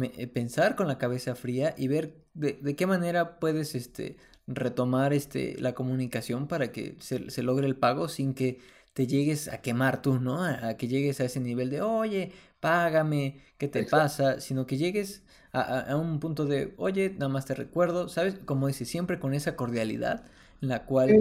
eh, 0.00 0.28
pensar 0.28 0.76
con 0.76 0.86
la 0.86 0.96
cabeza 0.96 1.34
fría 1.34 1.74
y 1.76 1.88
ver 1.88 2.14
de, 2.32 2.52
de 2.62 2.76
qué 2.76 2.86
manera 2.86 3.40
puedes, 3.40 3.74
este, 3.74 4.18
retomar 4.46 5.12
este, 5.12 5.56
la 5.58 5.74
comunicación 5.74 6.46
para 6.48 6.72
que 6.72 6.96
se, 7.00 7.42
logre 7.42 7.66
el 7.66 7.76
pago 7.76 8.08
sin 8.08 8.34
que 8.34 8.60
te 8.92 9.06
llegues 9.06 9.48
a 9.48 9.60
quemar 9.60 10.02
tú, 10.02 10.20
¿no? 10.20 10.44
A, 10.44 10.74
que 10.76 10.88
llegues 10.88 11.20
a 11.20 11.24
ese 11.24 11.40
nivel 11.40 11.70
de, 11.70 11.82
oye, 11.82 12.32
págame, 12.64 13.42
¿qué 13.58 13.68
te 13.68 13.84
pasa? 13.84 14.40
Sino 14.40 14.66
que 14.66 14.78
llegues 14.78 15.22
a, 15.52 15.94
un 15.96 16.18
punto 16.18 16.46
de, 16.46 16.72
oye, 16.78 17.10
nada 17.10 17.28
más 17.28 17.44
te 17.44 17.54
recuerdo, 17.54 18.08
¿sabes? 18.08 18.36
Como 18.46 18.68
dice, 18.68 18.86
siempre 18.86 19.18
con 19.18 19.34
esa 19.34 19.54
cordialidad 19.54 20.24
en 20.62 20.68
la 20.70 20.86
cual... 20.86 21.20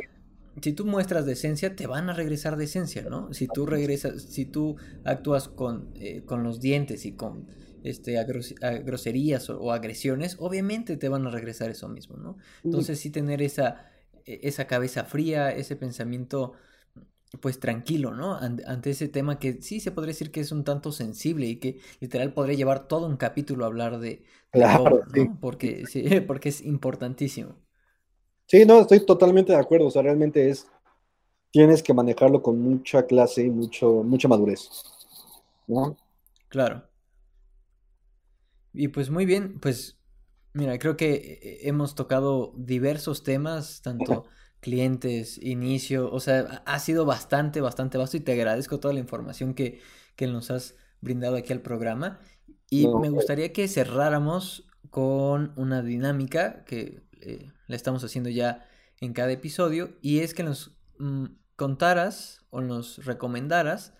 Si 0.62 0.72
tú 0.72 0.86
muestras 0.86 1.26
decencia, 1.26 1.76
te 1.76 1.88
van 1.88 2.12
a 2.12 2.14
regresar 2.14 2.58
decencia, 2.58 3.02
¿no? 3.10 3.34
Si 3.34 3.48
tú 3.48 3.66
regresas, 3.66 4.22
si 4.22 4.46
tú 4.46 4.78
actúas 5.04 5.48
con, 5.48 5.90
eh, 5.96 6.22
con 6.26 6.44
los 6.44 6.62
dientes 6.62 7.06
y 7.08 7.14
con 7.14 7.48
este, 7.84 8.20
a, 8.20 8.24
groserías 8.24 9.50
o, 9.50 9.72
agresiones, 9.74 10.38
obviamente 10.40 10.96
te 10.96 11.10
van 11.10 11.26
a 11.26 11.32
regresar 11.32 11.72
eso 11.72 11.90
mismo, 11.90 12.18
¿no? 12.18 12.38
Entonces 12.64 13.00
sí 13.00 13.10
tener 13.10 13.42
esa, 13.42 13.90
e, 14.26 14.42
esa 14.44 14.68
cabeza 14.68 15.06
fría, 15.06 15.50
ese 15.50 15.76
pensamiento 15.76 16.54
pues 17.40 17.60
tranquilo, 17.60 18.14
¿no? 18.14 18.36
Ante, 18.36 18.90
ese 18.90 19.08
tema 19.08 19.40
que 19.40 19.62
sí 19.62 19.80
se 19.80 19.92
podría 19.92 20.12
decir 20.12 20.32
que 20.32 20.40
es 20.40 20.52
un 20.52 20.64
tanto 20.64 20.92
sensible 20.92 21.48
y 21.48 21.58
que 21.58 21.80
literal 22.00 22.34
podría 22.34 22.56
llevar 22.56 22.88
todo 22.88 23.08
un 23.08 23.18
capítulo 23.18 23.64
a 23.64 23.68
hablar 23.68 24.00
de, 24.00 24.24
claro, 24.52 25.02
Porque, 25.42 25.86
sí, 25.88 26.04
porque 26.28 26.50
es 26.50 26.62
importantísimo. 26.62 27.56
Sí, 28.46 28.66
no, 28.66 28.82
estoy 28.82 29.06
totalmente 29.06 29.52
de 29.52 29.58
acuerdo, 29.58 29.88
o 29.88 29.92
sea, 29.92 30.02
realmente 30.02 30.50
es, 30.50 30.68
tienes 31.52 31.82
que 31.82 31.94
manejarlo 31.94 32.42
con 32.42 32.60
mucha 32.60 33.06
clase 33.06 33.44
y 33.44 33.50
mucho, 33.50 34.04
mucha 34.04 34.28
madurez, 34.28 34.70
¿no? 35.68 35.98
Claro. 36.50 36.84
Y 38.74 38.90
pues 38.90 39.10
muy 39.10 39.26
bien, 39.26 39.60
pues 39.60 39.98
mira, 40.54 40.78
creo 40.80 40.98
que 40.98 41.14
eh, 41.14 41.60
hemos 41.68 41.96
tocado 41.96 42.54
diversos 42.56 43.24
temas, 43.24 43.82
tanto 43.82 44.26
clientes, 44.64 45.38
inicio, 45.44 46.10
o 46.12 46.20
sea, 46.20 46.64
ha 46.66 46.80
sido 46.80 47.06
bastante, 47.06 47.62
bastante 47.62 48.00
vasto 48.00 48.18
y 48.18 48.22
te 48.22 48.32
agradezco 48.32 48.80
toda 48.80 48.94
la 48.94 49.02
información 49.02 49.54
que, 49.54 49.82
que 50.16 50.26
nos 50.26 50.50
has 50.50 50.76
brindado 51.02 51.36
aquí 51.36 51.54
al 51.54 51.62
programa. 51.62 52.20
Y 52.70 52.88
me 52.88 53.10
gustaría 53.10 53.54
que 53.54 53.68
cerráramos 53.68 54.66
con 54.90 55.54
una 55.58 55.84
dinámica 55.84 56.64
que 56.64 57.04
eh, 57.22 57.52
la 57.68 57.76
estamos 57.76 58.04
haciendo 58.04 58.30
ya 58.30 58.66
en 59.02 59.14
cada 59.14 59.32
episodio 59.32 59.98
y 60.02 60.20
es 60.20 60.34
que 60.34 60.44
nos 60.44 60.76
mm, 60.98 61.26
contaras 61.56 62.46
o 62.50 62.62
nos 62.62 63.06
recomendaras 63.06 63.94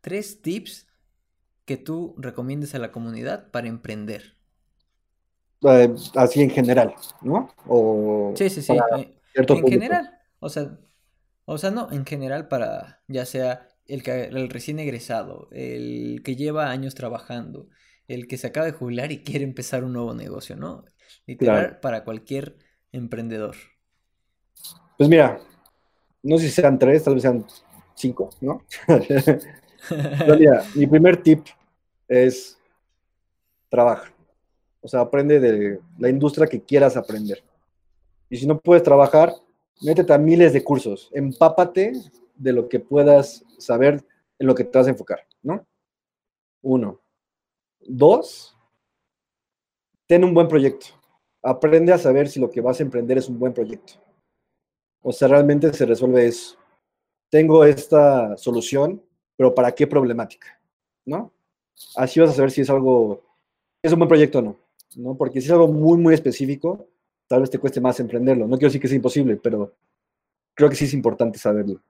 tres 0.00 0.42
tips 0.42 0.88
que 1.64 1.76
tú 1.76 2.14
recomiendes 2.18 2.74
a 2.74 2.78
la 2.78 2.90
comunidad 2.90 3.50
para 3.50 3.68
emprender? 3.68 4.34
Eh, 5.62 5.94
así 6.14 6.42
en 6.42 6.50
general, 6.50 6.94
¿no? 7.22 7.50
O 7.66 8.32
sí, 8.36 8.50
sí, 8.50 8.62
sí. 8.62 8.72
Eh, 8.96 9.17
en 9.46 9.66
general. 9.66 10.18
O 10.40 10.48
sea, 10.48 10.78
o 11.44 11.58
sea, 11.58 11.70
no, 11.70 11.90
en 11.92 12.04
general 12.04 12.48
para 12.48 13.02
ya 13.08 13.24
sea 13.24 13.68
el, 13.86 14.02
que, 14.02 14.24
el 14.24 14.50
recién 14.50 14.78
egresado, 14.78 15.48
el 15.50 16.22
que 16.24 16.36
lleva 16.36 16.70
años 16.70 16.94
trabajando, 16.94 17.68
el 18.06 18.26
que 18.26 18.36
se 18.36 18.46
acaba 18.46 18.66
de 18.66 18.72
jubilar 18.72 19.12
y 19.12 19.22
quiere 19.22 19.44
empezar 19.44 19.84
un 19.84 19.92
nuevo 19.94 20.14
negocio, 20.14 20.56
¿no? 20.56 20.84
Literal 21.26 21.78
para 21.80 22.04
cualquier 22.04 22.56
emprendedor. 22.92 23.56
Pues 24.96 25.08
mira, 25.08 25.40
no 26.22 26.38
sé 26.38 26.48
si 26.48 26.50
sean 26.50 26.78
tres, 26.78 27.04
tal 27.04 27.14
vez 27.14 27.22
sean 27.22 27.46
cinco, 27.94 28.30
¿no? 28.40 28.64
mi 30.74 30.86
primer 30.86 31.22
tip 31.22 31.46
es 32.08 32.58
trabaja. 33.68 34.12
O 34.80 34.88
sea, 34.88 35.00
aprende 35.00 35.40
de 35.40 35.80
la 35.98 36.08
industria 36.08 36.46
que 36.46 36.62
quieras 36.62 36.96
aprender. 36.96 37.42
Y 38.30 38.36
si 38.36 38.46
no 38.46 38.58
puedes 38.58 38.82
trabajar, 38.82 39.32
métete 39.80 40.12
a 40.12 40.18
miles 40.18 40.52
de 40.52 40.62
cursos. 40.62 41.10
Empápate 41.12 41.92
de 42.34 42.52
lo 42.52 42.68
que 42.68 42.80
puedas 42.80 43.44
saber 43.58 44.04
en 44.38 44.46
lo 44.46 44.54
que 44.54 44.64
te 44.64 44.78
vas 44.78 44.86
a 44.86 44.90
enfocar, 44.90 45.26
¿no? 45.42 45.66
Uno. 46.62 47.00
Dos, 47.80 48.56
ten 50.06 50.24
un 50.24 50.34
buen 50.34 50.48
proyecto. 50.48 50.86
Aprende 51.42 51.92
a 51.92 51.98
saber 51.98 52.28
si 52.28 52.40
lo 52.40 52.50
que 52.50 52.60
vas 52.60 52.80
a 52.80 52.82
emprender 52.82 53.18
es 53.18 53.28
un 53.28 53.38
buen 53.38 53.52
proyecto. 53.52 53.94
O 55.02 55.12
sea, 55.12 55.28
realmente 55.28 55.72
se 55.72 55.86
resuelve 55.86 56.26
eso. 56.26 56.56
Tengo 57.30 57.64
esta 57.64 58.36
solución, 58.36 59.02
pero 59.36 59.54
¿para 59.54 59.72
qué 59.72 59.86
problemática? 59.86 60.60
¿No? 61.04 61.32
Así 61.96 62.20
vas 62.20 62.30
a 62.30 62.34
saber 62.34 62.50
si 62.50 62.62
es 62.62 62.70
algo, 62.70 63.22
es 63.82 63.92
un 63.92 64.00
buen 64.00 64.08
proyecto 64.08 64.40
o 64.40 64.42
no, 64.42 64.56
¿no? 64.96 65.16
Porque 65.16 65.40
si 65.40 65.46
es 65.46 65.52
algo 65.52 65.68
muy, 65.68 65.98
muy 65.98 66.14
específico, 66.14 66.88
tal 67.28 67.40
vez 67.40 67.50
te 67.50 67.58
cueste 67.58 67.80
más 67.80 68.00
emprenderlo. 68.00 68.46
No 68.46 68.56
quiero 68.56 68.68
decir 68.68 68.80
que 68.80 68.88
sea 68.88 68.96
imposible, 68.96 69.36
pero 69.36 69.74
creo 70.54 70.68
que 70.68 70.76
sí 70.76 70.86
es 70.86 70.94
importante 70.94 71.38
saberlo. 71.38 71.80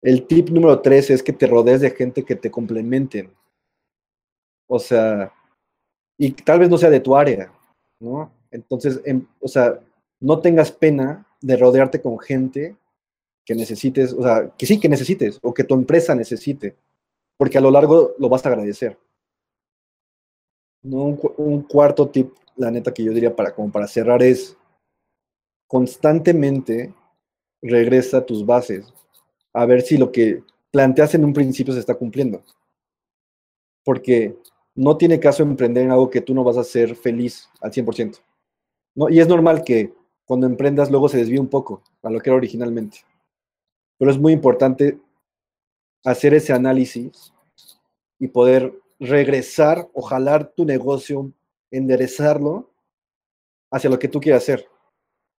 El 0.00 0.26
tip 0.26 0.48
número 0.48 0.80
tres 0.80 1.10
es 1.10 1.22
que 1.22 1.32
te 1.32 1.46
rodees 1.46 1.80
de 1.80 1.90
gente 1.90 2.24
que 2.24 2.36
te 2.36 2.50
complementen. 2.50 3.30
O 4.66 4.78
sea, 4.78 5.32
y 6.16 6.32
tal 6.32 6.60
vez 6.60 6.70
no 6.70 6.78
sea 6.78 6.90
de 6.90 7.00
tu 7.00 7.14
área, 7.14 7.52
¿no? 8.00 8.32
Entonces, 8.50 9.00
em, 9.04 9.26
o 9.40 9.48
sea, 9.48 9.78
no 10.20 10.40
tengas 10.40 10.72
pena 10.72 11.26
de 11.40 11.56
rodearte 11.56 12.00
con 12.00 12.18
gente 12.18 12.76
que 13.44 13.54
necesites, 13.54 14.12
o 14.12 14.22
sea, 14.22 14.50
que 14.56 14.66
sí 14.66 14.80
que 14.80 14.88
necesites, 14.88 15.38
o 15.42 15.52
que 15.52 15.64
tu 15.64 15.74
empresa 15.74 16.14
necesite 16.14 16.76
porque 17.42 17.58
a 17.58 17.60
lo 17.60 17.72
largo 17.72 18.14
lo 18.20 18.28
vas 18.28 18.46
a 18.46 18.50
agradecer. 18.50 18.96
Un, 20.82 21.18
un, 21.36 21.62
cuarto 21.62 22.08
tip, 22.08 22.32
la 22.56 22.70
neta, 22.70 22.92
que 22.92 23.04
yo 23.04 23.12
diría 23.12 23.34
para, 23.34 23.54
como 23.54 23.70
para 23.70 23.86
cerrar 23.86 24.22
es 24.22 24.56
constantemente 25.68 26.92
regresa 27.62 28.18
a 28.18 28.26
tus 28.26 28.44
bases 28.44 28.92
a 29.52 29.64
ver 29.64 29.82
si 29.82 29.96
lo 29.96 30.10
que 30.10 30.42
planteas 30.70 31.14
en 31.14 31.24
un 31.24 31.32
principio 31.32 31.72
se 31.72 31.80
está 31.80 31.94
cumpliendo. 31.94 32.42
Porque 33.84 34.36
no 34.74 34.96
tiene 34.96 35.20
caso 35.20 35.42
emprender 35.42 35.84
en 35.84 35.90
algo 35.90 36.10
que 36.10 36.20
tú 36.20 36.34
no 36.34 36.44
vas 36.44 36.56
a 36.56 36.64
ser 36.64 36.96
feliz 36.96 37.48
al 37.60 37.72
100%. 37.72 38.20
¿no? 38.94 39.08
Y 39.08 39.20
es 39.20 39.28
normal 39.28 39.62
que 39.64 39.92
cuando 40.24 40.46
emprendas 40.46 40.90
luego 40.90 41.08
se 41.08 41.18
desvíe 41.18 41.38
un 41.38 41.48
poco 41.48 41.82
a 42.02 42.10
lo 42.10 42.20
que 42.20 42.30
era 42.30 42.36
originalmente. 42.36 42.98
Pero 43.98 44.10
es 44.10 44.18
muy 44.18 44.32
importante 44.32 44.98
hacer 46.04 46.34
ese 46.34 46.52
análisis 46.52 47.32
y 48.18 48.28
poder 48.28 48.72
regresar 49.02 49.88
o 49.94 50.00
jalar 50.00 50.52
tu 50.52 50.64
negocio, 50.64 51.32
enderezarlo 51.72 52.70
hacia 53.70 53.90
lo 53.90 53.98
que 53.98 54.06
tú 54.06 54.20
quieras 54.20 54.44
hacer. 54.44 54.68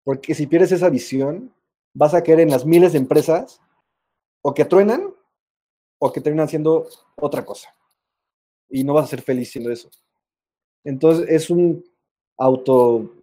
Porque 0.03 0.35
si 0.35 0.47
pierdes 0.47 0.73
esa 0.73 0.89
visión, 0.89 1.53
vas 1.93 2.13
a 2.13 2.21
caer 2.21 2.41
en 2.41 2.49
las 2.49 2.65
miles 2.65 2.91
de 2.91 2.99
empresas 2.99 3.61
o 4.41 4.53
que 4.53 4.65
truenan 4.65 5.13
o 5.97 6.11
que 6.11 6.19
terminan 6.19 6.45
haciendo 6.45 6.89
otra 7.15 7.45
cosa. 7.45 7.73
Y 8.69 8.83
no 8.83 8.93
vas 8.93 9.05
a 9.05 9.09
ser 9.09 9.21
feliz 9.21 9.51
siendo 9.51 9.71
eso. 9.71 9.89
Entonces 10.83 11.25
es 11.29 11.49
un 11.49 11.85
auto, 12.37 13.13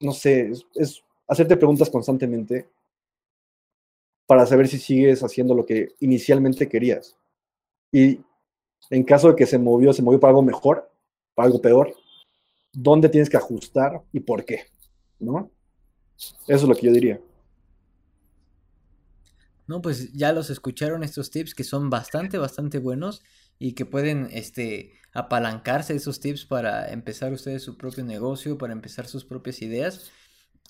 no 0.00 0.12
sé, 0.12 0.52
es 0.74 1.02
hacerte 1.26 1.56
preguntas 1.56 1.88
constantemente 1.88 2.68
para 4.26 4.44
saber 4.44 4.68
si 4.68 4.78
sigues 4.78 5.22
haciendo 5.22 5.54
lo 5.54 5.64
que 5.64 5.94
inicialmente 6.00 6.68
querías. 6.68 7.16
Y 7.90 8.20
en 8.90 9.04
caso 9.04 9.28
de 9.28 9.36
que 9.36 9.46
se 9.46 9.58
movió, 9.58 9.92
se 9.92 10.02
movió 10.02 10.20
para 10.20 10.30
algo 10.30 10.42
mejor, 10.42 10.90
para 11.34 11.46
algo 11.46 11.60
peor, 11.60 11.94
¿dónde 12.72 13.08
tienes 13.08 13.30
que 13.30 13.36
ajustar 13.36 14.02
y 14.12 14.20
por 14.20 14.44
qué? 14.44 14.64
¿No? 15.18 15.50
Eso 16.16 16.38
es 16.46 16.62
lo 16.62 16.74
que 16.74 16.86
yo 16.86 16.92
diría. 16.92 17.20
No, 19.66 19.82
pues 19.82 20.12
ya 20.12 20.32
los 20.32 20.50
escucharon 20.50 21.02
estos 21.02 21.30
tips 21.30 21.54
que 21.54 21.64
son 21.64 21.90
bastante, 21.90 22.38
bastante 22.38 22.78
buenos 22.78 23.22
y 23.58 23.72
que 23.72 23.84
pueden 23.84 24.28
este, 24.30 24.92
apalancarse 25.12 25.94
esos 25.94 26.20
tips 26.20 26.44
para 26.44 26.92
empezar 26.92 27.32
ustedes 27.32 27.62
su 27.62 27.76
propio 27.76 28.04
negocio, 28.04 28.58
para 28.58 28.72
empezar 28.72 29.06
sus 29.06 29.24
propias 29.24 29.62
ideas. 29.62 30.10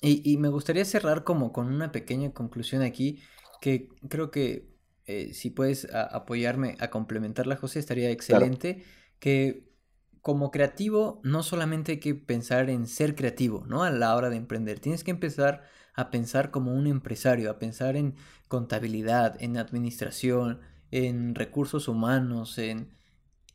Y, 0.01 0.37
me 0.37 0.49
gustaría 0.49 0.85
cerrar 0.85 1.23
como 1.23 1.51
con 1.51 1.73
una 1.73 1.91
pequeña 1.91 2.31
conclusión 2.31 2.83
aquí, 2.83 3.19
que 3.61 3.89
creo 4.09 4.29
que 4.29 4.76
eh, 5.07 5.33
si 5.33 5.49
puedes 5.49 5.87
apoyarme 5.93 6.75
a 6.79 6.89
complementarla, 6.89 7.55
José, 7.55 7.79
estaría 7.79 8.11
excelente. 8.11 8.83
Que 9.19 9.67
como 10.21 10.51
creativo, 10.51 11.21
no 11.23 11.41
solamente 11.41 11.93
hay 11.93 11.99
que 11.99 12.13
pensar 12.13 12.69
en 12.69 12.87
ser 12.87 13.15
creativo, 13.15 13.63
¿no? 13.67 13.83
A 13.83 13.91
la 13.91 14.13
hora 14.15 14.29
de 14.29 14.35
emprender. 14.35 14.79
Tienes 14.79 15.05
que 15.05 15.11
empezar 15.11 15.63
a 15.93 16.11
pensar 16.11 16.51
como 16.51 16.73
un 16.73 16.85
empresario, 16.87 17.49
a 17.49 17.57
pensar 17.59 17.95
en 17.95 18.15
contabilidad, 18.49 19.41
en 19.41 19.57
administración, 19.57 20.59
en 20.91 21.33
recursos 21.33 21.87
humanos, 21.87 22.57
en, 22.57 22.89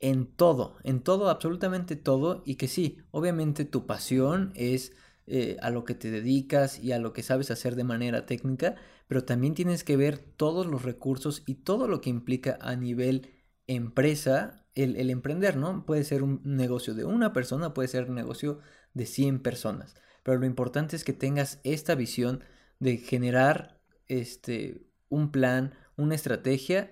en 0.01 0.27
todo, 0.27 0.77
en 0.83 1.03
todo, 1.03 1.29
absolutamente 1.29 1.95
todo. 1.95 2.43
Y 2.47 2.55
que 2.55 2.69
sí, 2.69 2.99
obviamente 3.11 3.67
tu 3.67 3.87
pasión 3.87 4.53
es 4.55 4.95
eh, 5.27 5.57
a 5.63 5.71
lo 5.71 5.85
que 5.85 5.95
te 5.95 6.11
dedicas 6.11 6.79
y 6.79 6.93
a 6.93 6.99
lo 6.99 7.13
que 7.13 7.23
sabes 7.23 7.51
hacer 7.51 7.77
de 7.77 7.85
manera 7.85 8.27
técnica, 8.27 8.75
pero 9.07 9.25
también 9.25 9.55
tienes 9.55 9.85
que 9.85 9.97
ver 9.97 10.19
todos 10.19 10.67
los 10.67 10.83
recursos 10.83 11.43
y 11.47 11.55
todo 11.57 11.87
lo 11.87 12.01
que 12.01 12.11
implica 12.11 12.59
a 12.61 12.75
nivel 12.77 13.31
empresa 13.67 14.67
el, 14.75 15.11
emprender, 15.11 15.57
¿no? 15.57 15.85
Puede 15.87 16.05
ser 16.05 16.23
un 16.23 16.41
negocio 16.45 16.95
de 16.95 17.05
una 17.05 17.33
persona, 17.33 17.75
puede 17.75 17.89
ser 17.89 18.09
un 18.09 18.15
negocio 18.15 18.59
de 18.95 19.07
100 19.07 19.41
personas, 19.41 19.95
pero 20.23 20.39
lo 20.39 20.47
importante 20.47 20.97
es 20.97 21.05
que 21.05 21.13
tengas 21.13 21.61
esta 21.63 21.95
visión 21.95 22.43
de 22.81 22.97
generar 22.97 23.81
este, 24.09 24.87
un 25.09 25.31
plan, 25.31 25.75
una 25.97 26.15
estrategia 26.15 26.91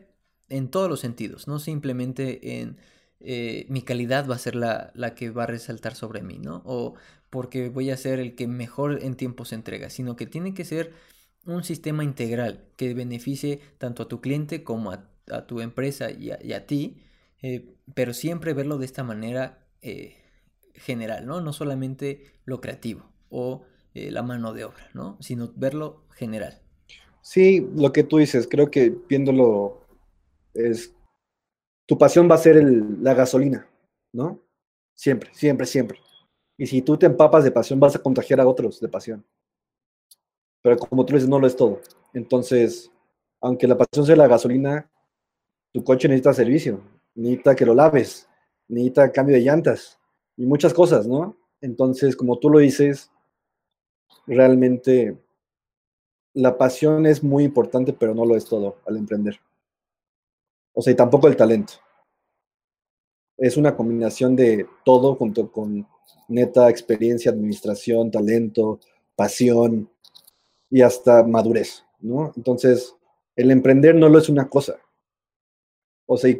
en 0.49 0.69
todos 0.71 0.89
los 0.89 1.01
sentidos, 1.01 1.49
no 1.49 1.59
simplemente 1.59 2.61
en 2.61 2.77
eh, 3.21 3.67
mi 3.69 3.83
calidad 3.83 4.29
va 4.29 4.35
a 4.35 4.39
ser 4.39 4.55
la, 4.55 4.93
la, 4.95 5.15
que 5.15 5.31
va 5.31 5.45
a 5.45 5.47
resaltar 5.47 5.95
sobre 5.95 6.23
mí, 6.23 6.39
¿no? 6.39 6.63
O 6.65 6.95
porque 7.29 7.69
voy 7.69 7.91
a 7.91 7.97
ser 7.97 8.19
el 8.19 8.35
que 8.35 8.47
mejor 8.47 9.03
en 9.03 9.15
tiempo 9.15 9.45
se 9.45 9.55
entrega, 9.55 9.91
sino 9.91 10.17
que 10.17 10.27
tiene 10.27 10.55
que 10.55 10.65
ser 10.65 10.93
un 11.47 11.63
sistema 11.65 12.03
integral 12.03 12.65
que 12.77 12.95
beneficie 12.95 13.61
tanto 13.79 14.05
a 14.05 14.09
tu 14.09 14.21
cliente 14.21 14.65
como 14.65 14.93
a, 14.93 15.07
tu 15.47 15.61
empresa 15.61 16.11
y 16.11 16.33
a, 16.33 16.67
ti, 16.67 16.97
eh, 17.41 17.77
pero 17.95 18.15
siempre 18.15 18.53
verlo 18.53 18.79
de 18.79 18.87
esta 18.87 19.05
manera 19.05 19.65
eh, 19.81 20.17
general, 20.75 21.25
¿no? 21.25 21.41
No 21.41 21.53
solamente 21.53 22.25
lo 22.45 22.61
creativo 22.61 23.05
o 23.29 23.65
la 23.95 24.23
mano 24.23 24.53
de 24.55 24.65
obra, 24.65 24.89
¿no? 24.95 25.17
Sino 25.21 25.53
verlo 25.55 26.05
general. 26.11 26.61
Sí, 27.23 27.67
lo 27.77 27.93
que 27.93 28.03
tú 28.03 28.19
dices, 28.19 28.49
creo 28.51 28.71
que 28.71 28.95
viéndolo 29.09 29.81
es 30.55 30.95
tu 31.91 31.99
pasión 31.99 32.31
va 32.31 32.37
a 32.37 32.39
ser 32.39 32.63
la 33.03 33.15
gasolina, 33.15 33.69
¿no? 34.13 34.39
Siempre, 34.95 35.35
siempre, 35.35 35.67
siempre. 35.67 35.99
Y 36.57 36.65
si 36.69 36.83
tú 36.83 36.97
te 36.97 37.07
empapas 37.07 37.43
de 37.43 37.51
pasión, 37.51 37.81
vas 37.81 37.97
a 37.97 37.99
contagiar 37.99 38.39
a 38.39 38.47
otros 38.47 38.79
de 38.79 38.87
pasión. 38.87 39.27
Pero 40.63 40.77
como 40.77 41.05
tú 41.05 41.15
dices, 41.15 41.29
no 41.29 41.41
lo 41.41 41.49
es 41.49 41.57
todo. 41.57 41.81
Entonces, 42.15 42.93
aunque 43.41 43.67
la 43.67 43.77
pasión 43.77 44.07
sea 44.07 44.15
la 44.15 44.29
gasolina, 44.29 44.89
tu 45.73 45.83
coche 45.83 46.07
necesita 46.07 46.33
servicio, 46.33 46.81
necesita 47.17 47.57
que 47.57 47.67
lo 47.67 47.75
laves, 47.75 48.29
necesita 48.69 49.11
cambio 49.11 49.35
de 49.35 49.43
llantas 49.43 49.99
y 50.37 50.47
muchas 50.47 50.73
cosas, 50.73 51.09
¿no? 51.09 51.37
Entonces, 51.61 52.15
como 52.15 52.39
tú 52.39 52.51
lo 52.51 52.61
dices, 52.61 53.11
realmente 54.29 55.19
la 56.35 56.57
pasión 56.57 57.05
es 57.07 57.25
muy 57.25 57.43
importante, 57.43 57.93
pero 57.93 58.15
no 58.15 58.25
lo 58.25 58.37
es 58.37 58.45
todo 58.45 58.77
al 58.87 58.97
emprender. 58.97 59.41
O 60.73 60.83
sea, 60.83 60.93
y 60.93 60.97
tampoco 60.97 61.29
el 61.29 61.37
talento. 61.37 61.75
Es 63.37 63.57
una 63.57 63.77
combinación 63.77 64.37
de 64.37 64.67
todo 64.85 65.15
junto 65.15 65.51
con 65.51 65.87
neta 66.29 66.69
experiencia, 66.69 67.31
administración, 67.31 68.11
talento, 68.11 68.81
pasión 69.17 69.91
y 70.71 70.83
hasta 70.83 71.23
madurez, 71.25 71.85
¿no? 72.01 72.33
Entonces, 72.37 72.95
el 73.37 73.51
emprender 73.51 73.95
no 73.95 74.09
lo 74.09 74.19
es 74.19 74.29
una 74.29 74.49
cosa. 74.49 74.77
O 76.07 76.17
sea, 76.17 76.35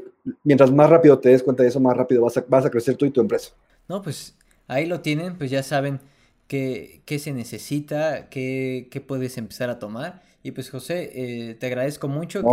mientras 0.45 0.71
más 0.73 0.91
rápido 0.91 1.19
te 1.19 1.31
des 1.31 1.43
cuenta 1.43 1.63
de 1.63 1.69
eso, 1.69 1.81
más 1.81 1.97
rápido 1.97 2.23
vas 2.23 2.37
a, 2.37 2.45
vas 2.49 2.65
a 2.65 2.71
crecer 2.71 2.97
tú 2.97 3.07
y 3.07 3.11
tu 3.11 3.21
empresa. 3.21 3.53
No, 3.89 4.03
pues 4.03 4.37
ahí 4.67 4.87
lo 4.87 5.01
tienen, 5.01 5.39
pues 5.39 5.51
ya 5.51 5.63
saben 5.63 6.01
qué, 6.47 7.03
qué 7.05 7.19
se 7.19 7.33
necesita, 7.33 8.29
qué, 8.29 8.89
qué 8.91 9.01
puedes 9.01 9.39
empezar 9.39 9.71
a 9.71 9.79
tomar. 9.79 10.23
Y 10.43 10.53
pues 10.53 10.71
José, 10.71 11.11
eh, 11.13 11.55
te 11.55 11.67
agradezco 11.67 12.09
mucho 12.09 12.43
que, 12.43 12.49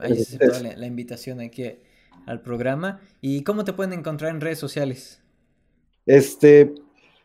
hayas 0.00 0.20
aceptado 0.20 0.62
la, 0.76 0.86
invitación 0.86 1.40
aquí 1.40 1.64
al 2.26 2.42
programa. 2.42 3.00
¿Y 3.20 3.42
cómo 3.42 3.64
te 3.64 3.72
pueden 3.72 3.92
encontrar 3.92 4.30
en 4.30 4.40
redes 4.40 4.60
sociales? 4.60 5.20
Este, 6.06 6.72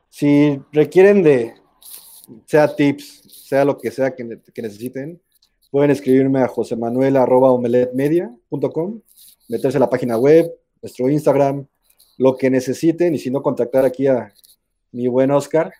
si 0.09 0.59
requieren 0.71 1.21
de, 1.21 1.53
sea 2.45 2.75
tips, 2.75 3.21
sea 3.27 3.63
lo 3.65 3.77
que 3.77 3.91
sea 3.91 4.15
que, 4.15 4.23
necesiten, 4.23 5.21
pueden 5.69 5.91
escribirme 5.91 6.41
a 6.41 6.47
josemanuel.omeletmedia.com, 6.47 9.01
meterse 9.47 9.77
a 9.77 9.81
la 9.81 9.91
página 9.91 10.17
web, 10.17 10.51
nuestro 10.81 11.07
Instagram, 11.09 11.67
lo 12.17 12.35
que 12.35 12.49
necesiten, 12.49 13.13
y 13.13 13.19
si 13.19 13.29
no, 13.29 13.43
contactar 13.43 13.85
aquí 13.85 14.07
a 14.07 14.33
mi 14.91 15.07
buen 15.07 15.29
Oscar 15.31 15.71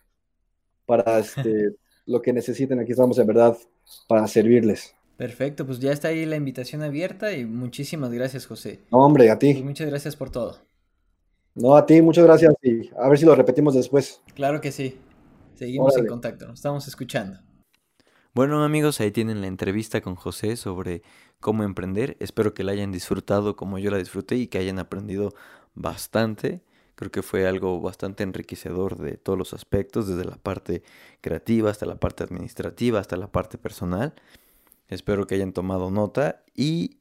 para 0.85 1.17
este, 1.19 1.71
lo 2.09 2.21
que 2.21 2.33
necesiten. 2.33 2.79
Aquí 2.79 2.91
estamos 2.91 3.17
en 3.19 3.27
verdad 3.27 3.57
para 4.07 4.27
servirles. 4.27 4.95
Perfecto, 5.15 5.65
pues 5.65 5.79
ya 5.79 5.91
está 5.91 6.07
ahí 6.09 6.25
la 6.25 6.37
invitación 6.37 6.81
abierta 6.81 7.33
y 7.33 7.45
muchísimas 7.45 8.11
gracias, 8.11 8.45
José. 8.45 8.79
No, 8.91 8.99
hombre, 8.99 9.29
a 9.29 9.37
ti. 9.37 9.49
Y 9.49 9.63
muchas 9.63 9.89
gracias 9.89 10.15
por 10.15 10.29
todo. 10.29 10.57
No, 11.55 11.75
a 11.75 11.85
ti, 11.85 12.01
muchas 12.01 12.23
gracias 12.23 12.53
y 12.63 12.89
a 12.97 13.09
ver 13.09 13.17
si 13.17 13.25
lo 13.25 13.35
repetimos 13.35 13.73
después. 13.73 14.21
Claro 14.33 14.61
que 14.61 14.71
sí. 14.71 14.97
Seguimos 15.55 15.97
en 15.97 16.07
contacto, 16.07 16.47
nos 16.47 16.59
estamos 16.59 16.87
escuchando. 16.87 17.37
Bueno 18.33 18.63
amigos, 18.63 19.01
ahí 19.01 19.11
tienen 19.11 19.41
la 19.41 19.47
entrevista 19.47 19.99
con 19.99 20.15
José 20.15 20.55
sobre 20.55 21.01
cómo 21.41 21.63
emprender. 21.63 22.15
Espero 22.21 22.53
que 22.53 22.63
la 22.63 22.71
hayan 22.71 22.93
disfrutado 22.93 23.57
como 23.57 23.77
yo 23.77 23.91
la 23.91 23.97
disfruté 23.97 24.35
y 24.35 24.47
que 24.47 24.57
hayan 24.57 24.79
aprendido 24.79 25.33
bastante. 25.75 26.63
Creo 26.99 27.11
que 27.11 27.21
fue 27.21 27.47
algo 27.47 27.79
bastante 27.79 28.23
enriquecedor 28.23 28.97
de 28.97 29.15
todos 29.15 29.39
los 29.39 29.53
aspectos, 29.53 30.09
desde 30.09 30.25
la 30.25 30.35
parte 30.35 30.83
creativa 31.21 31.71
hasta 31.71 31.85
la 31.85 31.95
parte 31.95 32.25
administrativa, 32.25 32.99
hasta 32.99 33.15
la 33.15 33.31
parte 33.31 33.57
personal. 33.57 34.15
Espero 34.89 35.25
que 35.25 35.35
hayan 35.35 35.53
tomado 35.53 35.91
nota 35.91 36.43
y 36.53 36.97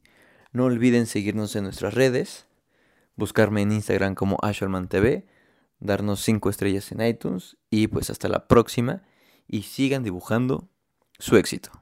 no 0.52 0.66
olviden 0.66 1.06
seguirnos 1.06 1.56
en 1.56 1.64
nuestras 1.64 1.94
redes, 1.94 2.46
buscarme 3.16 3.62
en 3.62 3.72
Instagram 3.72 4.14
como 4.14 4.38
AshermanTV, 4.40 5.24
darnos 5.80 6.20
5 6.20 6.48
estrellas 6.48 6.92
en 6.92 7.00
iTunes 7.04 7.56
y 7.68 7.88
pues 7.88 8.08
hasta 8.08 8.28
la 8.28 8.46
próxima 8.46 9.02
y 9.48 9.62
sigan 9.62 10.04
dibujando 10.04 10.68
su 11.18 11.36
éxito. 11.36 11.72